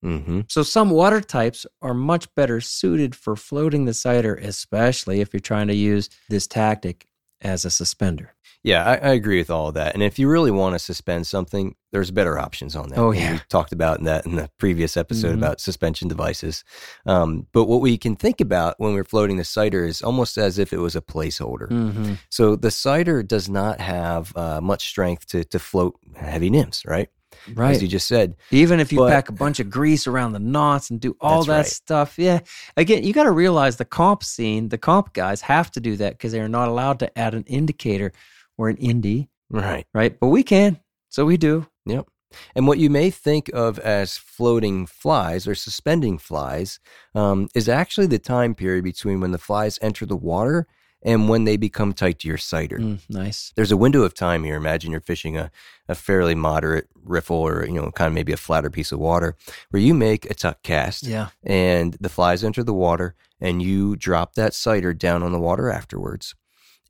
mm-hmm. 0.03 0.41
So 0.49 0.63
some 0.63 0.89
water 0.89 1.21
types 1.21 1.65
are 1.81 1.93
much 1.93 2.33
better 2.35 2.59
suited 2.59 3.15
for 3.15 3.35
floating 3.35 3.85
the 3.85 3.93
sighter, 3.93 4.35
especially 4.35 5.21
if 5.21 5.31
you're 5.31 5.39
trying 5.39 5.67
to 5.67 5.75
use 5.75 6.09
this 6.27 6.47
tactic 6.47 7.05
as 7.41 7.65
a 7.65 7.69
suspender. 7.71 8.33
Yeah, 8.63 8.85
I, 8.85 8.93
I 8.97 9.09
agree 9.13 9.39
with 9.39 9.49
all 9.49 9.69
of 9.69 9.73
that. 9.73 9.95
And 9.95 10.03
if 10.03 10.19
you 10.19 10.29
really 10.29 10.51
want 10.51 10.75
to 10.75 10.79
suspend 10.79 11.25
something, 11.25 11.75
there's 11.91 12.11
better 12.11 12.37
options 12.37 12.75
on 12.75 12.89
that. 12.89 12.99
Oh, 12.99 13.09
And 13.09 13.19
yeah. 13.19 13.33
we 13.33 13.39
talked 13.49 13.71
about 13.71 14.03
that 14.03 14.27
in 14.27 14.35
the 14.35 14.51
previous 14.59 14.95
episode 14.95 15.31
Mhm. 15.31 15.37
about 15.39 15.59
suspension 15.59 16.07
devices. 16.07 16.63
Um, 17.07 17.47
but 17.53 17.65
what 17.65 17.81
we 17.81 17.97
can 17.97 18.15
think 18.15 18.39
about 18.39 18.75
when 18.77 18.93
we're 18.93 19.03
floating 19.03 19.37
the 19.37 19.43
sighter 19.43 19.83
is 19.83 20.03
almost 20.03 20.37
as 20.37 20.59
if 20.59 20.73
it 20.73 20.77
was 20.77 20.95
a 20.95 21.01
placeholder. 21.01 21.69
Mm-hmm. 21.69 22.13
So 22.29 22.55
the 22.55 22.69
sighter 22.69 23.23
does 23.23 23.49
not 23.49 23.79
have 23.81 24.31
uh, 24.37 24.61
much 24.61 24.87
strength 24.87 25.25
to 25.29 25.43
to 25.45 25.57
float 25.57 25.95
heavy 26.15 26.51
nymphs, 26.51 26.83
right? 26.85 27.09
Right. 27.53 27.71
As 27.75 27.81
you 27.81 27.87
just 27.87 28.07
said. 28.07 28.35
Even 28.51 28.79
if 28.79 28.91
you 28.91 28.99
But- 28.99 29.09
pack 29.09 29.29
a 29.29 29.33
bunch 29.33 29.59
of 29.59 29.69
grease 29.69 30.07
around 30.07 30.33
the 30.33 30.39
knots 30.39 30.89
and 30.89 30.99
do 30.99 31.15
all 31.19 31.43
that 31.45 31.57
right. 31.57 31.65
stuff, 31.65 32.17
yeah. 32.17 32.39
Again, 32.77 33.03
you 33.03 33.13
got 33.13 33.23
to 33.23 33.31
realize 33.31 33.77
the 33.77 33.85
comp 33.85 34.23
scene, 34.23 34.69
the 34.69 34.77
comp 34.77 35.13
guys 35.13 35.41
have 35.41 35.71
to 35.71 35.79
do 35.79 35.95
that 35.97 36.13
because 36.13 36.31
they're 36.31 36.47
not 36.47 36.67
allowed 36.69 36.99
to 36.99 37.17
add 37.17 37.33
an 37.33 37.43
indicator 37.47 38.11
or 38.57 38.69
an 38.69 38.77
indie, 38.77 39.27
Right. 39.49 39.85
right? 39.93 40.19
But 40.19 40.27
we 40.27 40.43
can, 40.43 40.79
so 41.09 41.25
we 41.25 41.37
do. 41.37 41.67
Yep. 41.85 42.07
And 42.55 42.65
what 42.67 42.77
you 42.77 42.89
may 42.89 43.09
think 43.09 43.49
of 43.53 43.77
as 43.79 44.17
floating 44.17 44.85
flies 44.85 45.47
or 45.47 45.55
suspending 45.55 46.17
flies 46.17 46.79
um, 47.13 47.49
is 47.53 47.67
actually 47.67 48.07
the 48.07 48.19
time 48.19 48.55
period 48.55 48.83
between 48.85 49.19
when 49.19 49.31
the 49.31 49.37
flies 49.37 49.77
enter 49.81 50.05
the 50.05 50.15
water 50.15 50.67
and 51.03 51.29
when 51.29 51.43
they 51.45 51.57
become 51.57 51.93
tight 51.93 52.19
to 52.19 52.27
your 52.27 52.37
sighter. 52.37 52.77
Mm, 52.77 52.99
nice. 53.09 53.51
There's 53.55 53.71
a 53.71 53.77
window 53.77 54.03
of 54.03 54.13
time 54.13 54.43
here. 54.43 54.55
Imagine 54.55 54.91
you're 54.91 55.01
fishing 55.01 55.37
a, 55.37 55.49
a 55.87 55.95
fairly 55.95 56.35
moderate 56.35 56.87
riffle 57.03 57.37
or, 57.37 57.65
you 57.65 57.73
know, 57.73 57.89
kind 57.91 58.07
of 58.07 58.13
maybe 58.13 58.31
a 58.33 58.37
flatter 58.37 58.69
piece 58.69 58.91
of 58.91 58.99
water 58.99 59.35
where 59.71 59.81
you 59.81 59.93
make 59.93 60.29
a 60.29 60.33
tuck 60.33 60.61
cast 60.63 61.03
Yeah. 61.03 61.29
and 61.43 61.97
the 61.99 62.09
flies 62.09 62.43
enter 62.43 62.63
the 62.63 62.73
water 62.73 63.15
and 63.39 63.61
you 63.61 63.95
drop 63.95 64.35
that 64.35 64.53
sighter 64.53 64.93
down 64.93 65.23
on 65.23 65.31
the 65.31 65.39
water 65.39 65.71
afterwards. 65.71 66.35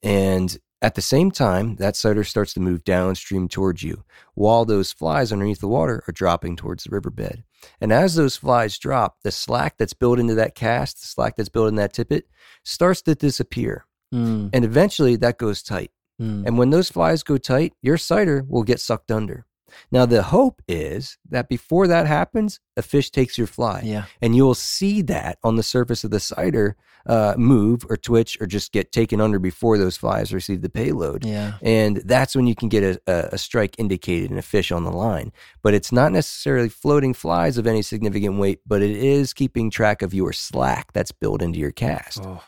And 0.03 0.57
at 0.81 0.95
the 0.95 1.01
same 1.01 1.29
time, 1.29 1.75
that 1.75 1.95
sighter 1.95 2.23
starts 2.23 2.53
to 2.55 2.59
move 2.59 2.83
downstream 2.83 3.47
towards 3.47 3.83
you 3.83 4.03
while 4.33 4.65
those 4.65 4.91
flies 4.91 5.31
underneath 5.31 5.59
the 5.59 5.67
water 5.67 6.03
are 6.07 6.11
dropping 6.11 6.55
towards 6.55 6.83
the 6.83 6.89
riverbed. 6.89 7.43
And 7.79 7.93
as 7.93 8.15
those 8.15 8.35
flies 8.35 8.79
drop, 8.79 9.17
the 9.21 9.31
slack 9.31 9.77
that's 9.77 9.93
built 9.93 10.17
into 10.19 10.33
that 10.35 10.55
cast, 10.55 10.99
the 10.99 11.05
slack 11.05 11.35
that's 11.35 11.49
built 11.49 11.67
in 11.69 11.75
that 11.75 11.93
tippet, 11.93 12.25
starts 12.63 13.03
to 13.03 13.13
disappear. 13.13 13.85
Mm, 14.13 14.49
And 14.53 14.65
eventually 14.65 15.15
that 15.17 15.37
goes 15.37 15.63
tight. 15.63 15.91
mm. 16.21 16.45
And 16.45 16.57
when 16.57 16.69
those 16.69 16.89
flies 16.89 17.23
go 17.23 17.37
tight, 17.37 17.73
your 17.81 17.97
sighter 17.97 18.43
will 18.47 18.63
get 18.63 18.79
sucked 18.79 19.11
under. 19.11 19.45
Now, 19.89 20.05
the 20.05 20.21
hope 20.23 20.61
is 20.67 21.17
that 21.29 21.47
before 21.47 21.87
that 21.87 22.05
happens, 22.05 22.59
a 22.75 22.81
fish 22.81 23.09
takes 23.09 23.37
your 23.37 23.47
fly 23.47 23.81
Yeah. 23.85 24.03
and 24.21 24.35
you'll 24.35 24.53
see 24.53 25.01
that 25.03 25.37
on 25.43 25.55
the 25.55 25.63
surface 25.63 26.03
of 26.03 26.11
the 26.11 26.19
sighter 26.19 26.75
uh, 27.05 27.35
move 27.37 27.85
or 27.89 27.95
twitch 27.97 28.37
or 28.41 28.45
just 28.47 28.73
get 28.73 28.91
taken 28.91 29.21
under 29.21 29.39
before 29.39 29.77
those 29.77 29.95
flies 29.97 30.33
receive 30.33 30.61
the 30.61 30.69
payload. 30.69 31.25
Yeah. 31.25 31.53
And 31.61 31.97
that's 32.05 32.35
when 32.35 32.47
you 32.47 32.53
can 32.53 32.67
get 32.69 32.83
a, 33.07 33.33
a, 33.33 33.37
strike 33.37 33.73
indicated 33.79 34.29
and 34.29 34.37
a 34.37 34.43
fish 34.43 34.71
on 34.73 34.83
the 34.83 34.91
line. 34.91 35.31
But 35.63 35.73
it's 35.73 35.91
not 35.93 36.11
necessarily 36.11 36.69
floating 36.69 37.13
flies 37.13 37.57
of 37.57 37.65
any 37.65 37.81
significant 37.81 38.37
weight, 38.39 38.59
but 38.67 38.81
it 38.83 38.91
is 38.91 39.33
keeping 39.33 39.71
track 39.71 40.01
of 40.01 40.13
your 40.13 40.31
slack 40.33 40.91
that's 40.93 41.13
built 41.13 41.41
into 41.41 41.57
your 41.59 41.71
cast. 41.71 42.21
Oh, 42.23 42.43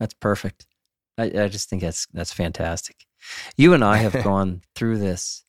that's 0.00 0.14
perfect. 0.14 0.66
I, 1.18 1.24
I 1.24 1.48
just 1.48 1.68
think 1.68 1.82
that's 1.82 2.06
that's 2.12 2.32
fantastic. 2.32 3.06
You 3.56 3.74
and 3.74 3.84
I 3.84 3.98
have 3.98 4.12
gone 4.24 4.62
through 4.74 4.98
this 4.98 5.44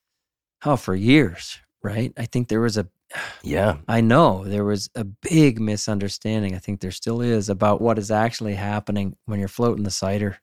oh, 0.66 0.76
for 0.76 0.96
years, 0.96 1.60
right? 1.84 2.12
I 2.18 2.26
think 2.26 2.48
there 2.48 2.62
was 2.62 2.78
a, 2.78 2.88
Yeah. 3.44 3.78
I 3.88 4.02
know 4.02 4.44
there 4.46 4.66
was 4.66 4.90
a 4.96 5.04
big 5.04 5.60
misunderstanding. 5.60 6.56
I 6.56 6.60
think 6.60 6.80
there 6.80 6.92
still 6.92 7.22
is 7.22 7.50
about 7.50 7.82
what 7.82 7.98
is 7.98 8.12
actually 8.12 8.56
happening 8.56 9.16
when 9.26 9.40
you're 9.40 9.48
floating 9.48 9.84
the 9.84 9.92
sighter. 9.92 10.40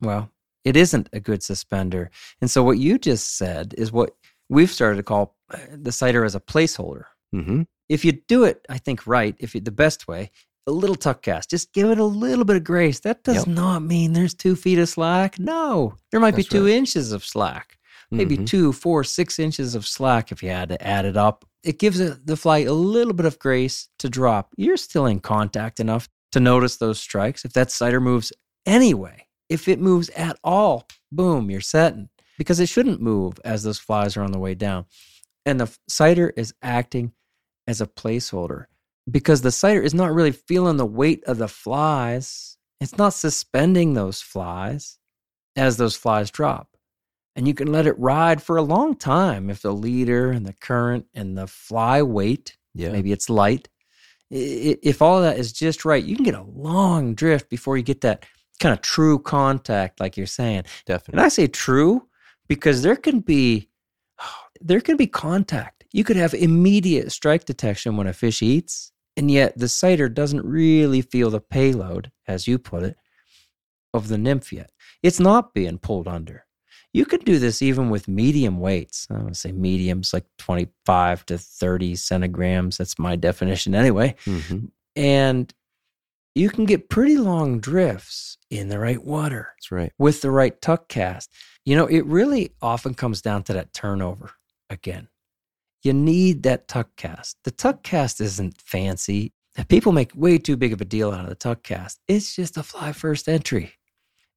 Well, 0.00 0.30
it 0.64 0.76
isn't 0.76 1.08
a 1.12 1.20
good 1.20 1.42
suspender. 1.42 2.10
And 2.40 2.50
so 2.50 2.62
what 2.62 2.78
you 2.78 2.98
just 2.98 3.36
said 3.36 3.74
is 3.76 3.92
what 3.92 4.10
we've 4.48 4.70
started 4.70 4.96
to 4.96 5.02
call 5.02 5.36
uh, 5.50 5.58
the 5.70 5.92
sighter 5.92 6.24
as 6.24 6.34
a 6.34 6.40
placeholder. 6.40 7.04
Mm-hmm. 7.34 7.62
If 7.88 8.04
you 8.04 8.12
do 8.12 8.44
it, 8.44 8.64
I 8.68 8.78
think 8.78 9.06
right, 9.06 9.34
if 9.38 9.54
you 9.54 9.60
the 9.60 9.70
best 9.70 10.08
way, 10.08 10.30
a 10.66 10.72
little 10.72 10.96
tuck 10.96 11.22
cast, 11.22 11.50
just 11.50 11.72
give 11.72 11.90
it 11.90 11.98
a 11.98 12.04
little 12.04 12.44
bit 12.44 12.56
of 12.56 12.64
grace. 12.64 13.00
That 13.00 13.22
does 13.24 13.46
Yep. 13.46 13.46
not 13.48 13.82
mean 13.82 14.12
there's 14.12 14.34
two 14.34 14.56
feet 14.56 14.78
of 14.78 14.88
slack. 14.88 15.38
No, 15.38 15.94
there 16.10 16.20
might 16.20 16.32
That's 16.36 16.48
be 16.48 16.56
two 16.58 16.64
right. 16.64 16.74
inches 16.74 17.12
of 17.12 17.24
slack, 17.24 17.78
maybe 18.10 18.36
Mhm. 18.38 18.46
two, 18.46 18.72
four, 18.72 19.04
six 19.04 19.38
inches 19.38 19.74
of 19.74 19.86
slack 19.86 20.32
if 20.32 20.42
you 20.42 20.48
had 20.50 20.70
to 20.70 20.86
add 20.86 21.04
it 21.04 21.16
up. 21.16 21.44
It 21.62 21.78
gives 21.78 21.98
the 21.98 22.36
fly 22.36 22.58
a 22.60 22.72
little 22.72 23.12
bit 23.12 23.26
of 23.26 23.38
grace 23.38 23.88
to 23.98 24.08
drop. 24.08 24.52
You're 24.56 24.76
still 24.76 25.06
in 25.06 25.20
contact 25.20 25.80
enough 25.80 26.08
to 26.32 26.40
notice 26.40 26.76
those 26.76 26.98
strikes. 27.00 27.44
If 27.44 27.52
that 27.54 27.70
sighter 27.70 28.00
moves 28.00 28.32
anyway, 28.66 29.26
if 29.48 29.68
it 29.68 29.80
moves 29.80 30.08
at 30.10 30.38
all, 30.42 30.86
boom, 31.12 31.50
you're 31.50 31.60
setting 31.60 32.08
because 32.38 32.58
it 32.60 32.68
shouldn't 32.68 33.00
move 33.00 33.34
as 33.44 33.62
those 33.62 33.78
flies 33.78 34.16
are 34.16 34.22
on 34.22 34.32
the 34.32 34.38
way 34.38 34.54
down. 34.54 34.86
And 35.46 35.60
the 35.60 35.70
sighter 35.88 36.32
is 36.36 36.54
acting 36.62 37.12
as 37.66 37.80
a 37.80 37.86
placeholder 37.86 38.66
because 39.10 39.42
the 39.42 39.50
sighter 39.52 39.82
is 39.82 39.94
not 39.94 40.12
really 40.12 40.32
feeling 40.32 40.76
the 40.76 40.86
weight 40.86 41.22
of 41.24 41.38
the 41.38 41.48
flies. 41.48 42.56
It's 42.80 42.96
not 42.96 43.14
suspending 43.14 43.94
those 43.94 44.20
flies 44.20 44.98
as 45.56 45.76
those 45.76 45.96
flies 45.96 46.30
drop. 46.30 46.68
And 47.36 47.48
you 47.48 47.54
can 47.54 47.70
let 47.72 47.86
it 47.86 47.98
ride 47.98 48.42
for 48.42 48.56
a 48.56 48.62
long 48.62 48.94
time 48.96 49.50
if 49.50 49.62
the 49.62 49.72
leader 49.72 50.30
and 50.30 50.46
the 50.46 50.52
current 50.52 51.06
and 51.14 51.36
the 51.36 51.46
fly 51.46 52.00
weight, 52.02 52.56
Yeah. 52.74 52.90
maybe 52.92 53.12
it's 53.12 53.28
light, 53.28 53.68
if 54.30 55.02
all 55.02 55.18
of 55.18 55.24
that 55.24 55.38
is 55.38 55.52
just 55.52 55.84
right, 55.84 56.02
you 56.02 56.16
can 56.16 56.24
get 56.24 56.34
a 56.34 56.42
long 56.42 57.14
drift 57.14 57.48
before 57.50 57.76
you 57.76 57.82
get 57.82 58.00
that 58.02 58.24
kind 58.60 58.72
of 58.72 58.80
true 58.82 59.18
contact, 59.18 60.00
like 60.00 60.16
you're 60.16 60.26
saying. 60.26 60.64
And 61.12 61.20
I 61.20 61.28
say 61.28 61.46
true 61.46 62.08
because 62.48 62.82
there 62.82 62.96
can 62.96 63.20
be 63.20 63.68
there 64.60 64.80
can 64.80 64.96
be 64.96 65.06
contact. 65.06 65.84
You 65.92 66.04
could 66.04 66.16
have 66.16 66.32
immediate 66.34 67.12
strike 67.12 67.44
detection 67.44 67.96
when 67.96 68.06
a 68.06 68.12
fish 68.12 68.42
eats, 68.42 68.92
and 69.16 69.30
yet 69.30 69.56
the 69.58 69.68
sighter 69.68 70.08
doesn't 70.08 70.44
really 70.44 71.00
feel 71.02 71.30
the 71.30 71.40
payload, 71.40 72.10
as 72.26 72.46
you 72.48 72.58
put 72.58 72.82
it, 72.82 72.96
of 73.92 74.08
the 74.08 74.18
nymph 74.18 74.52
yet. 74.52 74.70
It's 75.02 75.20
not 75.20 75.54
being 75.54 75.78
pulled 75.78 76.08
under. 76.08 76.46
You 76.92 77.04
could 77.04 77.24
do 77.24 77.38
this 77.38 77.60
even 77.60 77.90
with 77.90 78.06
medium 78.08 78.60
weights. 78.60 79.06
I 79.10 79.18
would 79.22 79.36
say 79.36 79.50
mediums 79.52 80.12
like 80.12 80.26
25 80.38 81.26
to 81.26 81.38
30 81.38 81.94
centigrams. 81.96 82.76
That's 82.78 82.98
my 82.98 83.16
definition 83.16 83.74
anyway. 83.74 84.14
Mhm. 84.24 84.70
And 84.94 85.52
you 86.36 86.50
can 86.50 86.64
get 86.66 86.88
pretty 86.88 87.16
long 87.16 87.58
drifts 87.60 88.38
in 88.50 88.68
the 88.68 88.78
right 88.78 89.02
water 89.04 89.50
That's 89.56 89.72
right. 89.72 89.92
with 89.98 90.20
the 90.20 90.30
right 90.30 90.60
tuck 90.62 90.88
cast. 90.88 91.30
You 91.64 91.76
know, 91.76 91.86
it 91.86 92.04
really 92.06 92.52
often 92.62 92.94
comes 92.94 93.20
down 93.22 93.42
to 93.44 93.52
that 93.54 93.72
turnover 93.72 94.30
again. 94.70 95.08
You 95.84 95.92
need 95.92 96.42
that 96.44 96.66
tuck 96.66 96.96
cast. 96.96 97.36
The 97.44 97.50
tuck 97.50 97.82
cast 97.82 98.20
isn't 98.20 98.58
fancy. 98.60 99.34
People 99.68 99.92
make 99.92 100.12
way 100.14 100.38
too 100.38 100.56
big 100.56 100.72
of 100.72 100.80
a 100.80 100.84
deal 100.84 101.12
out 101.12 101.24
of 101.24 101.28
the 101.28 101.34
tuck 101.34 101.62
cast. 101.62 102.00
It's 102.08 102.34
just 102.34 102.56
a 102.56 102.62
fly 102.62 102.92
first 102.92 103.28
entry. 103.28 103.74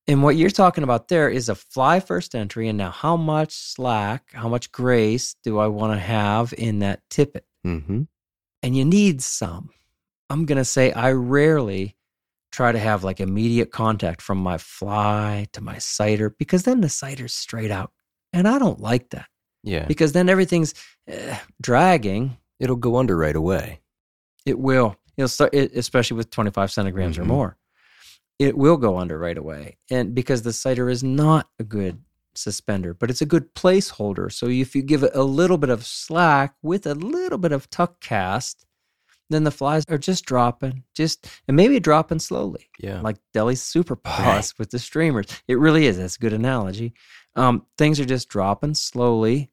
And 0.09 0.23
what 0.23 0.35
you're 0.35 0.49
talking 0.49 0.83
about 0.83 1.07
there 1.07 1.29
is 1.29 1.47
a 1.47 1.55
fly 1.55 2.01
first 2.01 2.35
entry. 2.35 2.67
And 2.67 2.77
now, 2.77 2.91
how 2.91 3.15
much 3.15 3.53
slack, 3.53 4.31
how 4.33 4.49
much 4.49 4.71
grace 4.73 5.35
do 5.43 5.57
I 5.57 5.67
want 5.67 5.93
to 5.93 5.99
have 5.99 6.53
in 6.57 6.79
that 6.79 7.01
tippet? 7.09 7.45
Mm-hmm. 7.65 8.03
and 8.63 8.77
you 8.77 8.85
need 8.85 9.21
some. 9.21 9.71
I'm 10.29 10.45
going 10.45 10.57
to 10.57 10.63
say 10.63 10.93
I 10.93 11.11
rarely 11.11 11.97
try 12.51 12.71
to 12.71 12.79
have 12.79 13.03
like 13.03 13.19
immediate 13.19 13.71
contact 13.71 14.21
from 14.21 14.37
my 14.37 14.57
fly 14.57 15.47
to 15.51 15.59
my 15.59 15.77
sighter 15.77 16.29
because 16.29 16.63
then 16.63 16.79
the 16.79 16.87
sighter's 16.87 17.33
straight 17.33 17.71
out. 17.71 17.91
And 18.31 18.47
I 18.47 18.57
don't 18.57 18.79
like 18.79 19.09
that 19.09 19.27
Yeah. 19.63 19.85
because 19.85 20.11
then 20.13 20.29
everything's 20.29 20.73
eh, 21.07 21.37
dragging. 21.61 22.37
It'll 22.59 22.75
go 22.75 22.95
under 22.97 23.17
right 23.17 23.35
away. 23.35 23.81
It 24.45 24.57
will. 24.59 24.95
It'll 25.17 25.27
start, 25.27 25.53
it, 25.53 25.73
especially 25.75 26.17
with 26.17 26.29
25 26.29 26.69
centigrams 26.71 27.17
or 27.17 27.23
Mhm. 27.23 27.27
more. 27.27 27.57
It 28.39 28.55
will 28.55 28.77
go 28.77 28.97
under 28.97 29.17
right 29.17 29.37
away. 29.37 29.77
And 29.89 30.13
because 30.13 30.43
the 30.43 30.53
sighter 30.53 30.89
is 30.89 31.03
not 31.03 31.49
a 31.59 31.63
good 31.63 32.03
suspender, 32.35 32.93
but 32.93 33.09
it's 33.09 33.21
a 33.21 33.25
good 33.25 33.55
placeholder. 33.55 34.31
So 34.31 34.47
if 34.47 34.75
you 34.75 34.83
give 34.83 35.01
it 35.01 35.11
a 35.15 35.23
little 35.23 35.57
bit 35.57 35.71
of 35.71 35.83
slack 35.85 36.53
with 36.61 36.85
a 36.85 36.93
little 36.93 37.39
bit 37.39 37.51
of 37.51 37.67
tuck 37.71 37.99
cast, 37.99 38.66
then 39.30 39.43
the 39.43 39.51
flies 39.51 39.84
are 39.89 39.97
just 39.97 40.25
dropping, 40.25 40.84
just 40.95 41.28
and 41.47 41.57
maybe 41.57 41.80
dropping 41.80 42.19
slowly, 42.19 42.69
Yeah. 42.80 43.01
like 43.01 43.17
Deli's 43.34 43.61
super 43.61 43.95
paws 43.95 44.25
Right. 44.25 44.53
with 44.59 44.69
the 44.71 44.80
streamers. 44.80 45.28
It 45.47 45.59
really 45.59 45.86
is. 45.88 45.97
That's 45.97 46.15
a 46.15 46.19
good 46.19 46.34
analogy. 46.34 46.93
Um, 47.36 47.65
things 47.78 47.99
are 47.99 48.05
just 48.05 48.30
dropping 48.30 48.73
slowly, 48.75 49.49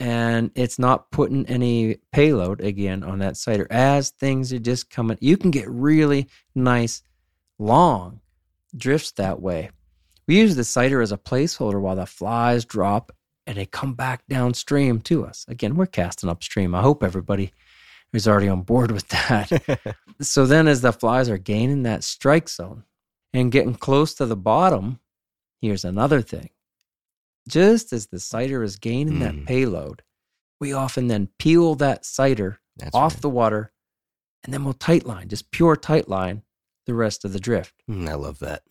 and 0.00 0.50
it's 0.54 0.78
not 0.78 1.10
putting 1.10 1.44
any 1.46 1.96
payload 2.12 2.60
again 2.60 3.02
on 3.02 3.18
that 3.18 3.36
sighter. 3.36 3.66
As 3.70 4.10
things 4.10 4.52
are 4.52 4.58
just 4.58 4.90
coming, 4.90 5.18
you 5.20 5.36
can 5.36 5.50
get 5.50 5.68
really 5.68 6.28
nice 6.54 7.02
long 7.58 8.20
drifts 8.76 9.10
that 9.12 9.40
way. 9.40 9.70
We 10.28 10.38
use 10.38 10.54
the 10.56 10.64
sighter 10.64 11.00
as 11.00 11.10
a 11.10 11.16
placeholder 11.18 11.80
while 11.80 11.96
the 11.96 12.06
flies 12.06 12.64
drop 12.64 13.12
and 13.46 13.56
they 13.56 13.64
come 13.66 13.94
back 13.94 14.22
downstream 14.28 15.00
to 15.00 15.24
us. 15.24 15.44
Again, 15.48 15.74
we're 15.74 15.86
casting 15.86 16.28
upstream. 16.28 16.74
I 16.74 16.82
hope 16.82 17.02
everybody 17.02 17.50
is 18.12 18.26
already 18.28 18.48
on 18.48 18.62
board 18.62 18.90
with 18.90 19.08
that. 19.08 19.96
so 20.20 20.46
then, 20.46 20.66
as 20.68 20.80
the 20.80 20.92
flies 20.92 21.28
are 21.28 21.38
gaining 21.38 21.82
that 21.84 22.04
strike 22.04 22.48
zone 22.48 22.84
and 23.32 23.52
getting 23.52 23.74
close 23.74 24.14
to 24.14 24.26
the 24.26 24.36
bottom, 24.36 25.00
here's 25.60 25.84
another 25.84 26.20
thing. 26.22 26.50
Just 27.48 27.92
as 27.92 28.06
the 28.08 28.20
sighter 28.20 28.62
is 28.62 28.76
gaining 28.76 29.20
that 29.20 29.34
Mm. 29.34 29.46
payload, 29.46 30.02
we 30.60 30.72
often 30.72 31.06
then 31.08 31.28
peel 31.38 31.74
that 31.76 32.04
sighter 32.04 32.60
That's 32.76 32.94
off 32.94 33.14
right. 33.14 33.22
the 33.22 33.30
water 33.30 33.72
and 34.44 34.54
then 34.54 34.64
we'll 34.64 34.74
tight 34.74 35.04
line, 35.04 35.28
just 35.28 35.50
pure 35.50 35.74
tight 35.76 36.08
line 36.08 36.42
the 36.86 36.94
rest 36.94 37.24
of 37.24 37.32
the 37.32 37.40
drift, 37.40 37.74
Mm, 37.90 38.08
I 38.08 38.14
love 38.14 38.38
that. 38.38 38.62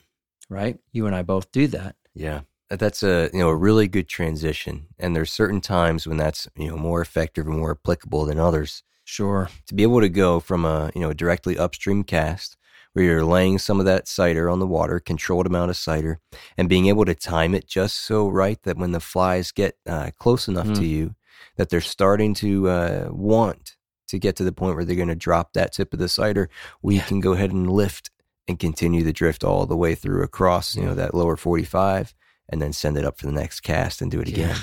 right? 0.49 0.79
You 0.91 1.05
and 1.07 1.15
I 1.15 1.21
both 1.23 1.51
do 1.51 1.67
that. 1.67 1.95
Yeah. 2.13 2.41
That's 2.69 3.01
a 3.03 3.29
you 3.31 3.39
know 3.39 3.47
a 3.49 3.55
really 3.55 3.87
good 3.87 4.09
transition, 4.09 4.87
and 4.99 5.15
there's 5.15 5.31
certain 5.31 5.61
times 5.61 6.05
when 6.05 6.17
that's 6.17 6.49
you 6.57 6.67
know 6.67 6.75
more 6.75 6.99
effective 6.99 7.47
and 7.47 7.57
more 7.57 7.71
applicable 7.71 8.25
than 8.25 8.37
others. 8.39 8.83
Sure. 9.09 9.49
To 9.67 9.73
be 9.73 9.83
able 9.83 10.01
to 10.01 10.09
go 10.09 10.41
from 10.41 10.65
a 10.65 10.91
you 10.93 10.99
know 10.99 11.13
directly 11.13 11.57
upstream 11.57 12.03
cast 12.03 12.57
where 12.91 13.05
you're 13.05 13.23
laying 13.23 13.57
some 13.57 13.79
of 13.79 13.85
that 13.85 14.05
sighter 14.07 14.49
on 14.49 14.59
the 14.59 14.67
water, 14.67 14.99
controlled 14.99 15.45
amount 15.47 15.69
of 15.69 15.77
sighter, 15.77 16.19
and 16.57 16.67
being 16.67 16.87
able 16.87 17.05
to 17.05 17.15
time 17.15 17.55
it 17.55 17.65
just 17.67 17.95
so 18.01 18.27
right 18.27 18.61
that 18.63 18.75
when 18.77 18.91
the 18.91 18.99
flies 18.99 19.51
get 19.53 19.77
uh, 19.87 20.11
close 20.19 20.49
enough 20.49 20.67
to 20.73 20.81
Mm. 20.81 20.89
you, 20.89 21.15
that 21.55 21.69
they're 21.69 21.79
starting 21.79 22.33
to 22.33 22.67
uh, 22.69 23.07
want 23.11 23.77
to 24.09 24.19
get 24.19 24.35
to 24.35 24.43
the 24.43 24.51
point 24.51 24.75
where 24.75 24.83
they're 24.83 24.95
going 24.97 25.07
to 25.07 25.15
drop 25.15 25.53
that 25.53 25.71
tip 25.71 25.93
of 25.93 25.99
the 25.99 26.09
sighter, 26.09 26.49
we 26.81 26.95
Yeah. 26.95 27.03
can 27.05 27.21
go 27.21 27.31
ahead 27.31 27.51
and 27.51 27.71
lift 27.71 28.09
and 28.47 28.59
continue 28.59 29.03
the 29.03 29.13
drift 29.13 29.41
all 29.43 29.65
the 29.65 29.77
way 29.77 29.95
through 29.95 30.21
across 30.23 30.75
you 30.75 30.83
know 30.83 30.95
that 30.95 31.13
lower 31.15 31.37
45 31.37 32.13
and 32.49 32.61
then 32.61 32.73
send 32.73 32.97
it 32.97 33.05
up 33.05 33.17
for 33.19 33.25
the 33.25 33.31
next 33.31 33.61
cast 33.61 34.01
and 34.01 34.11
do 34.11 34.19
it 34.19 34.27
again. 34.27 34.57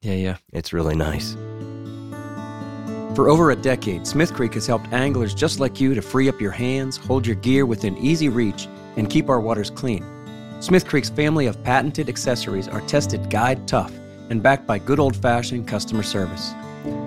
Yeah, 0.00 0.14
yeah. 0.14 0.36
It's 0.52 0.72
really 0.72 0.94
nice. 0.96 1.36
For 3.14 3.28
over 3.28 3.50
a 3.50 3.56
decade, 3.56 4.06
Smith 4.06 4.32
Creek 4.32 4.54
has 4.54 4.66
helped 4.66 4.90
anglers 4.90 5.34
just 5.34 5.60
like 5.60 5.78
you 5.78 5.94
to 5.94 6.00
free 6.00 6.30
up 6.30 6.40
your 6.40 6.50
hands, 6.50 6.96
hold 6.96 7.26
your 7.26 7.36
gear 7.36 7.66
within 7.66 7.98
easy 7.98 8.30
reach, 8.30 8.68
and 8.96 9.10
keep 9.10 9.28
our 9.28 9.38
waters 9.38 9.68
clean. 9.68 10.02
Smith 10.60 10.86
Creek's 10.86 11.10
family 11.10 11.44
of 11.44 11.62
patented 11.62 12.08
accessories 12.08 12.68
are 12.68 12.80
tested 12.82 13.28
guide 13.28 13.68
tough 13.68 13.92
and 14.30 14.42
backed 14.42 14.66
by 14.66 14.78
good 14.78 14.98
old 14.98 15.14
fashioned 15.14 15.68
customer 15.68 16.02
service. 16.02 16.52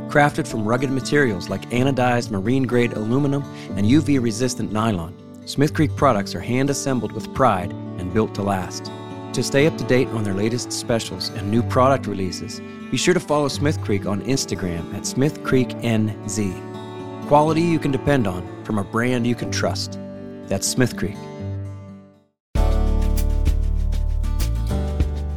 Crafted 0.07 0.47
from 0.47 0.63
rugged 0.63 0.91
materials 0.91 1.49
like 1.49 1.67
anodized 1.71 2.29
marine 2.29 2.63
grade 2.63 2.93
aluminum 2.93 3.41
and 3.75 3.87
UV 3.87 4.21
resistant 4.21 4.71
nylon, 4.71 5.15
Smith 5.47 5.73
Creek 5.73 5.95
products 5.95 6.35
are 6.35 6.39
hand 6.39 6.69
assembled 6.69 7.13
with 7.13 7.33
pride 7.33 7.71
and 7.97 8.13
built 8.13 8.35
to 8.35 8.43
last. 8.43 8.91
To 9.35 9.43
stay 9.43 9.67
up 9.67 9.77
to 9.77 9.83
date 9.83 10.07
on 10.11 10.23
their 10.23 10.33
latest 10.33 10.71
specials 10.71 11.27
and 11.27 11.51
new 11.51 11.61
product 11.61 12.07
releases, 12.07 12.61
be 12.89 12.95
sure 12.95 13.13
to 13.13 13.19
follow 13.19 13.49
Smith 13.49 13.81
Creek 13.81 14.05
on 14.05 14.21
Instagram 14.21 14.93
at 14.93 15.05
Smith 15.05 15.43
Creek 15.43 15.67
NZ. 15.79 17.27
Quality 17.27 17.59
you 17.59 17.77
can 17.77 17.91
depend 17.91 18.27
on 18.27 18.63
from 18.63 18.77
a 18.77 18.83
brand 18.85 19.27
you 19.27 19.35
can 19.35 19.51
trust. 19.51 19.99
That's 20.43 20.65
Smith 20.65 20.95
Creek. 20.95 21.17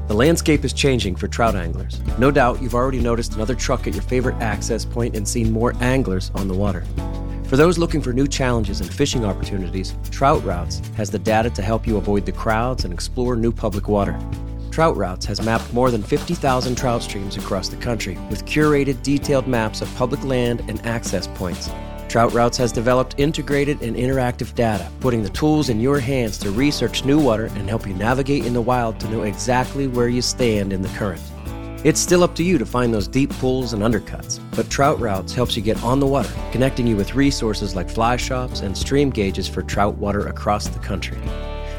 The 0.07 0.15
landscape 0.15 0.65
is 0.65 0.73
changing 0.73 1.17
for 1.17 1.27
trout 1.27 1.57
anglers. 1.57 2.01
No 2.19 2.31
doubt 2.31 2.63
you've 2.63 2.77
already 2.77 3.01
noticed 3.01 3.35
another 3.35 3.57
truck 3.57 3.89
at 3.89 3.95
your 3.95 4.05
favorite 4.05 4.41
access 4.41 4.85
point 4.85 5.17
and 5.17 5.27
seen 5.27 5.51
more 5.51 5.75
anglers 5.81 6.31
on 6.37 6.47
the 6.47 6.55
water. 6.55 6.85
For 7.49 7.57
those 7.57 7.79
looking 7.79 8.03
for 8.03 8.13
new 8.13 8.27
challenges 8.27 8.83
and 8.83 8.93
fishing 8.93 9.25
opportunities, 9.25 9.97
Trout 10.11 10.45
Routes 10.45 10.83
has 10.99 11.11
the 11.11 11.19
data 11.19 11.49
to 11.49 11.63
help 11.63 11.87
you 11.87 11.97
avoid 11.97 12.27
the 12.27 12.33
crowds 12.33 12.85
and 12.85 12.93
explore 12.93 13.37
new 13.37 13.53
public 13.53 13.89
water. 13.89 14.21
Trout 14.71 14.99
Routes 14.99 15.25
has 15.25 15.41
mapped 15.41 15.73
more 15.73 15.91
than 15.91 16.03
50,000 16.03 16.77
trout 16.77 17.03
streams 17.03 17.39
across 17.39 17.71
the 17.71 17.79
country 17.79 18.19
with 18.29 18.45
curated, 18.45 19.03
detailed 19.03 19.49
maps 19.49 19.81
of 19.81 19.93
public 19.95 20.23
land 20.25 20.63
and 20.69 20.85
access 20.85 21.27
points. 21.27 21.71
Trout 22.11 22.35
Routes 22.35 22.59
has 22.59 22.71
developed 22.71 23.15
integrated 23.17 23.81
and 23.81 23.97
interactive 23.97 24.55
data, 24.55 24.87
putting 25.01 25.23
the 25.23 25.31
tools 25.31 25.71
in 25.71 25.81
your 25.81 26.01
hands 26.01 26.37
to 26.39 26.51
research 26.51 27.07
new 27.07 27.19
water 27.19 27.47
and 27.55 27.67
help 27.67 27.87
you 27.87 27.95
navigate 27.95 28.45
in 28.45 28.53
the 28.53 28.61
wild 28.61 29.01
to 29.01 29.09
know 29.09 29.23
exactly 29.23 29.87
where 29.87 30.09
you 30.09 30.21
stand 30.21 30.71
in 30.71 30.83
the 30.83 30.89
current. 30.91 31.23
It's 31.85 32.01
still 32.01 32.25
up 32.25 32.35
to 32.37 32.43
you 32.43 32.59
to 32.59 32.67
find 32.67 32.93
those 32.93 33.07
deep 33.07 33.31
pools 33.35 33.73
and 33.73 33.83
undercuts, 33.83 34.41
but 34.57 34.69
Trout 34.69 34.99
Routes 34.99 35.33
helps 35.33 35.57
you 35.57 35.63
get 35.63 35.81
on 35.85 36.01
the 36.01 36.07
water, 36.07 36.31
connecting 36.51 36.87
you 36.87 36.97
with 36.97 37.15
resources 37.15 37.77
like 37.77 37.89
fly 37.89 38.17
shops 38.17 38.61
and 38.61 38.77
stream 38.77 39.11
gauges 39.11 39.47
for 39.47 39.63
trout 39.63 39.95
water 39.97 40.27
across 40.27 40.67
the 40.69 40.81
country. 40.81 41.19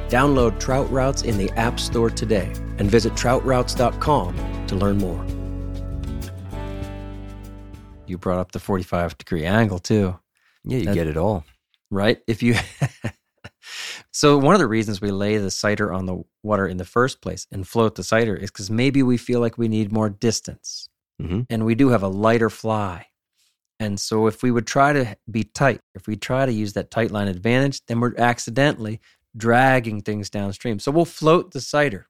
Download 0.07 0.57
Trout 0.59 0.89
Routes 0.89 1.23
in 1.23 1.37
the 1.37 1.51
App 1.51 1.79
Store 1.79 2.09
today 2.09 2.51
and 2.77 2.89
visit 2.89 3.13
troutroutes.com 3.13 4.65
to 4.67 4.75
learn 4.75 4.97
more. 4.97 5.23
You 8.07 8.17
brought 8.17 8.39
up 8.39 8.53
the 8.53 8.59
45 8.59 9.17
degree 9.17 9.45
angle 9.45 9.79
too, 9.79 10.17
Yeah, 10.63 10.77
you 10.77 10.85
That- 10.85 10.93
get 10.95 11.07
it 11.07 11.17
all. 11.17 11.43
right? 11.91 12.19
If 12.25 12.41
you 12.41 12.55
So 14.11 14.37
one 14.37 14.55
of 14.55 14.59
the 14.59 14.67
reasons 14.67 15.01
we 15.01 15.11
lay 15.11 15.37
the 15.37 15.51
sighter 15.51 15.93
on 15.93 16.05
the 16.05 16.23
water 16.43 16.67
in 16.67 16.77
the 16.77 16.85
first 16.85 17.21
place 17.21 17.45
and 17.51 17.67
float 17.67 17.95
the 17.95 18.03
sighter 18.03 18.35
is 18.35 18.49
cuz 18.49 18.69
maybe 18.69 19.03
we 19.03 19.17
feel 19.17 19.39
like 19.39 19.57
we 19.57 19.67
need 19.67 19.91
more 19.91 20.09
distance. 20.09 20.89
Mhm. 21.21 21.45
And 21.49 21.65
we 21.65 21.75
do 21.75 21.89
have 21.89 22.03
a 22.03 22.07
lighter 22.07 22.49
fly. 22.49 23.07
And 23.79 23.99
so 23.99 24.27
if 24.27 24.43
we 24.43 24.51
would 24.51 24.67
try 24.67 24.93
to 24.93 25.15
be 25.29 25.43
tight, 25.43 25.79
if 25.95 26.07
we 26.07 26.15
try 26.15 26.45
to 26.45 26.51
use 26.51 26.73
that 26.73 26.91
tight 26.91 27.11
line 27.11 27.27
advantage, 27.27 27.85
then 27.85 27.99
we're 27.99 28.15
accidentally 28.17 28.99
dragging 29.37 30.01
things 30.01 30.29
downstream. 30.29 30.79
So 30.79 30.91
we'll 30.91 31.05
float 31.05 31.51
the 31.51 31.61
sighter 31.61 32.07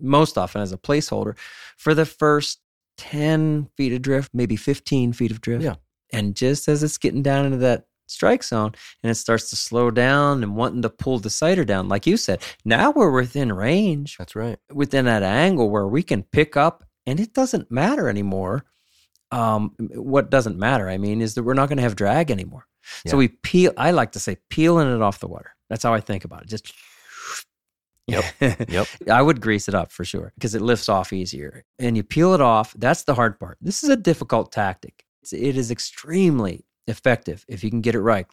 most 0.00 0.38
often 0.38 0.62
as 0.62 0.72
a 0.72 0.78
placeholder 0.78 1.36
for 1.76 1.94
the 1.94 2.06
first 2.06 2.60
10 2.96 3.68
feet 3.76 3.92
of 3.92 4.02
drift, 4.02 4.30
maybe 4.32 4.56
15 4.56 5.12
feet 5.12 5.30
of 5.30 5.40
drift. 5.40 5.64
Yeah. 5.64 5.74
And 6.12 6.34
just 6.34 6.68
as 6.68 6.82
it's 6.82 6.96
getting 6.98 7.22
down 7.22 7.44
into 7.46 7.58
that 7.58 7.86
strike 8.10 8.42
zone 8.42 8.72
and 9.02 9.10
it 9.10 9.14
starts 9.14 9.50
to 9.50 9.56
slow 9.56 9.90
down 9.90 10.42
and 10.42 10.56
wanting 10.56 10.82
to 10.82 10.90
pull 10.90 11.18
the 11.18 11.30
sighter 11.30 11.64
down, 11.64 11.88
like 11.88 12.06
you 12.06 12.16
said, 12.16 12.42
now 12.64 12.90
we're 12.90 13.10
within 13.10 13.52
range, 13.52 14.16
That's 14.18 14.34
right. 14.36 14.58
within 14.72 15.04
that 15.06 15.22
angle 15.22 15.70
where 15.70 15.88
we 15.88 16.02
can 16.02 16.22
pick 16.22 16.56
up 16.56 16.84
and 17.06 17.20
it 17.20 17.32
doesn't 17.32 17.70
matter 17.70 18.08
anymore. 18.08 18.64
Um, 19.32 19.74
what 19.94 20.30
doesn't 20.30 20.58
matter, 20.58 20.88
I 20.88 20.98
mean, 20.98 21.22
is 21.22 21.34
that 21.34 21.44
we're 21.44 21.54
not 21.54 21.68
going 21.68 21.76
to 21.76 21.84
have 21.84 21.96
drag 21.96 22.30
anymore. 22.30 22.66
So 23.06 23.16
we 23.16 23.28
peel, 23.28 23.72
I 23.76 23.92
like 23.92 24.12
to 24.12 24.18
say 24.20 24.38
peeling 24.48 24.92
it 24.92 25.02
off 25.02 25.20
the 25.20 25.28
water. 25.28 25.54
That's 25.68 25.84
how 25.84 25.94
I 25.94 26.00
think 26.00 26.24
about 26.24 26.42
it. 26.42 26.48
Just, 26.48 26.72
Yep. 28.10 28.24
Yep. 28.68 28.86
I 29.10 29.22
would 29.22 29.40
grease 29.40 29.68
it 29.68 29.74
up 29.74 29.92
for 29.92 30.04
sure 30.04 30.32
because 30.34 30.54
it 30.54 30.62
lifts 30.62 30.88
off 30.88 31.12
easier. 31.12 31.64
And 31.78 31.96
you 31.96 32.02
peel 32.02 32.34
it 32.34 32.40
off. 32.40 32.74
That's 32.76 33.04
the 33.04 33.14
hard 33.14 33.38
part. 33.38 33.58
This 33.60 33.82
is 33.84 33.88
a 33.88 33.96
difficult 33.96 34.52
tactic. 34.52 35.04
It's, 35.22 35.32
it 35.32 35.56
is 35.56 35.70
extremely 35.70 36.64
effective 36.86 37.44
if 37.48 37.62
you 37.64 37.70
can 37.70 37.80
get 37.80 37.94
it 37.94 38.00
right. 38.00 38.26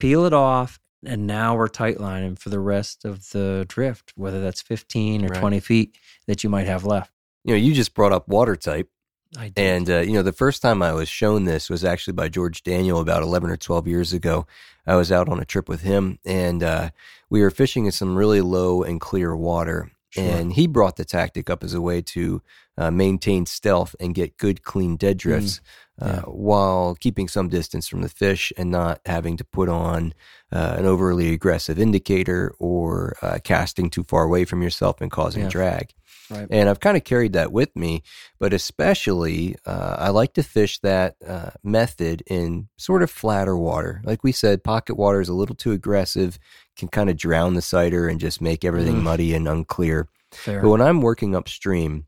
Peel 0.00 0.24
it 0.24 0.32
off, 0.32 0.78
and 1.04 1.26
now 1.26 1.56
we're 1.56 1.68
tight 1.68 2.00
lining 2.00 2.36
for 2.36 2.50
the 2.50 2.60
rest 2.60 3.04
of 3.04 3.30
the 3.30 3.64
drift, 3.68 4.12
whether 4.16 4.40
that's 4.40 4.62
15 4.62 5.24
or 5.24 5.28
Right. 5.28 5.40
20 5.40 5.60
feet 5.60 5.96
that 6.26 6.44
you 6.44 6.50
might 6.50 6.66
have 6.66 6.84
left. 6.84 7.12
You 7.44 7.54
know, 7.54 7.58
you 7.58 7.74
just 7.74 7.94
brought 7.94 8.12
up 8.12 8.28
water 8.28 8.56
type. 8.56 8.88
I 9.36 9.48
did. 9.48 9.58
And, 9.58 9.90
uh, 9.90 10.00
you 10.00 10.12
know, 10.12 10.22
the 10.22 10.32
first 10.32 10.62
time 10.62 10.82
I 10.82 10.92
was 10.92 11.08
shown 11.08 11.44
this 11.44 11.68
was 11.68 11.84
actually 11.84 12.14
by 12.14 12.28
George 12.28 12.62
Daniel 12.62 12.98
about 13.00 13.22
11 13.22 13.50
or 13.50 13.56
12 13.56 13.86
years 13.86 14.12
ago. 14.12 14.46
I 14.86 14.96
was 14.96 15.12
out 15.12 15.28
on 15.28 15.38
a 15.38 15.44
trip 15.44 15.68
with 15.68 15.82
him 15.82 16.18
and 16.24 16.62
uh, 16.62 16.90
we 17.28 17.42
were 17.42 17.50
fishing 17.50 17.84
in 17.84 17.92
some 17.92 18.16
really 18.16 18.40
low 18.40 18.82
and 18.82 19.00
clear 19.00 19.36
water. 19.36 19.90
Sure. 20.10 20.24
And 20.24 20.54
he 20.54 20.66
brought 20.66 20.96
the 20.96 21.04
tactic 21.04 21.50
up 21.50 21.62
as 21.62 21.74
a 21.74 21.80
way 21.82 22.00
to 22.00 22.40
uh, 22.78 22.90
maintain 22.90 23.44
stealth 23.44 23.94
and 24.00 24.14
get 24.14 24.38
good, 24.38 24.62
clean 24.62 24.96
dead 24.96 25.18
drifts 25.18 25.60
yeah. 26.00 26.06
uh, 26.08 26.20
while 26.22 26.94
keeping 27.00 27.28
some 27.28 27.48
distance 27.48 27.88
from 27.88 28.02
the 28.02 28.08
fish 28.08 28.52
and 28.56 28.70
not 28.70 29.00
having 29.06 29.36
to 29.36 29.44
put 29.44 29.68
on 29.68 30.14
uh, 30.52 30.74
an 30.78 30.86
overly 30.86 31.32
aggressive 31.32 31.78
indicator 31.78 32.52
or 32.58 33.16
uh, 33.22 33.38
casting 33.44 33.90
too 33.90 34.04
far 34.04 34.24
away 34.24 34.44
from 34.44 34.62
yourself 34.62 35.00
and 35.00 35.10
causing 35.10 35.42
Yeah. 35.42 35.48
drag. 35.48 35.92
Right. 36.30 36.46
And 36.50 36.68
I've 36.68 36.80
kind 36.80 36.96
of 36.96 37.04
carried 37.04 37.32
that 37.32 37.52
with 37.52 37.74
me, 37.74 38.02
but 38.38 38.52
especially 38.52 39.56
uh, 39.64 39.96
I 39.98 40.10
like 40.10 40.34
to 40.34 40.42
fish 40.42 40.78
that 40.80 41.16
uh, 41.26 41.50
method 41.64 42.22
in 42.26 42.68
sort 42.76 43.02
of 43.02 43.10
flatter 43.10 43.56
water. 43.56 44.02
Like 44.04 44.22
we 44.22 44.32
said, 44.32 44.62
pocket 44.62 44.96
water 44.96 45.20
is 45.22 45.30
a 45.30 45.34
little 45.34 45.56
too 45.56 45.72
aggressive, 45.72 46.38
can 46.76 46.88
kind 46.88 47.08
of 47.08 47.16
drown 47.16 47.54
the 47.54 47.62
sighter 47.62 48.08
and 48.08 48.20
just 48.20 48.40
make 48.42 48.62
everything 48.64 48.96
Mm. 48.96 49.02
muddy 49.04 49.32
and 49.34 49.48
unclear. 49.48 50.06
Fair. 50.32 50.60
But 50.60 50.68
when 50.68 50.82
I'm 50.82 51.00
working 51.00 51.34
upstream, 51.34 52.04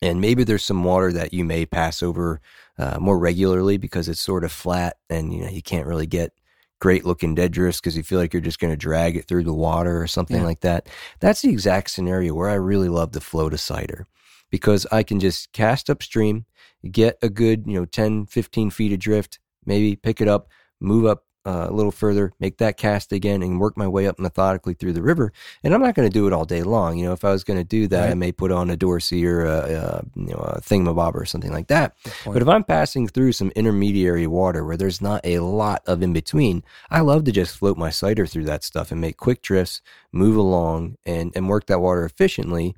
and 0.00 0.20
maybe 0.20 0.44
there's 0.44 0.64
some 0.64 0.84
water 0.84 1.10
that 1.12 1.32
you 1.34 1.44
may 1.44 1.66
pass 1.66 2.02
over 2.02 2.40
uh, 2.78 2.98
more 3.00 3.18
regularly 3.18 3.76
because 3.76 4.08
it's 4.08 4.20
sort 4.20 4.44
of 4.44 4.52
flat 4.52 4.96
and 5.10 5.32
you 5.32 5.42
know 5.42 5.50
you 5.50 5.62
can't 5.62 5.86
really 5.86 6.06
get 6.06 6.32
great 6.78 7.04
looking 7.06 7.34
dead 7.34 7.52
drifts 7.52 7.80
because 7.80 7.96
you 7.96 8.02
feel 8.02 8.18
like 8.18 8.32
you're 8.34 8.40
just 8.42 8.58
going 8.58 8.72
to 8.72 8.76
drag 8.76 9.16
it 9.16 9.26
through 9.26 9.42
the 9.44 9.54
water 9.54 10.00
or 10.00 10.06
something 10.06 10.36
Yeah. 10.38 10.44
like 10.44 10.60
that. 10.60 10.88
That's 11.20 11.40
the 11.42 11.50
exact 11.50 11.90
scenario 11.90 12.34
where 12.34 12.50
I 12.50 12.54
really 12.54 12.88
love 12.90 13.12
the 13.12 13.20
float 13.20 13.54
a 13.54 13.58
sighter 13.58 14.06
because 14.50 14.86
I 14.92 15.02
can 15.02 15.18
just 15.18 15.52
cast 15.52 15.88
upstream, 15.88 16.44
get 16.90 17.16
a 17.22 17.28
good, 17.30 17.64
you 17.66 17.74
know, 17.80 17.86
10, 17.86 18.26
15 18.26 18.70
feet 18.70 18.92
of 18.92 18.98
drift, 18.98 19.38
maybe 19.64 19.96
pick 19.96 20.20
it 20.20 20.28
up, 20.28 20.48
move 20.80 21.06
up 21.06 21.24
uh, 21.46 21.68
a 21.70 21.72
little 21.72 21.92
further, 21.92 22.32
make 22.40 22.58
that 22.58 22.76
cast 22.76 23.12
again, 23.12 23.42
and 23.42 23.60
work 23.60 23.76
my 23.76 23.86
way 23.86 24.08
up 24.08 24.18
methodically 24.18 24.74
through 24.74 24.92
the 24.92 25.02
river. 25.02 25.32
And 25.62 25.72
I'm 25.72 25.80
not 25.80 25.94
going 25.94 26.08
to 26.08 26.12
do 26.12 26.26
it 26.26 26.32
all 26.32 26.44
day 26.44 26.64
long. 26.64 26.98
You 26.98 27.06
know, 27.06 27.12
if 27.12 27.24
I 27.24 27.30
was 27.30 27.44
going 27.44 27.58
to 27.58 27.64
do 27.64 27.86
that, 27.88 28.10
I 28.10 28.14
may 28.14 28.32
put 28.32 28.50
on 28.50 28.68
a 28.68 28.76
Dorsey 28.76 29.24
or 29.26 29.44
a, 29.44 29.58
a 29.58 30.04
you 30.16 30.32
know 30.32 30.38
a 30.38 30.60
thingamabob 30.60 31.14
or 31.14 31.24
something 31.24 31.52
like 31.52 31.68
that. 31.68 31.94
But 32.24 32.42
if 32.42 32.48
I'm 32.48 32.64
passing 32.64 33.06
through 33.06 33.32
some 33.32 33.52
intermediary 33.54 34.26
water 34.26 34.64
where 34.64 34.76
there's 34.76 35.00
not 35.00 35.20
a 35.24 35.38
lot 35.38 35.82
of 35.86 36.02
in 36.02 36.12
between, 36.12 36.64
I 36.90 37.00
love 37.00 37.24
to 37.24 37.32
just 37.32 37.56
float 37.56 37.78
my 37.78 37.90
sighter 37.90 38.26
through 38.26 38.46
that 38.46 38.64
stuff 38.64 38.90
and 38.90 39.00
make 39.00 39.16
quick 39.16 39.40
drifts, 39.42 39.80
move 40.12 40.36
along, 40.36 40.96
and 41.06 41.32
and 41.36 41.48
work 41.48 41.66
that 41.66 41.80
water 41.80 42.04
efficiently, 42.04 42.74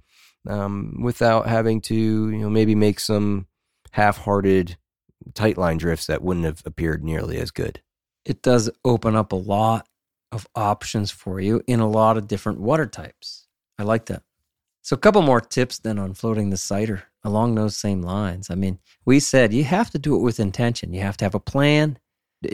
um, 0.46 1.00
without 1.02 1.48
having 1.48 1.80
to 1.82 1.94
you 1.94 2.38
know 2.38 2.50
maybe 2.50 2.74
make 2.74 3.00
some 3.00 3.46
half-hearted 3.92 4.76
tight 5.34 5.56
line 5.56 5.78
drifts 5.78 6.06
that 6.06 6.22
wouldn't 6.22 6.46
have 6.46 6.62
appeared 6.64 7.02
nearly 7.02 7.38
as 7.38 7.50
good. 7.50 7.80
It 8.24 8.42
does 8.42 8.70
open 8.84 9.16
up 9.16 9.32
a 9.32 9.36
lot 9.36 9.88
of 10.30 10.46
options 10.54 11.10
for 11.10 11.40
you 11.40 11.62
in 11.66 11.80
a 11.80 11.88
lot 11.88 12.16
of 12.16 12.28
different 12.28 12.60
water 12.60 12.86
types. 12.86 13.46
I 13.78 13.84
like 13.84 14.06
that. 14.06 14.22
So, 14.82 14.94
a 14.94 14.98
couple 14.98 15.22
more 15.22 15.40
tips 15.40 15.78
then 15.78 15.98
on 15.98 16.14
floating 16.14 16.50
the 16.50 16.56
sighter 16.56 17.04
along 17.24 17.54
those 17.54 17.76
same 17.76 18.02
lines. 18.02 18.50
I 18.50 18.54
mean, 18.54 18.78
we 19.04 19.20
said 19.20 19.52
you 19.52 19.64
have 19.64 19.90
to 19.90 19.98
do 19.98 20.16
it 20.16 20.22
with 20.22 20.40
intention, 20.40 20.92
you 20.92 21.00
have 21.00 21.16
to 21.18 21.24
have 21.24 21.34
a 21.34 21.40
plan. 21.40 21.98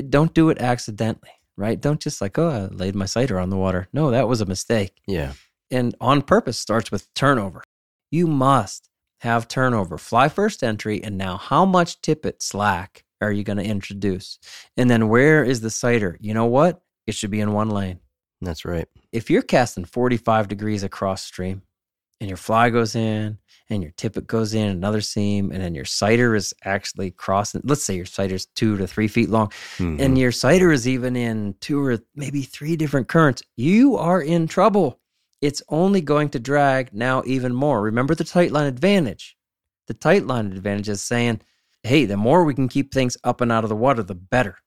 Don't 0.09 0.35
do 0.35 0.49
it 0.49 0.59
accidentally, 0.59 1.31
right? 1.57 1.81
Don't 1.81 2.01
just 2.01 2.21
like, 2.21 2.39
oh, 2.39 2.49
I 2.49 2.75
laid 2.75 2.95
my 2.95 3.05
sighter 3.05 3.39
on 3.39 3.51
the 3.51 3.57
water. 3.57 3.89
No, 3.93 4.11
that 4.11 4.29
was 4.29 4.41
a 4.41 4.47
mistake. 4.47 5.01
Yeah, 5.07 5.35
And 5.71 5.95
on 6.01 6.23
purpose 6.23 6.59
starts 6.59 6.91
with 6.91 7.13
turnover. 7.15 7.63
You 8.11 8.27
must 8.27 8.89
have 9.21 9.47
turnover. 9.47 9.99
Fly 9.99 10.29
first 10.29 10.63
entry, 10.63 11.03
and 11.03 11.19
now 11.19 11.37
how 11.37 11.65
much 11.65 12.01
tippet 12.01 12.43
slack 12.43 13.04
are 13.25 13.33
you 13.33 13.45
going 13.45 13.59
to 13.59 13.65
introduce? 13.65 14.39
And 14.77 14.89
then 14.91 15.09
where 15.09 15.43
is 15.45 15.61
the 15.61 15.71
sighter? 15.71 16.17
You 16.21 16.35
know 16.35 16.47
what? 16.47 16.81
It 17.07 17.15
should 17.15 17.31
be 17.31 17.41
in 17.41 17.53
one 17.53 17.71
lane. 17.71 18.01
that's 18.41 18.65
right. 18.65 18.87
If 19.13 19.31
you're 19.31 19.43
casting 19.43 19.85
45 19.87 20.49
degrees 20.49 20.83
across 20.83 21.23
stream 21.23 21.63
and 22.21 22.29
your 22.29 22.37
fly 22.37 22.69
goes 22.69 22.95
in 22.95 23.39
and 23.71 23.83
your 23.83 23.93
tippet 23.93 24.27
goes 24.27 24.53
in 24.53 24.69
another 24.69 25.01
seam, 25.01 25.51
and 25.51 25.63
then 25.63 25.75
your 25.75 25.87
sighter 25.87 26.35
is 26.35 26.53
actually 26.65 27.11
crossing, 27.11 27.63
let's 27.65 27.83
say 27.83 27.97
your 27.97 28.05
sighter's 28.05 28.45
two 28.55 28.77
to 28.77 28.87
three 28.87 29.09
feet 29.09 29.31
long, 29.31 29.49
Mhm. 29.79 29.99
and 30.01 30.19
your 30.19 30.31
sighter 30.33 30.71
is 30.73 30.87
even 30.87 31.17
in 31.17 31.55
two 31.61 31.83
or 31.85 31.99
maybe 32.15 32.43
three 32.43 32.77
different 32.77 33.09
currents, 33.09 33.43
you 33.57 33.97
are 33.97 34.21
in 34.21 34.47
trouble. 34.47 35.01
It's 35.41 35.63
only 35.71 36.01
going 36.03 36.29
to 36.31 36.39
drag 36.39 36.93
now 36.93 37.23
even 37.25 37.55
more. 37.55 37.81
Remember 37.81 38.15
the 38.15 38.25
tight 38.25 38.53
line 38.53 38.67
advantage. 38.67 39.37
The 39.87 39.95
tight 39.95 40.27
line 40.27 40.53
advantage 40.53 40.89
is 40.91 41.03
saying, 41.03 41.41
hey, 41.85 42.07
the 42.07 42.17
more 42.17 42.45
we 42.45 42.55
can 42.55 42.69
keep 42.69 42.93
things 42.93 43.17
up 43.23 43.41
and 43.41 43.53
out 43.53 43.65
of 43.65 43.69
the 43.71 43.77
water, 43.77 44.03
the 44.03 44.15
better. 44.15 44.59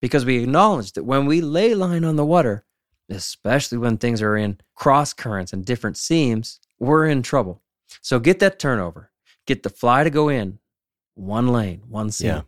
Because 0.00 0.24
we 0.24 0.42
acknowledge 0.42 0.92
that 0.92 1.04
when 1.04 1.26
we 1.26 1.40
lay 1.40 1.74
line 1.74 2.04
on 2.04 2.16
the 2.16 2.24
water, 2.24 2.64
especially 3.10 3.78
when 3.78 3.98
things 3.98 4.22
are 4.22 4.36
in 4.36 4.58
cross 4.74 5.12
currents 5.12 5.52
and 5.52 5.64
different 5.64 5.96
seams, 5.96 6.60
we're 6.78 7.06
in 7.06 7.22
trouble. 7.22 7.62
So 8.02 8.18
get 8.18 8.38
that 8.40 8.58
turnover. 8.58 9.10
Get 9.46 9.62
the 9.62 9.70
fly 9.70 10.04
to 10.04 10.10
go 10.10 10.28
in 10.28 10.58
one 11.14 11.48
lane, 11.48 11.82
one 11.88 12.10
seam. 12.10 12.28
Yeah. 12.28 12.42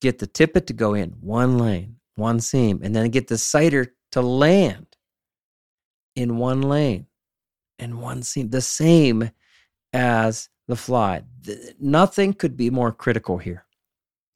Get 0.00 0.18
the 0.18 0.26
tippet 0.26 0.66
to 0.66 0.72
go 0.72 0.94
in 0.94 1.10
one 1.20 1.58
lane, 1.58 1.96
one 2.16 2.40
seam, 2.40 2.80
and 2.82 2.94
then 2.94 3.10
get 3.10 3.28
the 3.28 3.38
sighter 3.38 3.94
to 4.12 4.20
land 4.20 4.86
in 6.16 6.36
one 6.36 6.62
lane 6.62 7.06
and 7.78 8.00
one 8.00 8.22
seam. 8.22 8.50
The 8.50 8.60
same 8.60 9.30
as 9.92 10.48
the 10.68 10.76
fly. 10.76 11.22
Th- 11.44 11.74
Nothing 11.80 12.32
could 12.32 12.56
be 12.56 12.70
more 12.70 12.92
critical 12.92 13.38
here. 13.38 13.64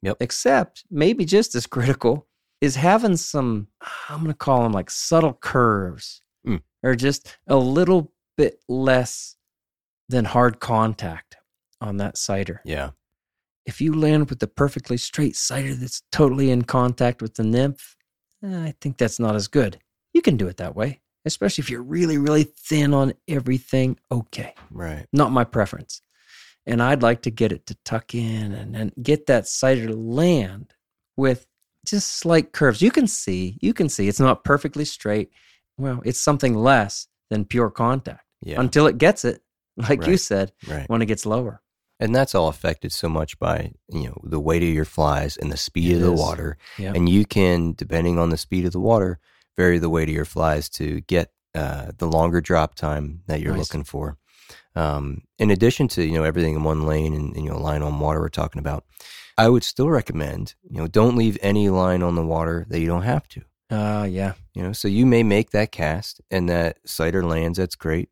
Yep. 0.01 0.17
Except 0.19 0.83
maybe 0.91 1.25
just 1.25 1.55
as 1.55 1.65
critical 1.65 2.27
is 2.61 2.75
having 2.75 3.17
some, 3.17 3.67
I'm 4.09 4.19
going 4.19 4.31
to 4.31 4.37
call 4.37 4.63
them 4.63 4.71
like 4.73 4.89
subtle 4.89 5.33
curves 5.33 6.21
Mm. 6.45 6.61
or 6.81 6.95
just 6.95 7.37
a 7.47 7.57
little 7.57 8.13
bit 8.37 8.63
less 8.69 9.35
than 10.07 10.23
hard 10.23 10.59
contact 10.61 11.35
on 11.81 11.97
that 11.97 12.17
sighter. 12.17 12.61
Yeah. 12.63 12.91
If 13.65 13.81
you 13.81 13.93
land 13.93 14.29
with 14.29 14.39
the 14.39 14.47
perfectly 14.47 14.95
straight 14.95 15.35
sighter 15.35 15.73
that's 15.75 16.03
totally 16.11 16.49
in 16.51 16.61
contact 16.61 17.21
with 17.21 17.33
the 17.35 17.43
nymph, 17.43 17.97
eh, 18.45 18.63
I 18.63 18.73
think 18.79 18.97
that's 18.97 19.19
not 19.19 19.35
as 19.35 19.49
good. 19.49 19.79
You 20.13 20.21
can 20.21 20.37
do 20.37 20.47
it 20.47 20.55
that 20.57 20.73
way, 20.75 21.01
especially 21.25 21.63
if 21.63 21.69
you're 21.69 21.81
really, 21.83 22.17
really 22.17 22.43
thin 22.43 22.93
on 22.93 23.13
everything. 23.27 23.99
Okay. 24.09 24.53
Right. 24.71 25.05
Not 25.11 25.33
my 25.33 25.43
preference. 25.43 26.01
And 26.67 26.83
I'd 26.83 27.01
like 27.01 27.21
to 27.23 27.31
get 27.31 27.51
it 27.51 27.65
to 27.67 27.75
tuck 27.85 28.13
in 28.13 28.51
and, 28.51 28.75
and 28.75 28.91
get 29.01 29.25
that 29.27 29.47
sighter 29.47 29.87
to 29.87 29.95
land 29.95 30.73
with 31.15 31.47
just 31.85 32.17
slight 32.19 32.51
curves. 32.51 32.81
You 32.81 32.91
can 32.91 33.07
see, 33.07 33.57
you 33.61 33.73
can 33.73 33.87
see 33.89 34.07
it's 34.09 34.19
not 34.19 34.43
perfectly 34.43 34.83
straight. 34.85 35.31
Well, 35.77 36.01
it's 36.03 36.19
something 36.19 36.53
less 36.55 37.07
than 37.29 37.45
pure 37.45 37.69
contact 37.69 38.25
Yeah. 38.41 38.59
until 38.59 38.85
it 38.87 38.97
gets 38.97 39.23
it, 39.23 39.41
like 39.77 40.05
you 40.05 40.17
said, 40.17 40.51
right. 40.67 40.89
when 40.89 41.01
it 41.01 41.05
gets 41.05 41.25
lower. 41.25 41.61
And 41.99 42.13
that's 42.13 42.35
all 42.35 42.47
affected 42.49 42.91
so 42.91 43.07
much 43.09 43.39
by, 43.39 43.71
you 43.89 44.03
know, 44.07 44.19
the 44.23 44.39
weight 44.39 44.61
of 44.61 44.69
your 44.69 44.85
flies 44.85 45.37
and 45.37 45.51
the 45.51 45.57
speed 45.57 45.91
It 45.91 45.95
of 45.95 46.01
the 46.01 46.13
is. 46.13 46.19
water. 46.19 46.57
Yeah. 46.77 46.91
And 46.93 47.07
you 47.07 47.25
can, 47.25 47.73
depending 47.73 48.19
on 48.19 48.29
the 48.29 48.37
speed 48.37 48.65
of 48.65 48.71
the 48.73 48.79
water, 48.79 49.19
vary 49.55 49.79
the 49.79 49.89
weight 49.89 50.09
of 50.09 50.13
your 50.15 50.25
flies 50.25 50.69
to 50.71 51.01
get 51.01 51.31
uh, 51.55 51.91
the 51.97 52.05
longer 52.07 52.39
drop 52.41 52.75
time 52.75 53.21
that 53.27 53.39
you're 53.41 53.53
Nice. 53.53 53.59
looking 53.73 53.83
for. 53.83 54.17
Um, 54.77 55.23
in 55.39 55.49
addition 55.51 55.87
to, 55.89 56.03
you 56.03 56.13
know, 56.13 56.23
everything 56.23 56.53
in 56.55 56.63
one 56.63 56.85
lane 56.85 57.13
and, 57.13 57.35
you 57.35 57.49
know, 57.49 57.59
line 57.59 57.81
on 57.81 57.99
water 57.99 58.19
we're 58.19 58.29
talking 58.29 58.59
about, 58.59 58.85
I 59.37 59.49
would 59.49 59.63
still 59.63 59.89
recommend, 59.89 60.55
you 60.69 60.77
know, 60.77 60.87
don't 60.87 61.15
leave 61.15 61.37
any 61.41 61.69
line 61.69 62.03
on 62.03 62.15
the 62.15 62.25
water 62.25 62.65
that 62.69 62.79
you 62.79 62.87
don't 62.87 63.01
have 63.03 63.27
to. 63.29 63.41
Uh, 63.69 64.07
yeah. 64.09 64.33
You 64.53 64.63
know, 64.63 64.73
so 64.73 64.87
you 64.87 65.05
may 65.05 65.23
make 65.23 65.49
that 65.51 65.71
cast 65.71 66.21
and 66.31 66.47
that 66.49 66.77
sighter 66.85 67.23
lands, 67.23 67.57
that's 67.57 67.75
great. 67.75 68.09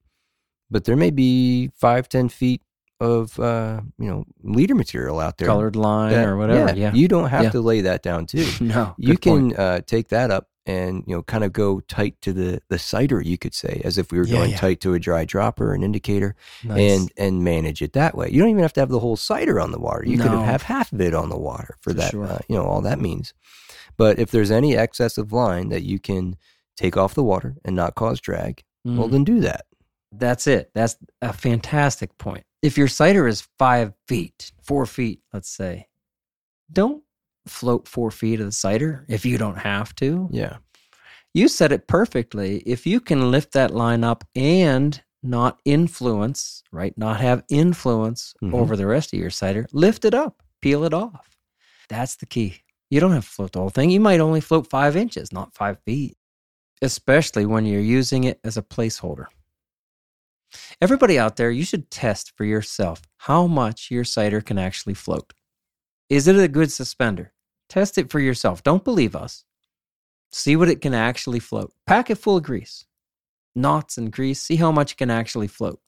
But 0.72 0.86
there 0.86 0.96
may 0.96 1.12
be 1.12 1.70
five, 1.76 2.10
ten 2.10 2.30
feet 2.30 2.62
of 3.00 3.40
uh, 3.40 3.82
you 4.00 4.08
know, 4.10 4.26
leader 4.42 4.74
material 4.76 5.20
out 5.20 5.38
there. 5.38 5.48
Colored 5.48 5.76
line 5.76 6.14
that- 6.14 6.28
or 6.28 6.36
whatever. 6.38 6.76
Yeah. 6.76 6.94
You 6.94 7.08
don't 7.08 7.30
have 7.30 7.44
Yeah. 7.46 7.50
to 7.52 7.62
lay 7.62 7.82
that 7.82 8.02
down 8.02 8.26
too. 8.26 8.48
no. 8.62 8.96
you 8.98 9.18
can 9.18 9.56
uh, 9.56 9.82
take 9.86 10.08
that 10.10 10.32
up 10.32 10.48
and 10.66 11.04
you 11.08 11.16
know 11.16 11.22
kind 11.24 11.44
of 11.44 11.54
go 11.54 11.80
tight 11.82 12.20
to 12.22 12.34
the 12.34 12.60
the 12.70 12.80
sighter 12.80 13.22
you 13.22 13.38
could 13.38 13.54
say 13.54 13.82
as 13.84 13.98
if 13.98 14.12
we 14.12 14.18
were 14.18 14.26
Yeah, 14.28 14.38
going 14.38 14.52
yeah. 14.52 14.58
tight 14.58 14.80
to 14.82 14.94
a 14.94 15.00
dry 15.00 15.26
dropper 15.26 15.74
an 15.74 15.84
indicator 15.84 16.36
Nice. 16.64 16.80
and 17.00 17.12
and 17.18 17.44
manage 17.44 17.82
it 17.82 17.94
that 17.94 18.16
way 18.16 18.30
you 18.32 18.40
don't 18.40 18.50
even 18.50 18.62
have 18.64 18.74
to 18.74 18.80
have 18.80 18.90
the 18.90 19.00
whole 19.00 19.16
sighter 19.18 19.60
on 19.60 19.72
the 19.72 19.80
water 19.80 20.04
you 20.06 20.18
could 20.18 20.32
have 20.32 20.64
half 20.64 20.92
of 20.92 21.00
it 21.02 21.14
on 21.14 21.30
the 21.30 21.38
water 21.38 21.76
for, 21.82 21.92
For 21.92 21.94
that 21.98 22.12
sure. 22.12 22.26
uh, 22.26 22.40
you 22.50 22.56
know 22.56 22.66
all 22.66 22.82
that 22.82 23.00
means 23.00 23.34
but 23.98 24.18
if 24.20 24.32
there's 24.32 24.52
any 24.52 24.76
excess 24.76 25.18
of 25.18 25.32
line 25.32 25.70
that 25.70 25.84
you 25.84 26.00
can 26.00 26.36
take 26.76 26.98
off 26.98 27.14
the 27.14 27.24
water 27.24 27.56
and 27.64 27.76
not 27.76 27.96
cause 27.96 28.20
drag 28.20 28.64
well 28.84 29.08
Mm. 29.08 29.12
then 29.12 29.24
do 29.24 29.40
that 29.42 29.66
That's 30.12 30.48
it. 30.48 30.72
That's 30.74 30.96
a 31.22 31.34
fantastic 31.34 32.18
point. 32.18 32.44
If 32.62 32.78
your 32.78 32.88
sighter 32.88 33.28
is 33.28 33.48
five 33.60 33.94
feet, 34.08 34.52
four 34.64 34.86
feet, 34.86 35.20
let's 35.34 35.50
say, 35.50 35.88
don't 36.72 37.04
float 37.48 37.88
four 37.88 38.12
feet 38.12 38.40
of 38.40 38.46
the 38.48 38.52
sighter 38.52 39.06
if 39.10 39.26
you 39.26 39.38
don't 39.38 39.58
have 39.58 39.94
to. 39.96 40.28
yeah 40.32 40.58
You 41.34 41.48
said 41.48 41.72
it 41.72 41.88
perfectly. 41.88 42.60
If 42.66 42.86
you 42.88 43.00
can 43.02 43.30
lift 43.32 43.52
that 43.54 43.72
line 43.72 44.04
up 44.04 44.24
and 44.36 45.02
not 45.22 45.60
influence, 45.66 46.64
right? 46.72 46.98
Not 46.98 47.20
have 47.20 47.44
influence 47.50 48.34
Mhm. 48.42 48.54
over 48.54 48.76
the 48.78 48.86
rest 48.88 49.14
of 49.14 49.20
your 49.20 49.32
sighter, 49.32 49.68
lift 49.74 50.06
it 50.06 50.14
up, 50.14 50.44
peel 50.62 50.84
it 50.86 50.94
off. 50.94 51.30
That's 51.90 52.16
the 52.16 52.26
key. 52.26 52.62
You 52.90 53.00
don't 53.00 53.12
have 53.12 53.26
to 53.26 53.30
float 53.30 53.52
the 53.52 53.60
whole 53.60 53.70
thing. 53.70 53.90
You 53.90 54.00
might 54.00 54.20
only 54.20 54.40
float 54.42 54.70
five 54.70 54.96
inches, 54.96 55.32
not 55.34 55.54
five 55.54 55.78
feet, 55.86 56.16
especially 56.82 57.46
when 57.46 57.66
you're 57.66 57.82
using 58.00 58.24
it 58.24 58.40
as 58.44 58.56
a 58.58 58.62
placeholder. 58.62 59.26
Everybody 60.82 61.18
out 61.20 61.36
there, 61.36 61.52
you 61.52 61.66
should 61.66 61.90
test 61.92 62.32
for 62.38 62.46
yourself 62.46 63.02
how 63.18 63.48
much 63.48 63.90
your 63.92 64.04
sighter 64.04 64.42
can 64.42 64.58
actually 64.58 64.94
float. 64.94 65.34
Is 66.10 66.28
it 66.28 66.38
a 66.38 66.48
good 66.48 66.72
suspender? 66.72 67.34
Test 67.70 67.98
it 67.98 68.12
for 68.12 68.20
yourself. 68.20 68.64
Don't 68.64 68.84
believe 68.84 69.16
us. 69.16 69.44
See 70.32 70.56
what 70.56 70.70
it 70.70 70.82
can 70.82 70.94
actually 70.94 71.40
float. 71.40 71.74
Pack 71.88 72.10
it 72.10 72.18
full 72.18 72.38
of 72.38 72.44
grease, 72.44 72.86
knots 73.56 73.98
and 73.98 74.12
grease. 74.12 74.42
See 74.42 74.58
how 74.58 74.72
much 74.72 74.94
it 74.94 74.98
can 74.98 75.10
actually 75.10 75.48
float. 75.48 75.80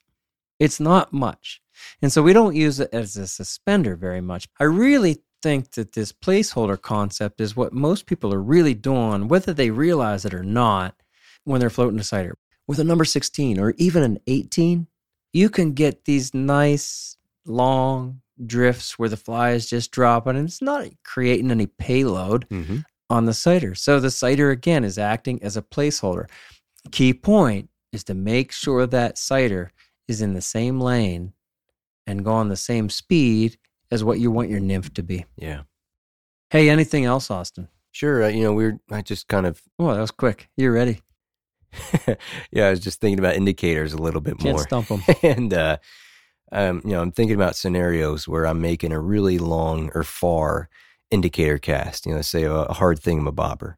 It's 0.60 0.80
not 0.80 1.14
much. 1.14 1.62
And 2.02 2.12
so 2.12 2.24
we 2.24 2.34
don't 2.34 2.56
use 2.56 2.80
it 2.80 2.90
as 2.92 3.16
a 3.18 3.28
suspender 3.28 3.96
very 3.96 4.22
much. 4.22 4.48
I 4.60 4.64
really 4.64 5.24
think 5.42 5.72
that 5.72 5.94
this 5.94 6.12
placeholder 6.12 6.82
concept 6.82 7.40
is 7.40 7.56
what 7.56 7.74
most 7.74 8.06
people 8.06 8.34
are 8.34 8.42
really 8.42 8.74
doing, 8.74 9.28
whether 9.28 9.54
they 9.54 9.70
realize 9.70 10.26
it 10.26 10.34
or 10.34 10.44
not, 10.44 10.96
when 11.44 11.60
they're 11.60 11.70
floating 11.70 12.00
a 12.00 12.04
sighter. 12.04 12.38
With 12.68 12.80
a 12.80 12.84
number 12.84 13.06
16 13.06 13.60
or 13.60 13.74
even 13.78 14.04
an 14.04 14.20
18, 14.28 14.88
you 15.34 15.50
can 15.50 15.74
get 15.74 16.06
these 16.06 16.34
nice 16.34 17.18
long 17.46 18.22
drifts 18.46 19.00
where 19.00 19.10
the 19.10 19.18
fly 19.18 19.52
is 19.52 19.70
just 19.70 19.92
dropping 19.92 20.36
and 20.36 20.48
it's 20.48 20.62
not 20.62 20.88
creating 21.04 21.52
any 21.52 21.66
payload 21.66 22.48
mm-hmm. 22.50 22.80
on 23.10 23.26
the 23.26 23.34
sighter. 23.34 23.76
So 23.76 24.00
the 24.00 24.12
sighter 24.12 24.52
again 24.52 24.84
is 24.84 24.98
acting 24.98 25.42
as 25.42 25.58
a 25.58 25.62
placeholder. 25.62 26.30
Key 26.92 27.14
point 27.14 27.70
is 27.92 28.04
to 28.06 28.14
make 28.14 28.52
sure 28.52 28.86
that 28.88 29.18
sighter 29.18 29.72
is 30.08 30.22
in 30.22 30.34
the 30.34 30.42
same 30.42 30.80
lane 30.80 31.34
and 32.06 32.24
go 32.24 32.32
on 32.32 32.50
the 32.50 32.56
same 32.58 32.90
speed 32.90 33.58
as 33.92 34.04
what 34.04 34.20
you 34.20 34.32
want 34.32 34.50
your 34.50 34.60
nymph 34.60 34.94
to 34.94 35.04
be. 35.04 35.26
yeah 35.38 35.62
Hey, 36.50 36.70
anything 36.70 37.04
else, 37.04 37.30
Austin? 37.30 37.68
sure 37.92 38.24
uh, 38.24 38.28
you 38.28 38.44
know 38.44 38.54
we're 38.54 38.80
i 38.92 39.02
just 39.02 39.28
kind 39.28 39.48
of 39.48 39.60
Oh, 39.80 39.92
that 39.94 40.00
was 40.00 40.12
quick. 40.12 40.50
You're 40.56 40.72
ready. 40.72 41.02
yeah 42.52 42.68
i 42.68 42.70
was 42.70 42.80
just 42.80 43.02
thinking 43.02 43.20
about 43.20 43.36
indicators 43.36 43.92
a 43.94 43.98
little 43.98 44.22
bit 44.22 44.38
Can't 44.40 44.56
more 44.56 44.64
stump 44.64 44.88
them. 44.88 45.02
and 45.24 45.54
uh, 45.54 45.78
um, 46.52 46.82
you 46.86 46.92
know, 46.92 47.02
I'm 47.02 47.12
thinking 47.12 47.36
about 47.36 47.56
scenarios 47.56 48.28
where 48.28 48.46
I'm 48.46 48.62
making 48.62 48.92
a 48.92 49.00
really 49.00 49.38
long 49.40 49.92
or 49.94 50.04
far 50.04 50.70
indicator 51.12 51.58
cast. 51.58 52.06
You 52.06 52.16
know, 52.16 52.22
say 52.22 52.44
a, 52.44 52.54
a 52.54 52.74
hard 52.74 53.00
thingamabobber, 53.00 53.76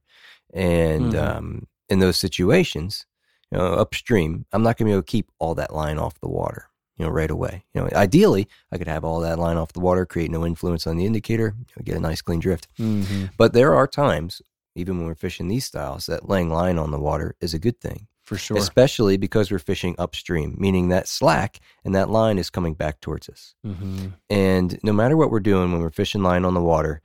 and 0.53 1.13
Mhm. 1.13 1.37
um, 1.37 1.67
in 1.89 1.99
those 1.99 2.17
situations, 2.17 3.05
you 3.51 3.57
know, 3.57 3.65
upstream, 3.73 4.45
I'm 4.51 4.63
not 4.63 4.77
going 4.77 4.85
to 4.87 4.91
be 4.91 4.93
able 4.93 5.01
to 5.01 5.11
keep 5.11 5.31
all 5.39 5.55
that 5.55 5.73
line 5.73 5.97
off 5.97 6.19
the 6.19 6.29
water. 6.29 6.65
You 6.97 7.05
know, 7.05 7.11
right 7.11 7.31
away. 7.31 7.63
You 7.73 7.81
know, 7.81 7.89
ideally, 7.93 8.45
I 8.73 8.77
could 8.77 8.89
have 8.89 9.05
all 9.05 9.21
that 9.21 9.39
line 9.39 9.55
off 9.55 9.71
the 9.71 9.79
water, 9.79 10.05
create 10.05 10.29
no 10.31 10.45
influence 10.45 10.85
on 10.85 10.97
the 10.97 11.05
indicator, 11.05 11.55
you 11.57 11.65
know, 11.77 11.83
get 11.83 11.95
a 11.95 11.99
nice 12.01 12.21
clean 12.21 12.41
drift. 12.41 12.67
hmm 12.77 13.25
But 13.37 13.53
there 13.53 13.73
are 13.73 13.87
times, 13.87 14.41
even 14.75 14.97
when 14.97 15.07
we're 15.07 15.15
fishing 15.15 15.47
these 15.47 15.63
styles, 15.63 16.07
that 16.07 16.27
laying 16.27 16.49
line 16.49 16.77
on 16.77 16.91
the 16.91 16.99
water 16.99 17.35
is 17.39 17.53
a 17.53 17.59
good 17.59 17.79
thing 17.79 18.07
For 18.29 18.37
sure. 18.37 18.57
especially 18.57 19.17
because 19.17 19.49
we're 19.49 19.57
fishing 19.57 19.95
upstream, 19.97 20.55
meaning 20.59 20.89
that 20.89 21.07
slack 21.07 21.59
and 21.83 21.95
that 21.95 22.11
line 22.11 22.37
is 22.37 22.51
coming 22.51 22.75
back 22.75 23.01
towards 23.01 23.27
us. 23.27 23.55
hmm 23.63 24.09
And 24.29 24.79
no 24.83 24.93
matter 24.93 25.17
what 25.17 25.31
we're 25.31 25.39
doing 25.39 25.71
when 25.71 25.81
we're 25.81 25.89
fishing 25.89 26.21
line 26.21 26.45
on 26.45 26.53
the 26.53 26.61
water, 26.61 27.01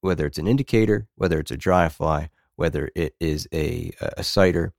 whether 0.00 0.26
it's 0.26 0.38
an 0.38 0.46
indicator, 0.46 1.08
whether 1.16 1.40
it's 1.40 1.50
a 1.50 1.56
dry 1.56 1.88
fly, 1.88 2.30
whether 2.54 2.88
it 2.94 3.16
is 3.18 3.48
a, 3.52 3.90
a 4.00 4.22
sighter, 4.22 4.72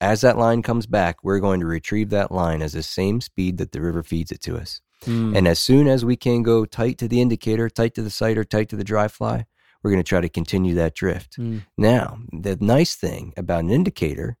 as 0.00 0.22
that 0.22 0.38
line 0.38 0.60
comes 0.60 0.86
back, 0.86 1.22
we're 1.22 1.38
going 1.38 1.60
to 1.60 1.66
retrieve 1.66 2.10
that 2.10 2.32
line 2.32 2.60
as 2.60 2.72
the 2.72 2.82
same 2.82 3.20
speed 3.20 3.58
that 3.58 3.70
the 3.70 3.80
river 3.80 4.02
feeds 4.02 4.32
it 4.32 4.40
to 4.42 4.56
us. 4.56 4.80
Mm. 5.06 5.36
And 5.36 5.46
as 5.46 5.60
soon 5.60 5.86
as 5.86 6.04
we 6.04 6.16
can 6.16 6.42
go 6.42 6.64
tight 6.64 6.98
to 6.98 7.06
the 7.06 7.20
indicator, 7.20 7.70
tight 7.70 7.94
to 7.94 8.02
the 8.02 8.10
sighter, 8.10 8.42
tight 8.42 8.68
to 8.70 8.76
the 8.76 8.82
dry 8.84 9.06
fly, 9.06 9.46
we're 9.82 9.90
going 9.90 10.02
to 10.02 10.08
try 10.08 10.20
to 10.20 10.28
continue 10.28 10.74
that 10.74 10.94
drift. 10.94 11.38
Mm. 11.38 11.62
Now, 11.76 12.18
the 12.32 12.56
nice 12.60 12.96
thing 12.96 13.34
about 13.36 13.64
an 13.64 13.70
indicator, 13.70 14.36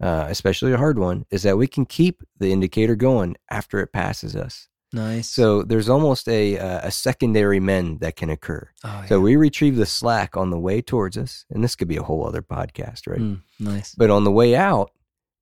uh, 0.00 0.26
especially 0.28 0.72
a 0.72 0.76
hard 0.76 0.98
one, 0.98 1.26
is 1.30 1.42
that 1.42 1.58
we 1.58 1.66
can 1.66 1.86
keep 1.86 2.22
the 2.38 2.52
indicator 2.52 2.96
going 2.96 3.36
after 3.50 3.80
it 3.80 3.92
passes 3.92 4.36
us. 4.36 4.68
Nice. 4.92 5.28
So 5.28 5.62
there's 5.62 5.88
almost 5.88 6.28
a 6.28 6.58
uh, 6.58 6.80
a 6.84 6.90
secondary 6.90 7.60
mend 7.60 8.00
that 8.00 8.16
can 8.16 8.30
occur. 8.30 8.70
oh, 8.84 9.04
So 9.06 9.16
yeah. 9.16 9.22
we 9.22 9.36
retrieve 9.36 9.76
the 9.76 9.84
slack 9.84 10.36
on 10.36 10.50
the 10.50 10.58
way 10.58 10.80
towards 10.80 11.18
us, 11.18 11.44
and 11.50 11.62
this 11.62 11.76
could 11.76 11.88
be 11.88 11.98
a 11.98 12.02
whole 12.02 12.26
other 12.26 12.40
podcast, 12.40 13.06
right? 13.06 13.20
Mm, 13.20 13.42
nice. 13.60 13.94
But 13.94 14.10
on 14.10 14.24
the 14.24 14.32
way 14.32 14.56
out, 14.56 14.90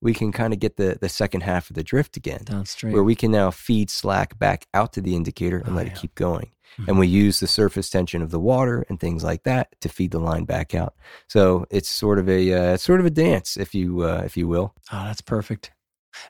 we 0.07 0.15
can 0.15 0.31
kind 0.33 0.53
of 0.55 0.59
get 0.61 0.77
the 0.77 0.97
the 1.01 1.09
second 1.09 1.43
half 1.43 1.69
of 1.71 1.75
the 1.77 1.83
drift 1.93 2.17
again, 2.17 2.43
Down 2.45 2.65
straight. 2.67 2.93
where 2.95 3.03
we 3.11 3.15
can 3.15 3.31
now 3.33 3.51
feed 3.51 3.89
slack 3.91 4.39
back 4.39 4.67
out 4.73 4.93
to 4.95 5.01
the 5.01 5.15
indicator 5.15 5.59
and 5.59 5.71
Oh, 5.73 5.77
let 5.79 5.87
yeah. 5.87 5.93
it 5.93 5.99
keep 6.03 6.15
going. 6.15 6.49
Mhm. 6.79 6.89
And 6.89 6.99
we 6.99 7.07
use 7.25 7.41
the 7.41 7.47
surface 7.47 7.89
tension 7.91 8.23
of 8.23 8.31
the 8.31 8.41
water 8.53 8.85
and 8.89 8.99
things 9.01 9.23
like 9.25 9.43
that 9.45 9.67
to 9.83 9.89
feed 9.89 10.11
the 10.13 10.19
line 10.31 10.45
back 10.45 10.75
out. 10.75 10.95
So 11.29 11.67
it's 11.71 11.89
sort 11.89 12.19
of 12.19 12.29
a 12.29 12.41
uh, 12.59 12.75
it's 12.75 12.85
sort 12.85 13.01
of 13.01 13.07
a 13.07 13.11
dance, 13.27 13.57
if 13.65 13.75
you 13.75 14.03
uh, 14.11 14.23
if 14.25 14.37
you 14.37 14.47
will. 14.49 14.69
Oh, 14.93 15.05
that's 15.09 15.23
perfect. 15.37 15.73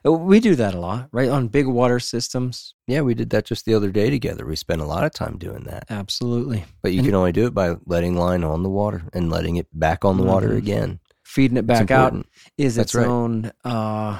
Uh, 0.05 0.11
We 0.11 0.39
do 0.41 0.53
that 0.55 0.73
a 0.73 0.79
lot, 0.79 1.07
right? 1.13 1.29
On 1.29 1.47
big 1.47 1.67
water 1.67 1.99
systems. 1.99 2.73
Yeah, 2.87 3.01
we 3.07 3.13
did 3.13 3.29
that 3.29 3.45
just 3.45 3.63
the 3.65 3.73
other 3.77 3.89
day 3.91 4.09
together. 4.09 4.45
We 4.45 4.55
spent 4.57 4.81
a 4.81 4.85
lot 4.93 5.03
of 5.05 5.11
time 5.13 5.37
doing 5.37 5.63
that. 5.63 5.85
Absolutely. 5.89 6.65
But 6.81 6.91
you 6.91 6.99
And- 6.99 7.07
can 7.07 7.15
only 7.15 7.31
do 7.31 7.45
it 7.47 7.53
by 7.53 7.75
letting 7.85 8.15
line 8.17 8.43
on 8.43 8.63
the 8.63 8.69
water 8.81 9.03
and 9.13 9.29
letting 9.29 9.55
it 9.55 9.67
back 9.71 10.03
on 10.03 10.17
the 10.17 10.23
water 10.33 10.49
Mhm. 10.49 10.57
again. 10.57 10.99
Feeding 11.37 11.57
it 11.57 11.67
back 11.67 11.91
out 11.91 12.15
is 12.57 12.79
its 12.79 12.95
right. 12.95 13.05
own, 13.05 13.51
uh, 13.63 14.19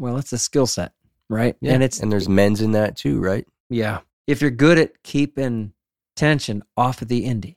well, 0.00 0.16
it's 0.16 0.32
a 0.32 0.38
skill 0.38 0.66
set, 0.66 0.94
right? 1.28 1.54
Yeah. 1.60 1.74
And 1.74 1.82
it's, 1.84 2.00
and 2.00 2.10
there's 2.10 2.28
men's 2.28 2.60
in 2.60 2.72
that 2.72 2.96
too, 2.96 3.20
right? 3.20 3.46
yeah. 3.68 4.00
If 4.26 4.40
you're 4.42 4.50
good 4.50 4.76
at 4.76 5.00
keeping 5.04 5.74
tension 6.16 6.64
off 6.76 7.02
of 7.02 7.06
the 7.06 7.24
indie, 7.24 7.54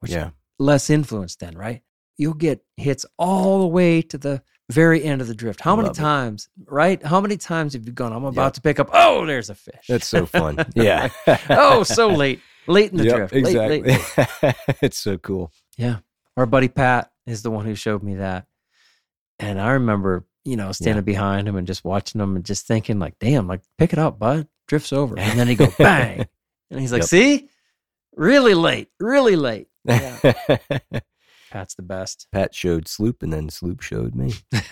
which 0.00 0.12
yeah. 0.12 0.30
less 0.58 0.88
influence 0.88 1.36
then, 1.36 1.58
right? 1.58 1.82
You'll 2.16 2.32
get 2.32 2.64
hits 2.78 3.04
all 3.18 3.60
the 3.60 3.66
way 3.66 4.00
to 4.00 4.16
the 4.16 4.42
very 4.70 5.04
end 5.04 5.20
of 5.20 5.26
the 5.28 5.34
drift. 5.34 5.60
How 5.60 5.76
many 5.76 5.88
Love 5.88 5.98
it. 5.98 6.00
times, 6.00 6.48
right? 6.64 7.04
How 7.04 7.20
many 7.20 7.36
times 7.36 7.74
have 7.74 7.84
you 7.84 7.92
gone, 7.92 8.14
I'm 8.14 8.24
about 8.24 8.54
to 8.54 8.62
pick 8.62 8.80
up, 8.80 8.88
oh, 8.94 9.26
there's 9.26 9.50
a 9.50 9.54
fish. 9.54 9.84
That's 9.90 10.08
so 10.08 10.24
fun. 10.24 10.56
Yeah. 10.74 11.10
oh, 11.50 11.82
so 11.82 12.08
late. 12.08 12.40
Late 12.66 12.92
in 12.92 12.96
the 12.96 13.04
Yep, 13.04 13.16
drift. 13.16 13.34
Late, 13.34 13.40
exactly. 13.40 13.82
late, 13.82 14.42
late. 14.42 14.76
it's 14.80 14.98
so 14.98 15.18
cool. 15.18 15.52
Yeah. 15.76 15.98
Our 16.38 16.46
buddy 16.46 16.68
Pat 16.68 17.11
is 17.26 17.42
the 17.42 17.50
one 17.50 17.64
who 17.64 17.74
showed 17.74 18.02
me 18.02 18.16
that. 18.16 18.46
And 19.38 19.60
I 19.60 19.72
remember, 19.72 20.24
you 20.44 20.56
know, 20.56 20.72
standing 20.72 21.04
behind 21.04 21.48
him 21.48 21.56
and 21.56 21.66
just 21.66 21.84
watching 21.84 22.20
him 22.20 22.36
and 22.36 22.44
just 22.44 22.66
thinking, 22.66 22.98
like, 22.98 23.14
damn, 23.20 23.46
like, 23.46 23.62
pick 23.78 23.92
it 23.92 23.98
up, 23.98 24.18
bud. 24.18 24.46
Drifts 24.68 24.92
over. 24.92 25.18
And 25.18 25.38
then 25.38 25.48
he 25.48 25.54
go 25.54 25.68
bang. 25.78 26.26
And 26.70 26.80
he's 26.80 26.92
like, 26.92 27.02
Yep. 27.02 27.08
see? 27.08 27.48
Really 28.16 28.54
late. 28.54 28.88
Really 29.00 29.36
late. 29.36 29.68
Yeah. 29.84 30.18
Pat's 31.50 31.74
the 31.74 31.82
best. 31.82 32.28
Pat 32.32 32.54
showed 32.54 32.88
Sloop, 32.88 33.22
and 33.22 33.30
then 33.32 33.50
Sloop 33.50 33.82
showed 33.82 34.14
me. 34.14 34.32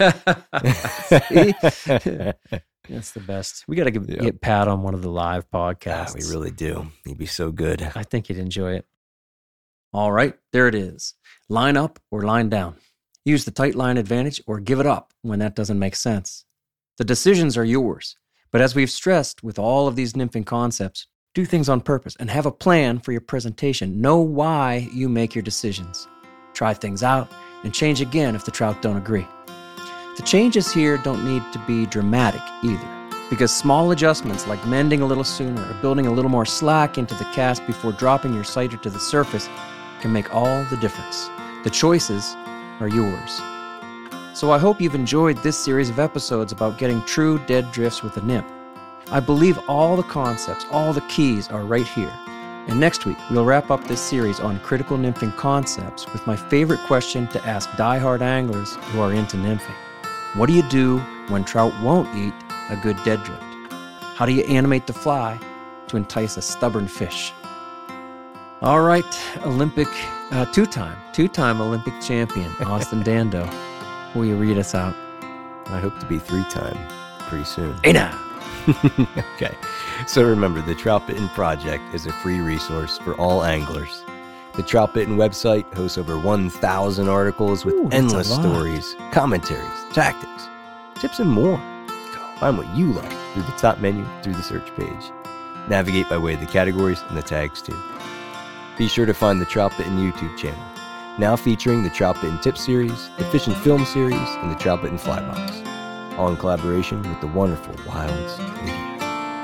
That's 2.89 3.13
the 3.13 3.21
best. 3.27 3.65
We 3.69 3.77
got 3.77 3.85
to 3.85 3.91
get, 3.91 4.09
Yep. 4.09 4.19
get 4.21 4.41
Pat 4.41 4.67
on 4.69 4.83
one 4.83 4.95
of 4.95 5.03
the 5.03 5.11
live 5.11 5.45
Ah, 5.53 5.73
podcasts. 5.73 6.15
we 6.15 6.35
really 6.35 6.51
do. 6.51 6.91
He'd 7.05 7.19
be 7.19 7.27
so 7.27 7.53
good. 7.53 7.83
I 7.95 8.03
think 8.03 8.27
he'd 8.29 8.39
enjoy 8.39 8.73
it. 8.75 8.87
All 9.93 10.13
right, 10.13 10.35
there 10.53 10.69
it 10.69 10.75
is. 10.75 11.15
Line 11.49 11.77
up 11.77 11.99
or 12.13 12.23
line 12.23 12.49
down. 12.49 12.77
Use 13.25 13.45
the 13.45 13.51
tight 13.51 13.75
line 13.75 13.99
advantage 13.99 14.41
or 14.47 14.61
give 14.61 14.79
it 14.79 14.87
up 14.87 15.13
when 15.23 15.41
that 15.41 15.57
doesn't 15.57 15.79
make 15.79 15.97
sense. 15.97 16.45
The 16.99 17.05
decisions 17.05 17.57
are 17.57 17.65
yours. 17.65 18.17
But 18.53 18.61
as 18.61 18.75
we've 18.75 18.91
stressed 18.91 19.43
with 19.43 19.59
all 19.59 19.89
of 19.89 19.97
these 19.97 20.13
nymphing 20.13 20.47
concepts, 20.47 21.07
do 21.35 21.45
things 21.45 21.69
on 21.69 21.81
purpose 21.81 22.17
and 22.21 22.31
have 22.31 22.47
a 22.47 22.53
plan 22.53 22.99
for 22.99 23.13
your 23.13 23.21
presentation. 23.21 24.01
Know 24.01 24.19
why 24.19 24.89
you 24.93 25.09
make 25.09 25.35
your 25.35 25.43
decisions. 25.43 26.09
Try 26.55 26.75
things 26.75 27.03
out 27.03 27.31
and 27.65 27.75
change 27.75 28.01
again 28.01 28.35
if 28.35 28.45
the 28.45 28.51
trout 28.51 28.83
don't 28.83 28.97
agree. 28.97 29.27
The 30.17 30.23
changes 30.25 30.73
here 30.73 30.99
don't 30.99 31.25
need 31.25 31.43
to 31.53 31.59
be 31.67 31.87
dramatic 31.87 32.43
either, 32.63 33.19
because 33.31 33.55
small 33.55 33.93
adjustments 33.93 34.47
like 34.47 34.65
mending 34.67 35.03
a 35.03 35.07
little 35.07 35.25
sooner 35.25 35.63
or 35.63 35.75
building 35.81 36.07
a 36.07 36.13
little 36.13 36.31
more 36.31 36.45
slack 36.45 36.99
into 36.99 37.15
the 37.15 37.25
cast 37.27 37.65
before 37.67 37.93
dropping 37.93 38.35
your 38.35 38.45
sighter 38.45 38.77
to 38.79 38.91
the 38.91 38.99
surface 38.99 39.49
can 40.01 40.13
make 40.13 40.35
all 40.35 40.65
the 40.65 40.77
difference. 40.77 41.29
The 41.65 41.71
choices 41.71 42.35
are 42.81 42.89
yours. 42.89 43.41
So 44.33 44.53
I 44.53 44.59
hope 44.59 44.81
you've 44.81 44.95
enjoyed 44.95 45.37
this 45.39 45.59
series 45.59 45.91
of 45.91 45.99
episodes 45.99 46.53
about 46.53 46.79
getting 46.79 47.03
true 47.03 47.39
dead 47.47 47.71
drifts 47.73 48.03
with 48.03 48.17
a 48.17 48.23
nymph. 48.23 48.51
I 49.11 49.21
believe 49.21 49.59
all 49.69 49.97
the 49.97 50.03
concepts, 50.05 50.65
all 50.71 50.93
the 50.93 51.01
keys 51.03 51.49
are 51.49 51.65
right 51.65 51.87
here. 51.87 52.13
And 52.69 52.79
next 52.79 53.05
week, 53.07 53.19
we'll 53.31 53.45
wrap 53.45 53.71
up 53.71 53.85
this 53.85 54.01
series 54.01 54.39
on 54.39 54.61
critical 54.61 54.97
nymphing 54.97 55.37
concepts 55.37 56.11
with 56.13 56.27
my 56.27 56.37
favorite 56.37 56.81
question 56.87 57.27
to 57.29 57.45
ask 57.45 57.69
diehard 57.71 58.21
anglers 58.21 58.77
who 58.77 59.01
are 59.01 59.13
into 59.13 59.37
nymphing. 59.37 59.75
What 60.35 60.47
do 60.47 60.53
you 60.53 60.63
do 60.69 60.99
when 61.29 61.43
trout 61.43 61.73
won't 61.83 62.15
eat 62.17 62.35
a 62.69 62.77
good 62.77 62.97
dead 63.03 63.25
drift? 63.25 63.43
How 64.15 64.27
do 64.27 64.33
you 64.33 64.43
animate 64.45 64.87
the 64.87 64.93
fly 64.93 65.41
to 65.89 65.97
entice 65.97 66.37
a 66.37 66.43
stubborn 66.43 66.87
fish? 66.87 67.33
All 68.63 68.83
right, 68.83 69.07
Olympic, 69.47 69.89
uh, 70.33 70.45
two 70.45 70.67
time, 70.67 70.99
two 71.15 71.29
time 71.29 71.63
Olympic 71.63 71.95
champion, 72.03 72.51
Austin 72.61 73.03
Dando. 73.03 73.49
Will 74.15 74.27
you 74.27 74.37
read 74.37 74.59
us 74.59 74.75
out? 74.75 74.95
I 75.69 75.81
hope 75.81 75.99
to 75.99 76.05
be 76.05 76.19
three 76.19 76.45
time 76.51 76.77
pretty 77.21 77.45
soon. 77.47 77.75
Hey 77.83 77.93
now. 77.93 78.13
okay. 79.35 79.57
So 80.07 80.23
remember, 80.23 80.61
the 80.61 80.75
Troutbitten 80.75 81.33
Project 81.33 81.83
is 81.95 82.05
a 82.05 82.13
free 82.13 82.41
resource 82.41 82.99
for 82.99 83.15
all 83.15 83.45
anglers. 83.45 84.05
The 84.57 84.63
Troutbitten 84.63 85.17
website 85.17 85.65
hosts 85.73 85.97
over 85.97 86.19
1,000 86.19 87.09
articles 87.09 87.65
with 87.65 87.77
Ooh, 87.77 87.89
endless 87.93 88.31
stories, 88.31 88.95
commentaries, 89.11 89.85
tactics, 89.95 90.49
tips, 91.01 91.19
and 91.19 91.31
more. 91.31 91.57
Find 92.41 92.59
what 92.59 92.69
you 92.77 92.93
like 92.93 93.11
through 93.33 93.45
the 93.45 93.53
top 93.53 93.79
menu 93.79 94.07
through 94.23 94.35
the 94.35 94.43
search 94.43 94.75
page. 94.77 95.13
Navigate 95.71 96.11
by 96.11 96.19
way 96.19 96.35
of 96.35 96.41
the 96.41 96.47
categories 96.47 97.01
and 97.09 97.17
the 97.17 97.23
tags 97.23 97.63
too. 97.63 97.77
Be 98.81 98.89
sure 98.89 99.05
to 99.05 99.13
find 99.13 99.39
the 99.39 99.45
Troutbitten 99.45 99.99
YouTube 99.99 100.39
channel, 100.39 100.65
now 101.19 101.37
featuring 101.37 101.83
the 101.83 101.91
Troutbitten 101.91 102.41
Tip 102.41 102.57
Series, 102.57 103.11
the 103.19 103.27
Fish 103.27 103.47
and 103.47 103.55
Film 103.59 103.85
Series, 103.85 104.15
and 104.15 104.51
the 104.51 104.55
Troutbitten 104.55 104.99
Fly 104.99 105.21
Box 105.21 105.61
all 106.19 106.31
in 106.31 106.37
collaboration 106.39 107.03
with 107.03 107.21
the 107.21 107.27
wonderful 107.27 107.75
Wilds 107.87 108.39
Media. 108.39 108.73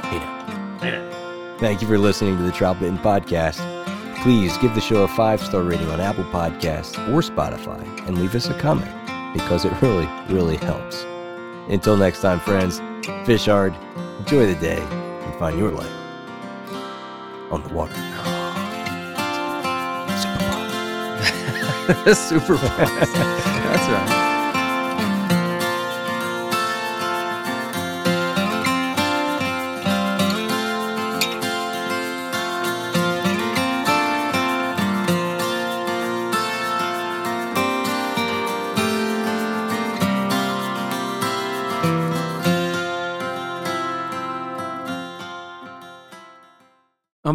Hey 0.07 0.18
now. 0.20 1.57
Thank 1.59 1.82
you 1.82 1.87
for 1.87 1.99
listening 1.99 2.39
to 2.39 2.45
the 2.45 2.51
Troutbitten 2.51 2.97
Podcast. 3.03 3.61
Please 4.22 4.57
give 4.57 4.74
the 4.74 4.80
show 4.80 5.03
a 5.03 5.09
five 5.09 5.43
star 5.43 5.62
rating 5.62 5.89
on 5.89 6.01
Apple 6.01 6.24
Podcasts 6.24 6.97
or 7.12 7.20
Spotify 7.20 7.82
and 8.09 8.16
leave 8.16 8.34
us 8.34 8.49
a 8.49 8.59
comment 8.59 8.91
because 9.34 9.66
it 9.66 9.82
really, 9.82 10.09
really 10.30 10.57
helps. 10.57 11.03
Until 11.68 11.99
next 11.99 12.22
time, 12.22 12.41
friends, 12.41 12.80
fish 13.26 13.45
hard, 13.45 13.74
enjoy 14.18 14.47
the 14.47 14.59
day, 14.59 14.80
and 14.80 15.39
find 15.39 15.59
your 15.59 15.72
light 15.72 15.93
on 17.51 17.62
the 17.62 17.74
water. 17.74 18.16
Super 22.14 22.59
fast. 22.59 23.12
That's 23.14 23.89
right. 23.89 24.26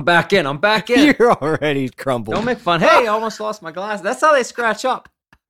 I'm 0.02 0.06
back 0.06 0.34
in. 0.34 0.48
I'm 0.48 0.58
back 0.58 0.90
in. 0.90 1.14
You're 1.20 1.32
already 1.32 1.88
crumbled. 1.90 2.34
Don't 2.34 2.44
make 2.46 2.58
fun. 2.58 2.80
Hey, 2.82 2.88
I 3.06 3.06
almost 3.06 3.40
lost 3.40 3.62
my 3.62 3.72
glass. 3.72 4.02
That's 4.02 4.20
how 4.20 4.34
they 4.34 4.42
scratch 4.42 4.84
up. 4.84 5.08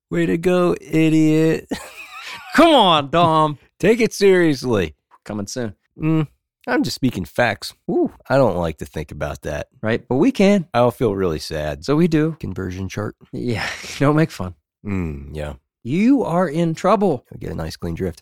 Way 0.09 0.25
to 0.25 0.37
go, 0.37 0.75
idiot. 0.81 1.69
Come 2.57 2.73
on, 2.73 3.09
Dom. 3.09 3.57
Take 3.79 4.01
it 4.01 4.11
seriously. 4.11 4.93
Coming 5.23 5.47
soon, 5.47 5.73
Mm, 5.97 6.27
I'm 6.67 6.83
just 6.83 6.95
speaking 6.95 7.23
facts. 7.23 7.73
Ooh, 7.89 8.11
I 8.29 8.35
don't 8.35 8.57
like 8.57 8.79
to 8.79 8.85
think 8.85 9.13
about 9.13 9.43
that. 9.43 9.67
right? 9.81 10.05
But 10.05 10.15
we 10.17 10.33
can. 10.33 10.67
I'll 10.73 10.91
feel 10.91 11.15
really 11.15 11.39
sad. 11.39 11.85
So 11.85 11.95
we 11.95 12.09
do. 12.09 12.35
Conversion 12.41 12.89
chart. 12.89 13.15
Yeah. 13.31 13.65
Don't 13.99 14.17
make 14.17 14.31
fun. 14.31 14.55
Mm, 14.85 15.29
yeah. 15.31 15.53
You 15.83 16.23
are 16.23 16.49
in 16.49 16.75
trouble. 16.75 17.25
I'll 17.31 17.37
get 17.39 17.51
a 17.51 17.55
nice 17.55 17.77
clean 17.77 17.95
drift. 17.95 18.21